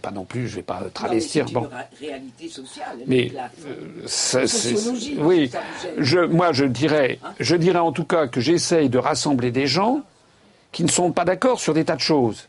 [0.00, 1.46] Pas non plus, je vais pas travestir.
[1.52, 1.68] Non, mais bon.
[2.00, 2.98] une réalité sociale.
[3.06, 3.30] Mais
[3.66, 3.74] euh,
[4.06, 6.04] ça, c'est- Sociologie, oui, ça vous gêne.
[6.04, 10.02] je, moi je dirais, je dirais en tout cas que j'essaye de rassembler des gens
[10.72, 12.48] qui ne sont pas d'accord sur des tas de choses.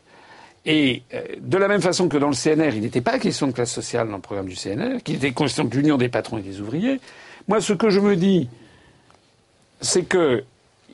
[0.64, 3.52] Et euh, de la même façon que dans le CNR, il n'était pas question de
[3.52, 6.42] classe sociale dans le programme du CNR, qu'il était question de l'union des patrons et
[6.42, 7.00] des ouvriers.
[7.46, 8.48] Moi, ce que je me dis,
[9.80, 10.42] c'est que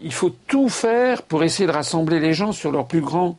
[0.02, 3.38] il faut tout faire pour essayer de rassembler les gens sur leur plus grand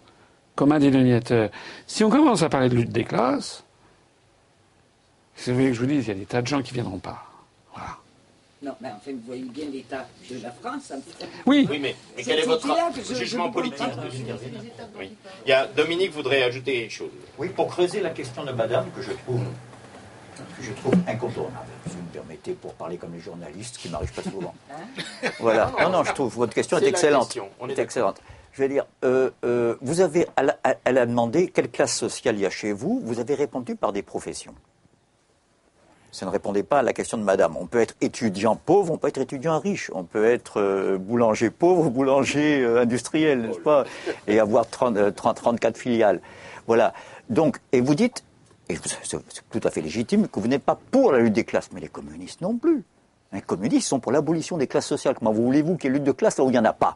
[0.55, 1.49] commun dénominateur.
[1.87, 3.63] Si on commence à parler de lutte des classes,
[5.35, 6.73] c'est vous voulez que je vous dise, il y a des tas de gens qui
[6.73, 7.23] viendront pas.
[7.73, 7.97] Voilà.
[8.61, 10.91] Non, mais enfin, vous voyez bien l'état de la France.
[10.91, 11.25] un petit peu.
[11.45, 11.67] Oui.
[11.69, 13.87] Oui, mais, quel est votre je- jugement je ne politique
[14.97, 15.11] Oui.
[15.45, 17.09] Il y a Dominique voudrait ajouter quelque chose.
[17.37, 19.41] Oui, pour creuser la question de madame, que je trouve,
[20.57, 23.89] que je trouve incontournable, si vous me permettez, pour parler comme les journalistes, ce qui
[23.89, 24.53] m'arrive pas souvent.
[25.39, 25.71] voilà.
[25.81, 27.25] Non, non, je trouve votre question est, excellente.
[27.25, 28.21] question, on est excellente.
[28.53, 32.35] Je vais dire, euh, euh, vous avez, elle a, elle a demandé quelle classe sociale
[32.35, 33.01] il y a chez vous.
[33.03, 34.53] Vous avez répondu par des professions.
[36.13, 37.57] Ça ne répondait pas à la question de madame.
[37.57, 41.49] On peut être étudiant pauvre, on peut être étudiant riche, on peut être euh, boulanger
[41.49, 43.85] pauvre, boulanger euh, industriel, n'est-ce pas
[44.27, 46.21] Et avoir 30, euh, 30, 34 filiales.
[46.67, 46.93] Voilà.
[47.31, 48.23] Donc, et vous dites,
[48.69, 49.17] et c'est
[49.49, 51.87] tout à fait légitime, que vous n'êtes pas pour la lutte des classes, mais les
[51.87, 52.83] communistes non plus.
[53.31, 55.15] Les communistes sont pour l'abolition des classes sociales.
[55.17, 56.95] Comment voulez-vous qu'il y ait lutte de classe là où il n'y en a pas?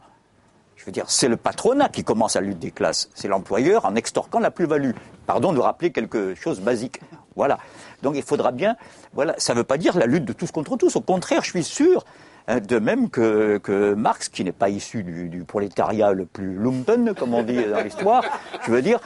[0.78, 3.10] Je veux dire, c'est le patronat qui commence à lutte des classes.
[3.12, 4.92] C'est l'employeur en extorquant la plus-value.
[5.26, 7.00] Pardon de rappeler quelque chose basique.
[7.34, 7.58] Voilà.
[8.02, 8.76] Donc il faudra bien.
[9.12, 9.34] Voilà.
[9.38, 10.94] Ça ne veut pas dire la lutte de tous contre tous.
[10.94, 12.04] Au contraire, je suis sûr.
[12.46, 17.34] hein, De même que, Marx, qui n'est pas issu du, prolétariat le plus lumpen, comme
[17.34, 18.22] on dit dans l'histoire,
[18.64, 19.00] je veux dire,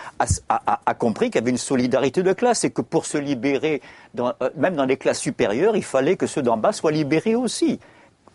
[0.51, 3.81] a, compris qu'il y avait une solidarité de classe et que pour se libérer,
[4.19, 7.81] euh, même dans les classes supérieures, il fallait que ceux d'en bas soient libérés aussi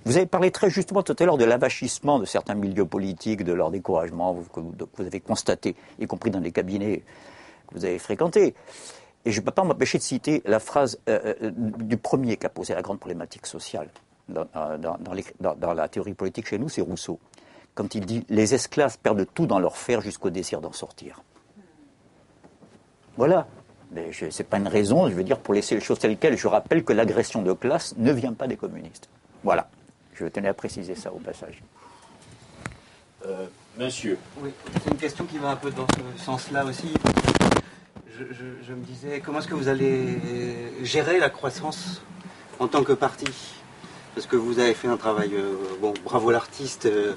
[0.05, 3.53] Vous avez parlé très justement tout à l'heure de l'avachissement de certains milieux politiques, de
[3.53, 7.03] leur découragement que vous, avez constaté, y compris dans les cabinets
[7.67, 8.55] que vous avez fréquentés.
[9.25, 12.45] Et je ne peux pas m'empêcher de citer la phrase euh, euh, du premier qui
[12.45, 13.89] a posé la grande problématique sociale
[14.29, 14.47] dans,
[15.55, 17.19] dans la théorie politique chez nous, c'est Rousseau.
[17.75, 21.21] Quand il dit Les esclaves perdent tout dans leur fer jusqu'au désir d'en sortir.
[23.17, 23.47] Voilà.
[23.91, 26.37] Mais ce n'est pas une raison, je veux dire, pour laisser les choses telles quelles.
[26.37, 29.09] Je rappelle que l'agression de classe ne vient pas des communistes.
[29.43, 29.69] Voilà.
[30.19, 31.61] Je tenais à préciser ça au passage.
[33.25, 33.45] Euh,
[33.77, 34.17] monsieur.
[34.41, 36.93] Oui, c'est une question qui va un peu dans ce sens-là aussi.
[38.19, 40.17] Je, me disais, comment est-ce que vous allez
[40.81, 42.01] gérer la croissance
[42.57, 43.27] en tant que parti?
[44.15, 47.13] Parce que vous avez fait un travail, euh, bon, bravo l'artiste, euh,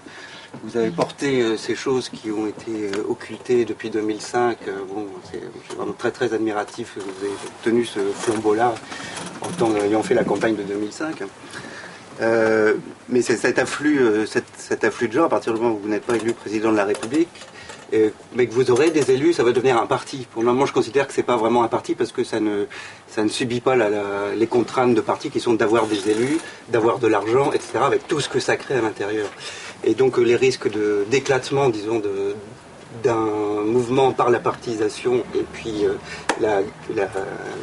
[0.62, 4.58] vous avez porté ces choses qui ont été occultées depuis 2005.
[4.92, 5.40] bon, c'est
[5.74, 8.74] vraiment très très admiratif que vous ayez tenu ce flambeau-là
[9.62, 11.22] en ayant fait la campagne de 2005.
[12.20, 12.74] Euh,
[13.08, 16.04] mais cet afflux, euh, cet, afflux de gens, à partir du moment où vous n'êtes
[16.04, 17.28] pas élu président de la République,
[18.36, 20.28] mais que vous aurez des élus, ça va devenir un parti.
[20.30, 22.66] Pour le moment, je considère que c'est pas vraiment un parti parce que ça ne,
[23.28, 23.74] subit pas
[24.36, 26.38] les contraintes de parti qui sont d'avoir des élus,
[26.68, 29.28] d'avoir de l'argent, etc., avec tout ce que ça crée à l'intérieur.
[29.82, 30.68] Et donc les risques
[31.10, 32.00] d'éclatement, disons,
[33.02, 36.62] d'un mouvement par la partisation et puis euh,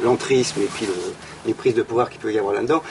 [0.02, 0.86] l'entrisme et puis
[1.46, 2.82] les prises de pouvoir qu'il peut y avoir là-dedans,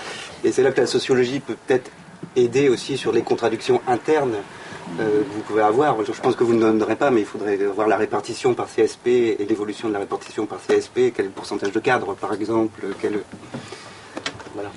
[0.43, 1.91] et c'est là que la sociologie peut peut-être
[2.35, 4.35] aider aussi sur les contradictions internes
[4.99, 6.03] euh, que vous pouvez avoir.
[6.03, 9.07] Je pense que vous ne donnerez pas, mais il faudrait voir la répartition par CSP
[9.07, 11.13] et l'évolution de la répartition par CSP.
[11.15, 13.21] Quel pourcentage de cadres, par exemple quel...
[14.53, 14.71] Voilà.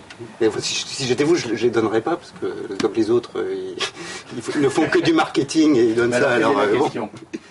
[0.60, 3.74] si, j'étais vous, je ne les donnerais pas, parce que comme les autres, euh,
[4.36, 6.32] ils, ne font que du marketing et ils donnent ça.
[6.32, 7.08] Alors, la, euh, question?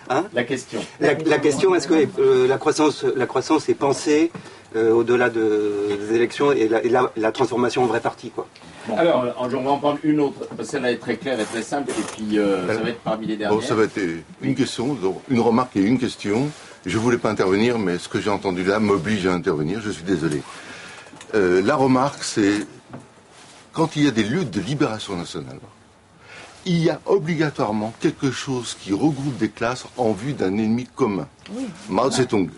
[0.10, 0.26] Hein?
[0.34, 0.80] La question.
[0.99, 4.31] La, question, est-ce que la, croissance, la croissance est pensée
[4.76, 8.30] euh, au-delà des élections et, la, transformation en vrai parti.
[8.30, 8.48] Quoi.
[8.96, 11.91] Alors, on va en prendre une autre, parce qu'elle est très claire et très simple,
[11.91, 13.64] et puis euh, ça va être parmi les dernières.
[13.64, 14.00] ça va être
[14.41, 14.98] une question,
[15.30, 16.50] une remarque et une question.
[16.86, 19.90] Je ne voulais pas intervenir, mais ce que j'ai entendu là m'oblige à intervenir, je
[19.90, 20.41] suis désolé.
[21.36, 22.66] Euh, la remarque, c'est
[23.74, 25.60] quand il y a des luttes de libération nationale,
[26.66, 31.28] il y a obligatoirement quelque chose qui regroupe des classes en vue d'un ennemi commun.
[31.54, 32.50] Oui, Mao Zedong.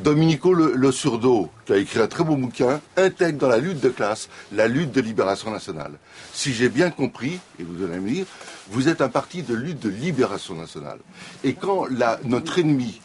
[0.00, 3.88] Domenico Le, Surdo, qui a écrit un très beau bouquin, intègre dans la lutte de
[3.88, 5.92] classe la lutte de libération nationale.
[6.32, 8.26] Si j'ai bien compris, et vous allez me dire,
[8.70, 10.98] vous êtes un parti de lutte de libération nationale.
[11.44, 11.86] Et quand
[12.24, 13.00] notre ennemi,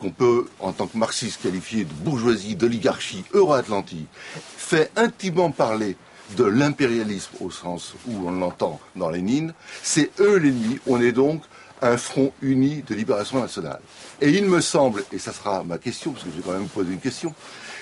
[0.00, 4.08] qu'on peut en tant que marxiste qualifier de bourgeoisie, d'oligarchie, euro-atlantique,
[4.56, 5.96] fait intimement parler
[6.36, 10.78] de l'impérialisme au sens où on l'entend dans Lénine, c'est eux l'ennemi.
[10.86, 11.42] On est donc
[11.86, 13.80] un front uni de libération nationale.
[14.20, 16.62] Et il me semble, et ça sera ma question, parce que je vais quand même
[16.62, 17.34] vous poser une question,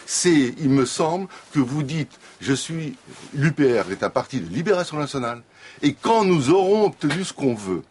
[0.07, 2.97] c'est, il me semble, que vous dites, je suis,
[3.35, 5.43] l'UPR est un parti de libération nationale,
[5.83, 7.83] et quand nous aurons obtenu ce qu'on veut,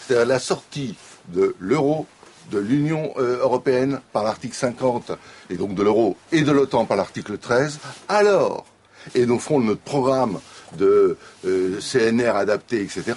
[0.00, 0.96] c'est-à-dire la sortie
[1.28, 2.06] de l'euro,
[2.50, 5.12] de l'Union euh, européenne par l'article 50,
[5.48, 7.78] et donc de l'euro, et de l'OTAN par l'article 13,
[8.08, 8.66] alors,
[9.14, 10.38] et nous ferons notre programme
[10.76, 11.16] de
[11.46, 13.14] euh, CNR adapté, etc.,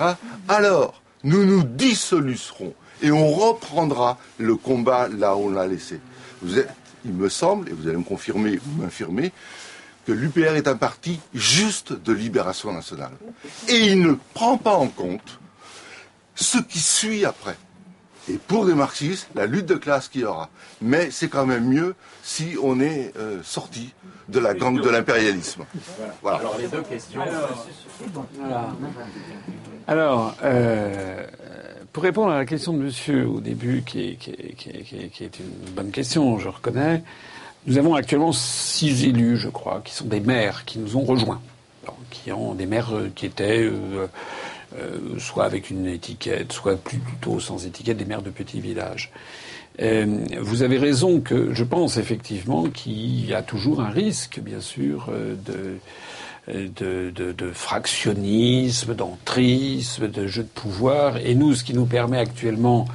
[0.47, 5.99] alors, nous nous dissoluerons et on reprendra le combat là où on l'a laissé.
[6.43, 9.33] il me semble, et vous allez me confirmer ou m'infirmer,
[10.05, 13.11] que l'UPR est un parti juste de libération nationale.
[13.67, 15.39] Et il ne prend pas en compte
[16.35, 17.57] ce qui suit après.
[18.29, 20.49] Et pour les marxistes, la lutte de classe qu'il y aura.
[20.81, 21.95] Mais c'est quand même mieux
[22.25, 23.93] si on est euh, sorti
[24.29, 25.63] de la gang de l'impérialisme.
[26.23, 26.39] Voilà.
[26.39, 27.21] Alors les deux questions.
[29.87, 31.23] Alors, euh,
[31.93, 35.39] pour répondre à la question de monsieur au début, qui est, qui, est, qui, est,
[35.39, 37.03] une bonne question, je reconnais,
[37.67, 41.41] nous avons actuellement six élus, je crois, qui sont des maires qui nous ont rejoints,
[42.09, 44.07] qui ont des maires euh, qui étaient euh,
[44.79, 49.11] euh, soit avec une étiquette, soit plutôt sans étiquette, des maires de petits villages.
[49.81, 54.61] Euh, vous avez raison que je pense effectivement qu'il y a toujours un risque, bien
[54.61, 55.09] sûr,
[55.45, 55.77] de
[56.47, 61.17] de, de, de fractionnisme, d'entrisme, de jeu de pouvoir.
[61.17, 62.87] Et nous, ce qui nous permet actuellement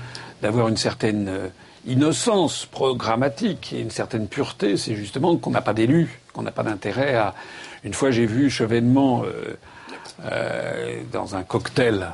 [0.43, 1.48] d'avoir une certaine euh,
[1.86, 6.62] innocence programmatique et une certaine pureté, c'est justement qu'on n'a pas d'élus, qu'on n'a pas
[6.62, 7.35] d'intérêt à.
[7.82, 9.57] Une fois, j'ai vu chevènement euh,
[10.24, 12.09] euh, dans un cocktail,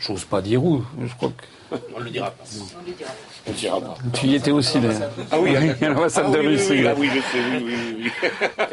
[0.00, 2.44] j'ose pas dire où, je crois que on ne le dira pas.
[2.50, 3.31] On le dira pas.
[3.48, 3.94] On dira pas.
[4.12, 4.90] Tu y étais aussi, là.
[5.30, 6.86] Ah oui, l'ambassade de Russie.
[6.86, 7.74] Ah oui, je sais, oui, oui,
[8.04, 8.10] oui.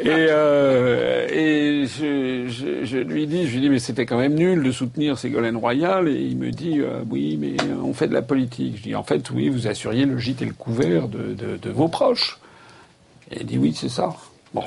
[0.00, 4.34] Et, euh, et je, je, je, lui dis, je lui dis, mais c'était quand même
[4.34, 6.08] nul de soutenir Ségolène Royal.
[6.08, 8.76] Et il me dit, euh, oui, mais on fait de la politique.
[8.78, 11.70] Je dis, en fait, oui, vous assuriez le gîte et le couvert de, de, de
[11.70, 12.38] vos proches.
[13.32, 14.14] Et il dit, oui, c'est ça.
[14.54, 14.62] Bon.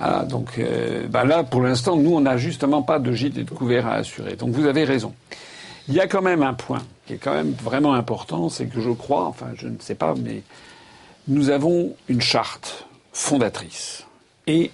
[0.00, 3.44] Ah, donc euh, bah là, pour l'instant, nous, on n'a justement pas de gîte et
[3.44, 4.34] de couvert à assurer.
[4.36, 5.12] Donc vous avez raison.
[5.88, 8.80] Il y a quand même un point qui est quand même vraiment important, c'est que
[8.80, 10.42] je crois, enfin je ne sais pas, mais
[11.28, 14.06] nous avons une charte fondatrice
[14.46, 14.70] et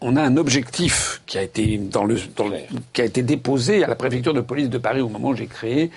[0.00, 2.58] on a un objectif qui a été dans le, dans le,
[2.92, 5.46] qui a été déposé à la préfecture de police de Paris au moment où j'ai
[5.46, 5.90] créé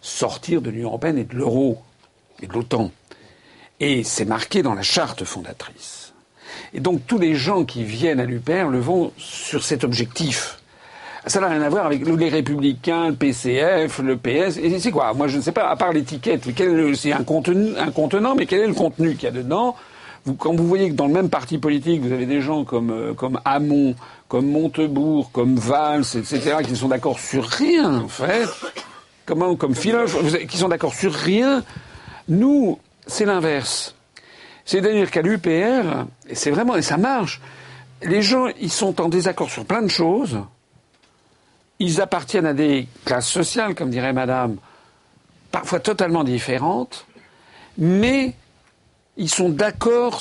[0.00, 1.82] sortir de l'Union européenne et de l'euro
[2.40, 2.90] et de l'OTAN.
[3.80, 6.12] Et c'est marqué dans la charte fondatrice.
[6.72, 10.58] Et donc tous les gens qui viennent à l'UPR le vont sur cet objectif.
[11.26, 14.58] Ça n'a rien à voir avec les Républicains, le PCF, le PS.
[14.78, 15.12] C'est quoi?
[15.14, 16.44] Moi, je ne sais pas, à part l'étiquette,
[16.94, 19.74] c'est un, contenu, un contenant, mais quel est le contenu qu'il y a dedans?
[20.24, 22.90] Vous, Quand vous voyez que dans le même parti politique, vous avez des gens comme,
[22.90, 23.94] euh, comme Hamon,
[24.28, 28.48] comme Montebourg, comme Valls, etc., qui sont d'accord sur rien, en fait,
[29.26, 30.12] comment, comme Philoche,
[30.48, 31.64] qui sont d'accord sur rien,
[32.28, 33.94] nous, c'est l'inverse.
[34.64, 37.40] C'est-à-dire qu'à l'UPR, c'est vraiment, et ça marche,
[38.02, 40.38] les gens, ils sont en désaccord sur plein de choses,
[41.78, 44.56] ils appartiennent à des classes sociales, comme dirait Madame,
[45.50, 47.06] parfois totalement différentes,
[47.76, 48.34] mais
[49.16, 50.20] ils sont d'accord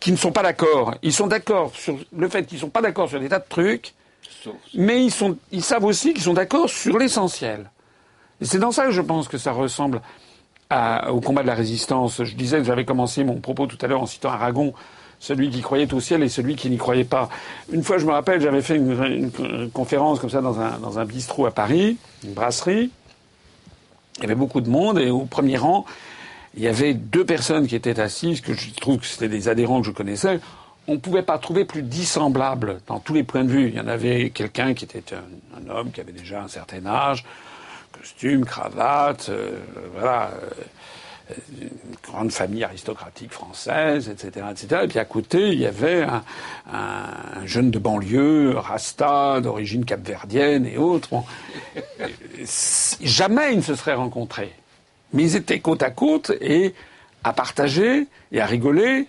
[0.00, 0.94] qu'ils ne sont pas d'accord.
[1.02, 3.48] Ils sont d'accord sur le fait qu'ils ne sont pas d'accord sur des tas de
[3.48, 3.94] trucs,
[4.74, 7.70] mais ils, sont, ils savent aussi qu'ils sont d'accord sur l'essentiel.
[8.40, 10.00] Et c'est dans ça que je pense que ça ressemble
[11.08, 12.24] au combat de la résistance.
[12.24, 14.72] Je disais, j'avais commencé mon propos tout à l'heure en citant Aragon
[15.22, 17.28] celui qui croyait au ciel et celui qui n'y croyait pas.
[17.72, 19.30] Une fois, je me rappelle, j'avais fait une,
[19.72, 22.90] conférence comme ça dans un, bistrot à Paris, une brasserie.
[24.16, 25.86] Il y avait beaucoup de monde et au premier rang,
[26.56, 29.80] il y avait deux personnes qui étaient assises, que je trouve que c'était des adhérents
[29.80, 30.40] que je connaissais.
[30.88, 33.68] On ne pouvait pas trouver plus dissemblables dans tous les points de vue.
[33.68, 37.24] Il y en avait quelqu'un qui était un, homme qui avait déjà un certain âge,
[37.92, 39.60] costume, cravate, euh,
[39.94, 40.32] voilà.
[40.42, 40.64] Euh,
[42.02, 44.82] grande famille aristocratique française, etc., etc.
[44.84, 50.76] Et puis à côté, il y avait un, jeune de banlieue, Rasta, d'origine capverdienne et
[50.76, 51.10] autres.
[53.00, 54.52] Jamais ils ne se seraient rencontrés.
[55.12, 56.74] Mais ils étaient côte à côte et
[57.24, 59.06] à partager et à rigoler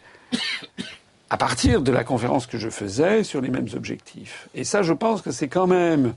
[1.30, 4.50] à partir de la conférence que je faisais sur les mêmes objectifs.
[4.54, 6.14] Et ça, je pense que c'est quand même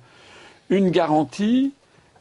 [0.69, 1.73] une garantie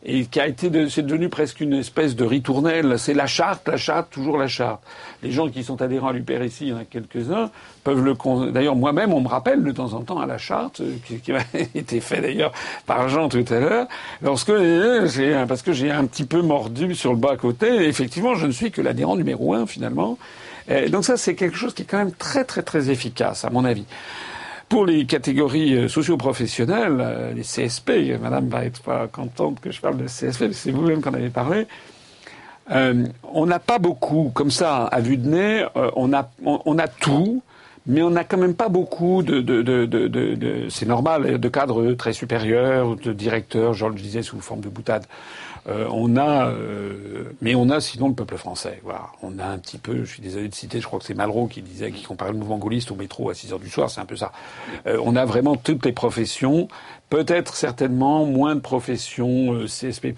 [0.07, 2.99] et qui a été, c'est devenu presque une espèce de ritournelle.
[2.99, 4.83] C'est la charte, la charte, toujours la charte.
[5.23, 7.49] Les gens qui sont adhérents à l'UPR ici, il y en a quelques-uns,
[7.83, 8.13] peuvent le.
[8.51, 11.31] D'ailleurs, moi-même, on me rappelle de temps en temps à la charte, euh, qui, qui
[11.33, 11.41] a
[11.73, 12.51] été fait d'ailleurs
[12.85, 13.87] par Jean tout à l'heure,
[14.21, 17.87] lorsque euh, parce que j'ai un petit peu mordu sur le bas côté.
[17.87, 20.19] Effectivement, je ne suis que l'adhérent numéro un finalement.
[20.67, 23.49] Et donc ça, c'est quelque chose qui est quand même très très très efficace, à
[23.49, 23.85] mon avis.
[24.75, 29.79] Pour les catégories euh, socio-professionnelles, euh, les CSP, Madame va être pas contente que je
[29.79, 31.65] parle de CSP, c'est vous-même qui en avez parlé.
[32.71, 35.65] Euh, on n'a pas beaucoup, comme ça, à vue de nez,
[35.95, 37.41] on, a, on, a tout,
[37.87, 41.93] mais on n'a quand même pas beaucoup de, de, de, de c'est normal, de cadres
[41.93, 45.05] très supérieurs, de directeurs, je le disais, sous forme de boutade.
[45.67, 48.79] Euh, on a, euh, mais on a sinon le peuple français.
[48.83, 49.07] Voilà.
[49.23, 51.47] On a un petit peu, je suis désolé de citer, je crois que c'est Malraux
[51.47, 53.99] qui disait, qui comparait le mouvement gaulliste au métro à 6 heures du soir, c'est
[53.99, 54.31] un peu ça.
[54.85, 56.67] Euh, on a vraiment toutes les professions,
[57.09, 60.13] peut-être certainement moins de professions CSP++.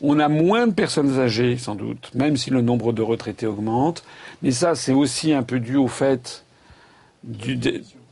[0.00, 4.04] On a moins de personnes âgées, sans doute, même si le nombre de retraités augmente.
[4.42, 6.44] Mais ça, c'est aussi un peu dû au fait
[7.24, 7.56] du,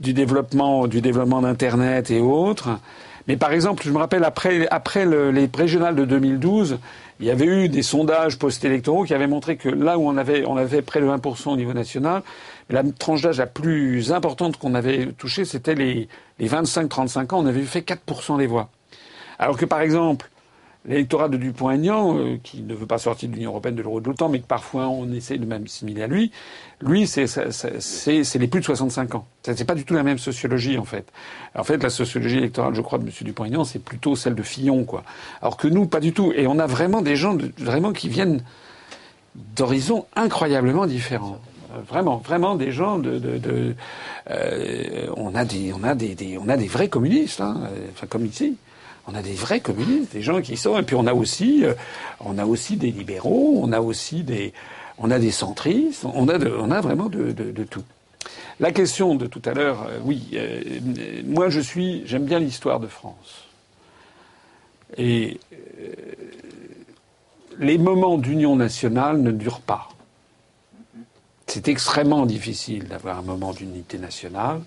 [0.00, 2.80] du développement, du développement d'Internet et autres.
[3.28, 6.78] Mais par exemple, je me rappelle après, après le, les régionales de 2012,
[7.18, 10.82] il y avait eu des sondages post-électoraux qui avaient montré que là où on avait,
[10.82, 12.22] près de 20% au niveau national,
[12.70, 16.08] la tranche d'âge la plus importante qu'on avait touchée, c'était les,
[16.38, 17.42] les 25-35 ans.
[17.42, 18.68] On avait fait 4% des voix.
[19.38, 20.30] Alors que par exemple,
[20.86, 24.06] l'électorat de Dupont-Aignan, euh, qui ne veut pas sortir de l'Union européenne, de l'euro de
[24.06, 26.30] l'OTAN, mais que parfois on essaie de m'assimiler à lui,
[26.80, 27.24] lui, c'est
[28.38, 29.26] les plus de 65 ans.
[29.42, 31.10] C'est pas du tout la même sociologie, en fait.
[31.54, 33.10] En fait, la sociologie électorale, je crois, de M.
[33.22, 35.02] Dupont-Aignan, c'est plutôt celle de Fillon, quoi.
[35.40, 36.32] Alors que nous, pas du tout.
[36.36, 38.42] Et on a vraiment des gens vraiment qui viennent
[39.34, 41.38] d'horizons incroyablement différents.
[41.74, 43.74] Euh, vraiment, vraiment des gens de, de, de
[44.30, 48.06] euh, on a des, on a des, des, on a des vrais communistes, hein, enfin
[48.06, 48.56] comme ici
[49.06, 51.74] on a des vrais communistes, des gens qui sont, et puis on a aussi, euh,
[52.70, 54.52] des libéraux, on a aussi des,
[55.30, 57.84] centristes, on a, vraiment de, de, tout.
[58.58, 60.60] La question de tout à l'heure, euh, oui, euh,
[61.24, 63.44] moi je suis, j'aime bien l'histoire de France.
[64.96, 65.38] Et
[67.58, 69.88] les moments d'union nationale ne durent pas.
[71.46, 74.60] C'est extrêmement difficile d'avoir un moment d'unité nationale.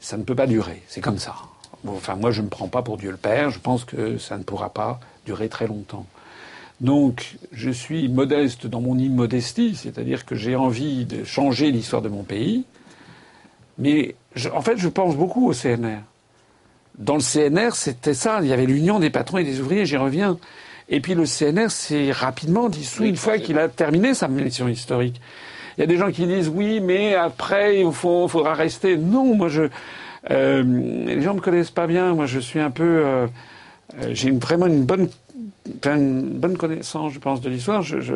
[0.00, 0.82] Ça ne peut pas durer.
[0.88, 1.34] C'est comme ça
[1.86, 3.50] enfin, moi, je ne me prends pas pour Dieu le Père.
[3.50, 6.06] Je pense que ça ne pourra pas durer très longtemps.
[6.80, 12.08] Donc, je suis modeste dans mon immodestie, c'est-à-dire que j'ai envie de changer l'histoire de
[12.08, 12.64] mon pays.
[13.78, 14.14] Mais
[14.52, 16.00] en fait, je pense beaucoup au CNR.
[16.98, 18.40] Dans le CNR, c'était ça.
[18.42, 20.38] Il y avait l'union des patrons et des ouvriers, j'y reviens.
[20.88, 25.20] Et puis le CNR s'est rapidement dissous une fois qu'il a terminé sa mission historique.
[25.76, 28.96] Il y a des gens qui disent oui, mais après, il faudra rester.
[28.96, 29.62] Non, moi, je,
[30.30, 30.62] euh,
[31.06, 32.14] les gens me connaissent pas bien.
[32.14, 33.26] Moi, je suis un peu, euh,
[34.00, 35.08] euh, j'ai vraiment une bonne,
[35.84, 37.82] une bonne connaissance, je pense, de l'histoire.
[37.82, 38.14] Je, je,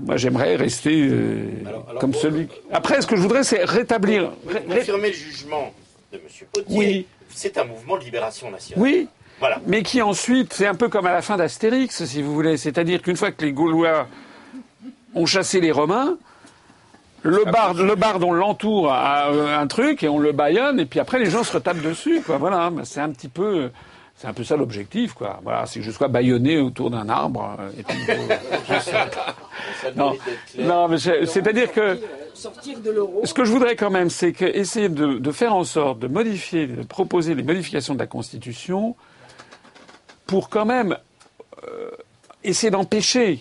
[0.00, 1.44] moi, j'aimerais rester euh,
[2.00, 2.48] comme celui.
[2.70, 4.32] Après, ce que je voudrais, c'est rétablir.
[4.68, 5.72] Confirmer le jugement
[6.12, 6.22] de M.
[6.52, 6.76] Potier.
[6.76, 7.06] Oui.
[7.34, 8.82] C'est un mouvement de libération nationale.
[8.82, 9.08] Oui.
[9.66, 12.56] Mais qui ensuite, c'est un peu comme à la fin d'Astérix, si vous voulez.
[12.56, 14.06] C'est-à-dire qu'une fois que les Gaulois
[15.14, 16.16] ont chassé les Romains,
[17.22, 21.00] le barde, le barde, on l'entoure à un truc et on le baillonne, et puis
[21.00, 22.38] après les gens se retapent dessus, quoi.
[22.38, 23.70] Voilà, c'est un petit peu,
[24.16, 25.40] c'est un peu ça l'objectif, quoi.
[25.42, 27.56] Voilà, c'est que je sois baillonné autour d'un arbre.
[27.60, 27.98] Euh, et puis,
[29.96, 30.16] non,
[30.58, 31.98] non, mais c'est-à-dire que
[32.34, 36.66] ce que je voudrais quand même, c'est essayer de, de, faire en sorte de modifier,
[36.66, 38.96] de proposer les modifications de la Constitution
[40.26, 40.96] pour quand même
[41.68, 41.90] euh,
[42.42, 43.40] essayer d'empêcher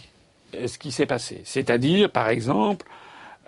[0.53, 1.41] ce qui s'est passé.
[1.45, 2.85] C'est-à-dire, par exemple,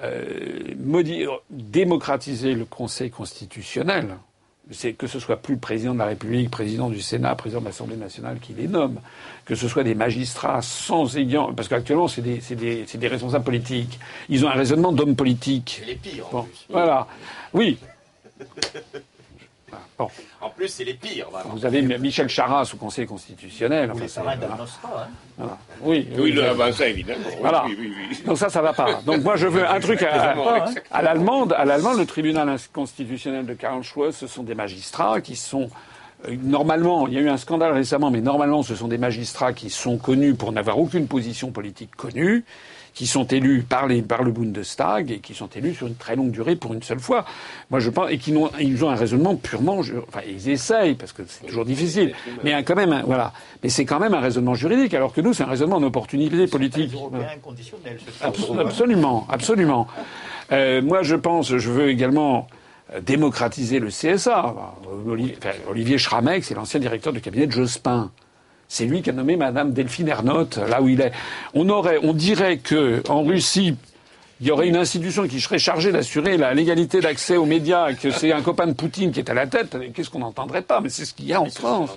[0.03, 4.15] euh, démocratiser le Conseil constitutionnel.
[4.71, 7.65] C'est que ce soit plus le président de la République, président du Sénat, président de
[7.65, 8.99] l'Assemblée nationale qui les nomme,
[9.45, 13.99] que ce soit des magistrats sans ayant, parce qu'actuellement c'est des, des, des, responsables politiques.
[14.29, 15.81] Ils ont un raisonnement d'hommes politiques.
[15.81, 16.33] C'est les pires.
[16.33, 16.65] En plus.
[16.69, 17.07] Voilà.
[17.53, 17.77] Oui.
[20.41, 21.27] En plus, c'est les pires.
[21.45, 23.91] Vous avez Michel Charas au Conseil constitutionnel.
[23.91, 24.37] Enfin, c'est hein.
[25.37, 25.57] voilà.
[25.81, 27.27] Oui, oui, le, bah, ça évidemment.
[27.39, 27.65] Voilà.
[27.67, 28.17] Oui, oui, oui.
[28.25, 29.01] Donc ça, ça va pas.
[29.05, 30.35] Donc moi, je veux un truc à,
[30.91, 31.53] à, l'allemande.
[31.53, 35.69] À l'allemande, le tribunal constitutionnel de Karlsruhe, ce sont des magistrats qui sont
[36.27, 39.53] euh, Normalement, il y a eu un scandale récemment, mais normalement, ce sont des magistrats
[39.53, 42.45] qui sont connus pour n'avoir aucune position politique connue,
[42.93, 46.15] qui sont élus par, les, par le Bundestag et qui sont élus sur une très
[46.15, 47.25] longue durée pour une seule fois.
[47.71, 51.11] Moi, je pense et qui ont, ils ont un raisonnement purement, enfin, ils essayent parce
[51.11, 52.13] que c'est toujours difficile,
[52.43, 53.33] mais quand même, voilà.
[53.63, 56.93] Mais c'est quand même un raisonnement juridique, alors que nous, c'est un raisonnement d'opportunité politique.
[58.59, 59.87] Absolument, absolument.
[60.51, 62.47] Euh, moi, je pense, je veux également
[62.93, 64.53] euh, démocratiser le CSA.
[65.07, 68.11] Olivier, enfin, Olivier Schramek, c'est l'ancien directeur du cabinet de Jospin.
[68.73, 71.11] C'est lui qui a nommé Madame Delphine Ernotte là où il est.
[71.53, 73.77] On aurait, on dirait que en Russie,
[74.41, 78.09] il y aurait une institution qui serait chargée d'assurer la légalité d'accès aux médias, que
[78.09, 79.77] c'est un copain de Poutine qui est à la tête.
[79.93, 80.81] Qu'est-ce qu'on n'entendrait pas?
[80.81, 81.91] Mais c'est ce qu'il y a en France.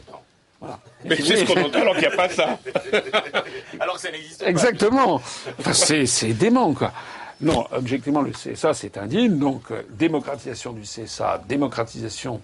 [0.60, 0.78] Voilà.
[1.06, 2.58] Mais c'est ce qu'on entend alors qu'il n'y a pas ça.
[3.80, 4.50] alors ça n'existe pas.
[4.50, 5.22] Exactement.
[5.58, 6.92] Enfin, c'est dément, quoi.
[7.40, 9.38] Non, objectivement, le CSA, c'est indigne.
[9.38, 12.42] Donc, euh, démocratisation du CSA, démocratisation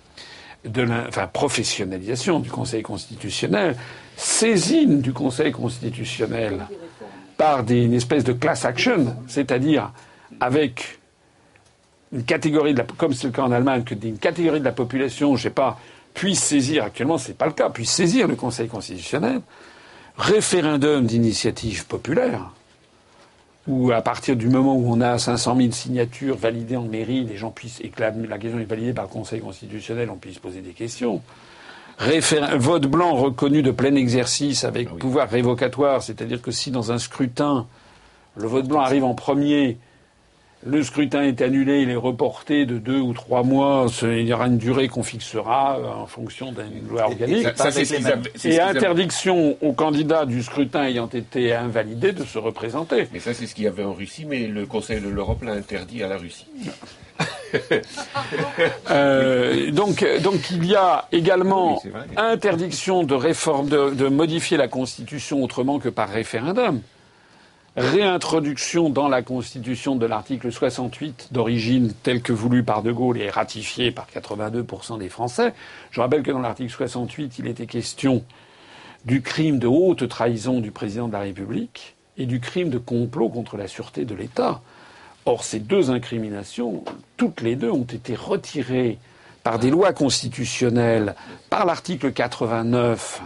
[0.65, 3.77] de la, professionnalisation du Conseil constitutionnel,
[4.17, 6.67] saisine du Conseil constitutionnel
[7.37, 9.91] par une espèce de class action, c'est-à-dire
[10.41, 10.99] avec
[12.13, 14.73] une catégorie de la, comme c'est le cas en Allemagne, que une catégorie de la
[14.73, 15.79] population, je sais pas,
[16.15, 19.41] puisse saisir, actuellement c'est pas le cas, puisse saisir le Conseil constitutionnel,
[20.17, 22.53] référendum d'initiative populaire,
[23.69, 27.37] où à partir du moment où on a 500 000 signatures validées en mairie, les
[27.37, 30.39] gens puissent, et que la, la question est validée par le Conseil constitutionnel, on puisse
[30.39, 31.23] poser des questions.
[32.57, 36.99] Vote blanc reconnu de plein exercice avec ah pouvoir révocatoire, c'est-à-dire que si dans un
[36.99, 37.67] scrutin,
[38.37, 39.79] le vote blanc arrive en premier,
[40.65, 44.47] le scrutin est annulé, il est reporté de deux ou trois mois, il y aura
[44.47, 47.47] une durée qu'on fixera euh, en fonction d'une loi organique.
[48.45, 53.09] Et, interdiction aux candidats du scrutin ayant été invalidés de se représenter.
[53.13, 55.53] Mais ça, c'est ce qu'il y avait en Russie, mais le Conseil de l'Europe l'a
[55.53, 56.47] interdit à la Russie.
[58.91, 61.83] Euh, donc, donc il y a également
[62.17, 66.81] interdiction de réforme, de, modifier la Constitution autrement que par référendum.
[67.75, 73.31] Réintroduction dans la Constitution de l'article 68 d'origine tel que voulu par De Gaulle et
[73.31, 75.55] ratifié par 82% des Français.
[75.91, 78.25] Je rappelle que dans l'article 68, il était question
[79.07, 83.31] du crime de haute trahison du président de la République et du crime de complot
[83.31, 84.61] contre la sûreté de l'État.
[85.25, 86.85] Or, ces deux incriminations,
[87.17, 88.99] toutes les deux, ont été retirées
[89.45, 91.15] par des lois constitutionnelles,
[91.49, 93.23] par l'article 89,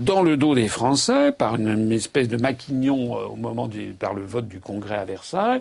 [0.00, 4.14] dans le dos des Français, par une espèce de maquignon euh, au moment du, par
[4.14, 5.60] le vote du Congrès à Versailles.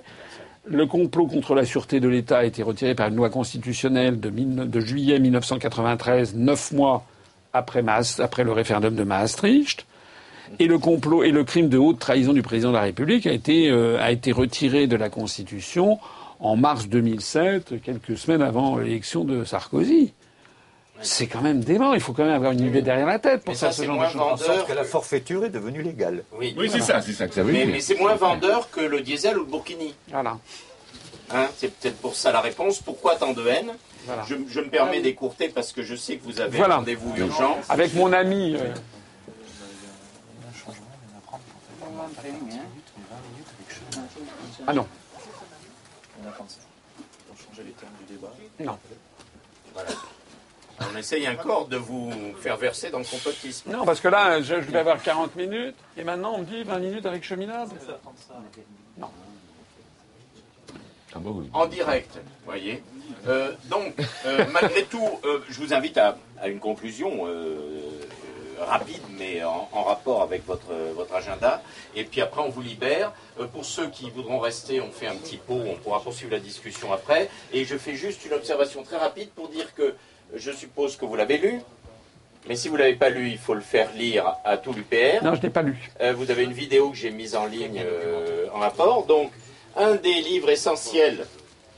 [0.66, 4.80] Le complot contre la sûreté de l'État a été retiré par une loi constitutionnelle de,
[4.80, 7.06] juillet 1993, neuf mois
[7.54, 9.86] après, le référendum de Maastricht.
[10.58, 13.32] Et le complot et le crime de haute trahison du président de la République a
[13.32, 16.00] été, euh, a été retiré de la Constitution
[16.40, 20.14] en mars 2007, quelques semaines avant l'élection de Sarkozy.
[21.02, 21.94] C'est quand même dément.
[21.94, 24.10] Il faut quand même avoir une idée derrière la tête pour ça, ce genre de
[24.44, 24.66] choses.
[24.68, 26.24] que la forfaiture est devenue légale.
[26.34, 27.74] Oui, oui c'est ça, c'est ça que ça veut mais, dire.
[27.74, 29.96] Mais c'est moins vendeur que le diesel ou le burkini.
[30.10, 30.38] Voilà.
[31.32, 32.80] Hein, c'est peut-être pour ça la réponse.
[32.82, 33.72] Pourquoi tant de haine?
[34.28, 36.76] Je, me permets d'écourter parce que je sais que vous avez Voilà.
[36.76, 37.58] un rendez-vous urgent.
[37.70, 38.56] Avec mon ami.
[38.56, 38.74] euh,
[44.68, 44.88] Ah non.
[48.60, 48.78] Non.
[50.82, 53.72] On essaye encore de vous faire verser dans le complotisme.
[53.72, 56.64] Non, parce que là, je, je vais avoir 40 minutes, et maintenant on me dit
[56.64, 57.70] 20 minutes avec cheminade.
[58.98, 59.10] Non.
[61.54, 62.84] En direct, vous voyez.
[63.28, 63.94] Euh, donc,
[64.26, 67.58] euh, malgré tout, euh, je vous invite à, à une conclusion euh,
[68.60, 71.64] euh, rapide, mais en, en rapport avec votre, votre agenda.
[71.96, 73.12] Et puis après, on vous libère.
[73.40, 76.40] Euh, pour ceux qui voudront rester, on fait un petit pot, on pourra poursuivre la
[76.40, 77.28] discussion après.
[77.54, 79.96] Et je fais juste une observation très rapide pour dire que
[80.36, 81.60] je suppose que vous l'avez lu.
[82.48, 85.24] Mais si vous ne l'avez pas lu, il faut le faire lire à tout l'UPR.
[85.24, 85.78] Non, je n'ai pas lu.
[86.02, 89.06] Euh, vous avez une vidéo que j'ai mise en ligne euh, en rapport.
[89.06, 89.32] Donc,
[89.76, 91.26] un des livres essentiels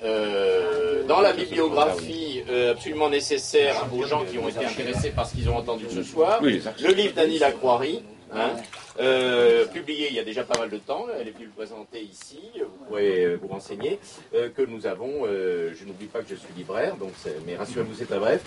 [0.04, 5.36] euh, dans la bibliographie euh, absolument nécessaire aux gens qui ont été intéressés par ce
[5.36, 8.02] qu'ils ont entendu ce soir, le livre d'Annie Lacroix-Ry,
[8.34, 8.52] hein,
[9.00, 12.02] euh, publié il y a déjà pas mal de temps, elle est venue le présenter
[12.02, 14.00] ici, vous pourrez euh, vous renseigner,
[14.36, 17.12] euh, que nous avons, euh, je n'oublie pas que je suis libraire, donc
[17.46, 18.42] mais rassurez-vous c'est pas bref,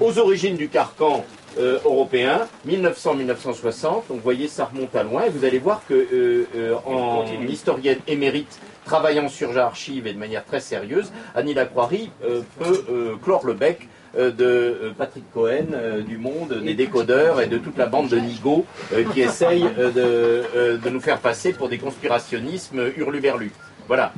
[0.00, 1.24] aux origines du carcan
[1.58, 6.46] européen, 1900-1960, donc vous voyez ça remonte à loin, et vous allez voir que
[6.86, 13.16] en historienne émérite, travaillant sur archives et de manière très sérieuse, Annie Lacroix-Ry euh, peut
[13.22, 17.78] clore le bec de euh, Patrick Cohen, euh, du Monde, des décodeurs et de toute
[17.78, 22.92] la bande de euh, qui essaye euh, de, euh, nous faire passer pour des conspirationnismes
[22.96, 23.52] hurluberlus.
[23.88, 24.12] Voilà.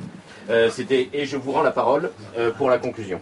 [0.51, 3.21] Euh, C'était et je vous rends la parole euh, pour la conclusion.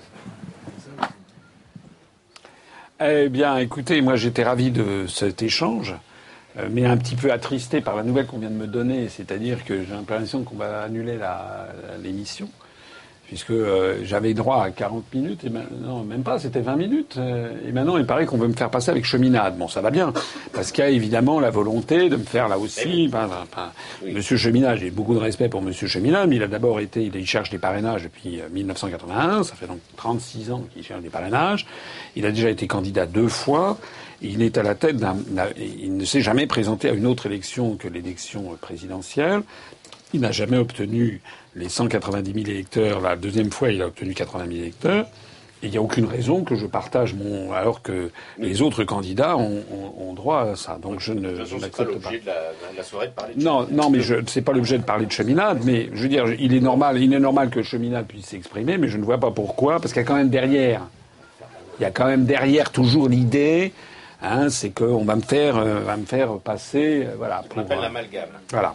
[3.04, 5.94] Eh bien, écoutez, moi j'étais ravi de cet échange,
[6.56, 9.64] euh, mais un petit peu attristé par la nouvelle qu'on vient de me donner, c'est-à-dire
[9.64, 11.18] que j'ai l'impression qu'on va annuler
[12.02, 12.48] l'émission,
[13.32, 17.50] puisque euh, j'avais droit à 40 minutes, et maintenant, même pas, c'était 20 minutes, euh,
[17.66, 19.56] et maintenant il paraît qu'on veut me faire passer avec cheminade.
[19.56, 20.12] Bon, ça va bien,
[20.52, 23.08] parce qu'il y a évidemment la volonté de me faire là aussi.
[23.08, 23.46] ben, ben,
[24.04, 27.04] ben, Monsieur Cheminade, j'ai beaucoup de respect pour Monsieur Cheminade, mais il a d'abord été,
[27.04, 31.08] il, cherche des parrainages depuis euh, 1981, ça fait donc 36 ans qu'il cherche des
[31.08, 31.64] parrainages.
[32.16, 33.78] Il a déjà été candidat deux fois.
[34.20, 35.16] Il est à la tête d'un-
[35.58, 39.40] il ne s'est jamais présenté à une autre élection que l'élection présidentielle.
[40.14, 41.20] Il n'a jamais obtenu
[41.56, 43.00] les 190 000 électeurs.
[43.00, 45.06] La deuxième fois, il a obtenu 80 000 électeurs.
[45.64, 49.36] Et il n'y a aucune raison que je partage mon, alors que les autres candidats
[49.36, 50.76] ont, ont- ont droit à ça.
[50.82, 52.34] Donc je ne, c'est pas l'objet de la,
[52.72, 55.06] de la soirée de parler de Non, non, mais je c'est pas l'objet de parler
[55.06, 58.26] de cheminade, mais je veux dire, il est normal, il est normal que cheminade puisse
[58.26, 60.80] s'exprimer, mais je ne vois pas pourquoi, parce qu'il y a quand même derrière,
[61.78, 63.72] il y a quand même derrière toujours l'idée,
[64.20, 67.44] hein, c'est qu'on va me faire, euh, va me faire passer, euh, voilà.
[67.54, 68.30] On appelle euh, l'amalgame.
[68.50, 68.74] voilà.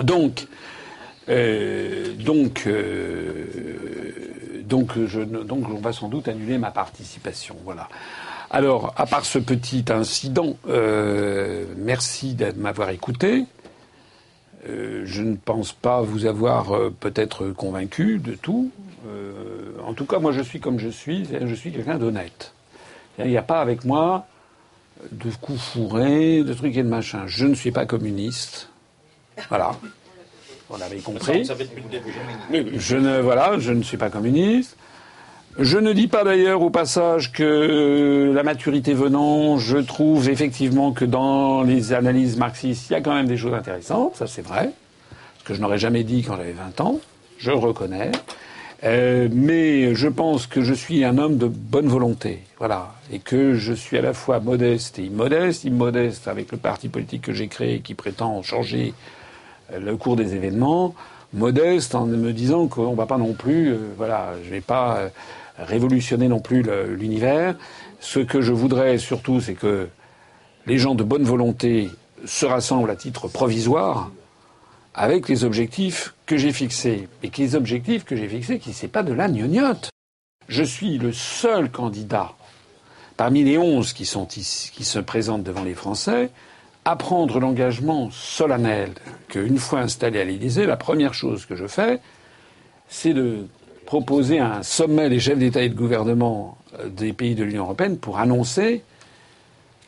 [0.00, 0.46] Donc,
[1.28, 3.46] euh, donc, euh,
[4.64, 7.56] donc, je, donc, on va sans doute annuler ma participation.
[7.64, 7.88] Voilà.
[8.50, 13.46] Alors, à part ce petit incident, euh, merci de m'avoir écouté.
[14.64, 18.70] Je ne pense pas vous avoir peut-être convaincu de tout.
[19.84, 21.26] En tout cas, moi, je suis comme je suis.
[21.44, 22.52] Je suis quelqu'un d'honnête.
[23.18, 24.26] Il n'y a pas avec moi
[25.10, 27.24] de coups fourrés, de trucs et de machin.
[27.26, 28.71] Je ne suis pas communiste.
[29.48, 29.72] Voilà.
[30.70, 31.44] On l'avait compris.
[31.44, 32.80] Ça fait depuis le début.
[32.80, 34.76] Je ne, voilà, je ne suis pas communiste.
[35.58, 40.92] Je ne dis pas d'ailleurs au passage que euh, la maturité venant, je trouve effectivement
[40.92, 44.40] que dans les analyses marxistes, il y a quand même des choses intéressantes, ça c'est
[44.40, 44.70] vrai,
[45.38, 47.00] ce que je n'aurais jamais dit quand j'avais 20 ans,
[47.36, 48.12] je le reconnais.
[48.84, 53.54] Euh, mais je pense que je suis un homme de bonne volonté, voilà, et que
[53.54, 57.48] je suis à la fois modeste et immodeste, immodeste avec le parti politique que j'ai
[57.48, 58.94] créé qui prétend changer
[59.70, 60.94] le cours des événements,
[61.32, 65.08] modeste en me disant qu'on va pas non plus, euh, voilà, je vais pas euh,
[65.58, 66.64] révolutionner non plus
[66.96, 67.56] l'univers.
[68.00, 69.88] Ce que je voudrais surtout, c'est que
[70.66, 71.90] les gens de bonne volonté
[72.24, 74.10] se rassemblent à titre provisoire
[74.94, 77.08] avec les objectifs que j'ai fixés.
[77.22, 79.90] Et que les objectifs que j'ai fixés, qui c'est pas de la gnognotte.
[80.48, 82.32] Je suis le seul candidat
[83.16, 86.30] parmi les onze qui, sont ici, qui se présentent devant les Français
[86.84, 88.92] à prendre l'engagement solennel
[89.28, 92.00] qu'une fois installé à l'Élysée, la première chose que je fais,
[92.88, 93.46] c'est de
[93.86, 97.98] proposer un sommet des chefs d'État et de gouvernement euh, des pays de l'Union européenne
[97.98, 98.82] pour annoncer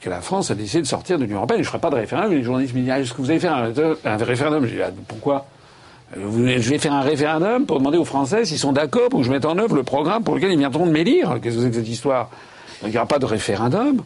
[0.01, 1.61] que la France a décidé de sortir de l'Union européenne.
[1.61, 2.33] Je ne ferai pas de référendum.
[2.33, 4.66] Les journalistes me disent Est-ce que vous allez faire un, référendum?
[4.66, 5.47] Je dis ah, Pourquoi?
[6.16, 9.27] Euh, Je vais faire un référendum pour demander aux Français s'ils sont d'accord pour que
[9.27, 11.39] je mette en œuvre le programme pour lequel ils viendront de m'élire.
[11.43, 12.31] Qu'est-ce que c'est que cette histoire?
[12.83, 14.03] Il n'y aura pas de référendum.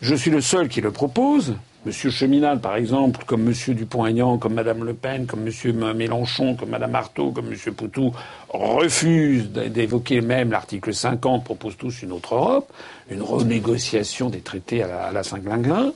[0.00, 1.54] Je suis le seul qui le propose.
[1.86, 6.70] Monsieur Cheminade, par exemple, comme Monsieur Dupont-Aignan, comme Madame Le Pen, comme Monsieur Mélenchon, comme
[6.70, 8.12] Madame Artaud, comme Monsieur Poutou,
[8.48, 12.72] refusent d'évoquer même l'article 50, proposent tous une autre Europe,
[13.08, 15.92] une renégociation des traités à la, Saint-Glinglin.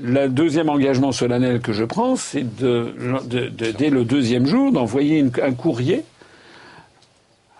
[0.00, 6.04] Le deuxième engagement solennel que je prends, c'est dès le deuxième jour d'envoyer un courrier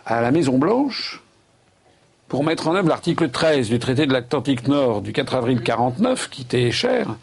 [0.07, 1.21] à la Maison Blanche
[2.29, 6.31] pour mettre en œuvre l'article 13 du traité de l'Atlantique Nord du 4 avril 49,
[6.31, 7.17] qui était cher.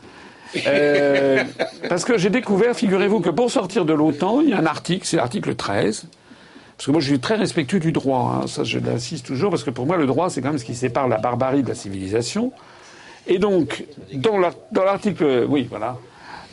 [0.67, 1.43] Euh,
[1.89, 5.05] parce que j'ai découvert, figurez-vous, que pour sortir de l'OTAN, il y a un article,
[5.05, 6.07] c'est l'article 13.
[6.77, 8.41] Parce que moi, je suis très respectueux du droit.
[8.43, 10.65] Hein, ça, je l'insiste toujours, parce que pour moi, le droit, c'est quand même ce
[10.65, 12.51] qui sépare la barbarie de la civilisation.
[13.25, 14.37] Et donc, dans
[14.83, 15.97] l'article, oui, voilà.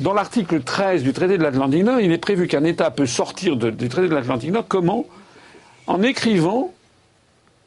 [0.01, 3.57] Dans l'article 13 du traité de l'Atlantique Nord, il est prévu qu'un État peut sortir
[3.57, 5.05] du traité de l'Atlantique Nord comment?
[5.87, 6.73] En écrivant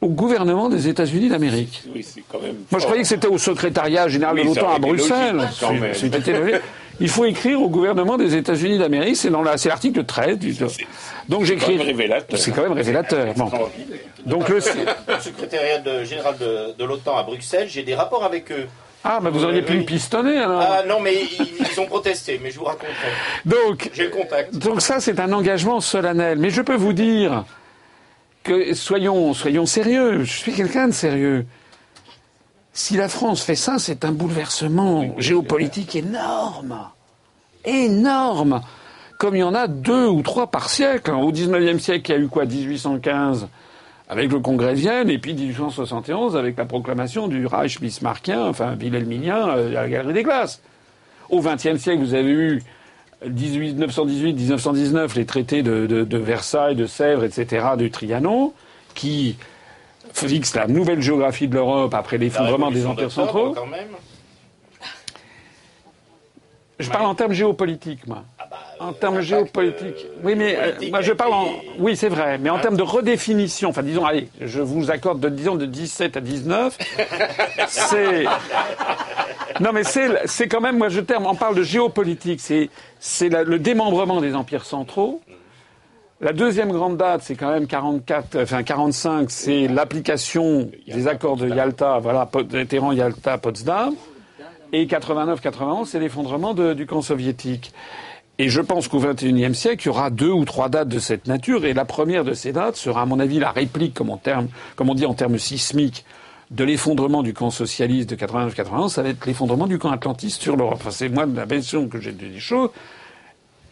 [0.00, 1.82] au gouvernement des États-Unis d'Amérique.
[1.94, 2.56] Oui, c'est quand même.
[2.70, 5.48] Moi, je croyais que c'était au secrétariat général de l'OTAN à Bruxelles.
[7.00, 9.16] Il faut écrire au gouvernement des États-Unis d'Amérique.
[9.16, 10.56] C'est dans l'article 13 du.
[11.28, 11.78] Donc j'écris.
[12.34, 13.34] C'est quand même révélateur.
[13.34, 13.50] Bon.
[14.26, 18.66] Donc le, secrétariat général de, de l'OTAN à Bruxelles, j'ai des rapports avec eux.
[19.04, 20.60] Ah, mais vous auriez pu me pistonner alors.
[20.60, 22.92] Ah non, mais ils, ont protesté, mais je vous raconterai.
[23.44, 24.56] Donc, j'ai le contact.
[24.56, 26.38] Donc ça, c'est un engagement solennel.
[26.38, 27.44] Mais je peux vous dire
[28.42, 30.24] que soyons, soyons sérieux.
[30.24, 31.46] Je suis quelqu'un de sérieux.
[32.72, 36.78] Si la France fait ça, c'est un bouleversement géopolitique énorme,
[37.64, 38.60] énorme.
[39.18, 41.10] Comme il y en a deux ou trois par siècle.
[41.10, 43.48] Au XIXe siècle, il y a eu quoi 1815
[44.08, 48.74] avec le Congrès de Vienne, et puis 1871 avec la proclamation du Reich bismarckien, enfin
[48.74, 50.62] wilhelminien, euh, à la Galerie des Glaces.
[51.28, 52.62] Au XXe siècle, vous avez eu
[53.26, 58.52] 1918-1919 les traités de, Versailles, de Sèvres, etc., du Trianon,
[58.94, 59.36] qui
[60.12, 63.54] fixent la nouvelle géographie de l'Europe après l'effondrement des empires centraux.
[66.78, 68.24] Je parle en termes géopolitiques, moi.
[68.80, 70.06] En termes géopolitiques.
[70.22, 71.48] oui, mais euh, moi je parle en.
[71.78, 75.28] Oui, c'est vrai, mais en termes de redéfinition, enfin disons, allez, je vous accorde de
[75.28, 76.78] disons de 17 à 19.
[77.68, 78.24] c'est.
[79.60, 83.58] Non, mais c'est quand même, moi je terme, on parle de géopolitique, c'est c'est le
[83.58, 85.20] démembrement des empires centraux.
[86.20, 91.48] La deuxième grande date, c'est quand même 44, enfin 45, c'est l'application des accords de
[91.48, 92.28] Yalta, voilà,
[92.68, 93.94] Téhéran, Yalta, Potsdam.
[94.72, 97.72] Et 89-91, c'est l'effondrement du camp soviétique.
[98.40, 101.26] Et je pense qu'au XXIe siècle, il y aura deux ou trois dates de cette
[101.26, 104.94] nature, et la première de ces dates sera, à mon avis, la réplique, comme, on
[104.94, 106.04] dit en termes sismiques,
[106.52, 110.56] de l'effondrement du camp socialiste de 89-91, ça va être l'effondrement du camp atlantiste sur
[110.56, 110.78] l'Europe.
[110.80, 112.70] Enfin, c'est moi la version que j'ai des choses.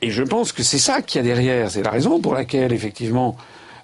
[0.02, 1.70] Et je pense que c'est ça qu'il y a derrière.
[1.70, 3.36] C'est la raison pour laquelle, effectivement,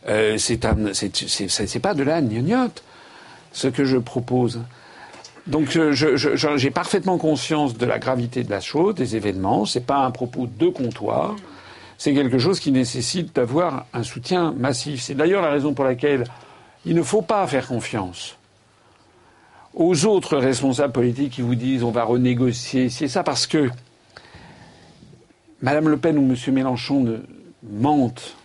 [0.09, 2.83] euh, c'est pas de la gnognotte,
[3.53, 4.61] ce que je propose.
[5.47, 9.65] Donc j'ai parfaitement conscience de la gravité de la chose, des événements.
[9.65, 11.35] C'est pas un propos de comptoir.
[11.99, 15.03] C'est quelque chose qui nécessite d'avoir un soutien massif.
[15.03, 16.25] C'est d'ailleurs la raison pour laquelle
[16.85, 18.37] il ne faut pas faire confiance
[19.75, 22.89] aux autres responsables politiques qui vous disent on va renégocier.
[22.89, 23.71] C'est ça parce que
[25.61, 27.21] Madame Le Pen ou Monsieur Mélenchon
[27.63, 28.37] mentent.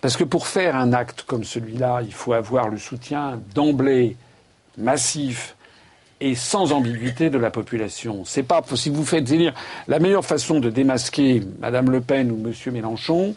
[0.00, 4.16] Parce que pour faire un acte comme celui-là, il faut avoir le soutien d'emblée
[4.76, 5.56] massif
[6.20, 8.22] et sans ambiguïté de la population.
[8.24, 9.54] C'est pas si vous faites élire
[9.88, 13.34] la meilleure façon de démasquer Madame Le Pen ou Monsieur Mélenchon,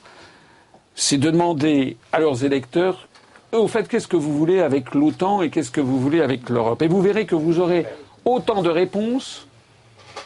[0.96, 3.08] c'est de demander à leurs électeurs
[3.52, 6.82] au fait qu'est-ce que vous voulez avec l'OTAN et qu'est-ce que vous voulez avec l'Europe?
[6.82, 7.86] Et vous verrez que vous aurez
[8.26, 9.48] autant de réponses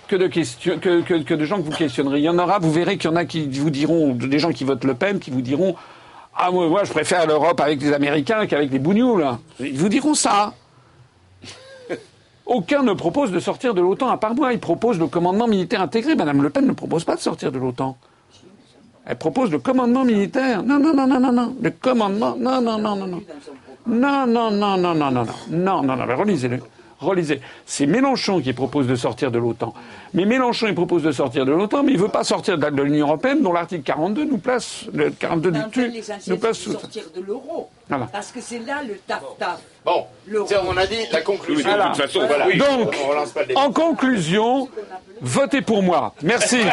[0.07, 2.19] que de, que, de gens que vous questionnerez.
[2.19, 4.51] Il y en aura, vous verrez qu'il y en a qui vous diront, des gens
[4.51, 5.75] qui votent Le Pen, qui vous diront
[6.35, 9.39] Ah, moi, moi je préfère l'Europe avec les Américains qu'avec les bougnous, là.
[9.59, 10.53] Ils vous diront ça.
[12.51, 14.51] Aucun ne propose de sortir de l'OTAN, à part moi.
[14.51, 16.15] Il propose le commandement militaire intégré.
[16.15, 17.95] Madame Le Pen ne propose pas de sortir de l'OTAN.
[19.05, 20.61] Elle propose le commandement militaire.
[20.61, 21.55] Non, non, non, non, non, non.
[21.61, 22.35] Le commandement.
[22.37, 23.21] Non, non, non, non, non.
[23.87, 25.25] Non, non, non, non, non, non, non.
[25.49, 26.17] Non, non, non.
[26.17, 26.61] Relisez-le
[27.01, 27.41] relisez.
[27.65, 29.73] C'est Mélenchon qui propose de sortir de l'OTAN.
[30.13, 32.81] Mais Mélenchon, il propose de sortir de l'OTAN, mais il ne veut pas sortir de
[32.81, 35.91] l'Union européenne, dont l'article 42 nous place, le 42 du TU,
[36.27, 36.71] nous place sous.
[36.73, 37.69] sortir de l'euro.
[38.11, 39.59] Parce que c'est là le taf-taf.
[39.83, 40.05] Bon,
[40.67, 41.69] on a dit la conclusion.
[41.69, 42.45] De toute façon, voilà.
[42.55, 42.95] Donc,
[43.55, 44.69] en conclusion,
[45.21, 46.13] votez pour moi.
[46.23, 46.61] Merci.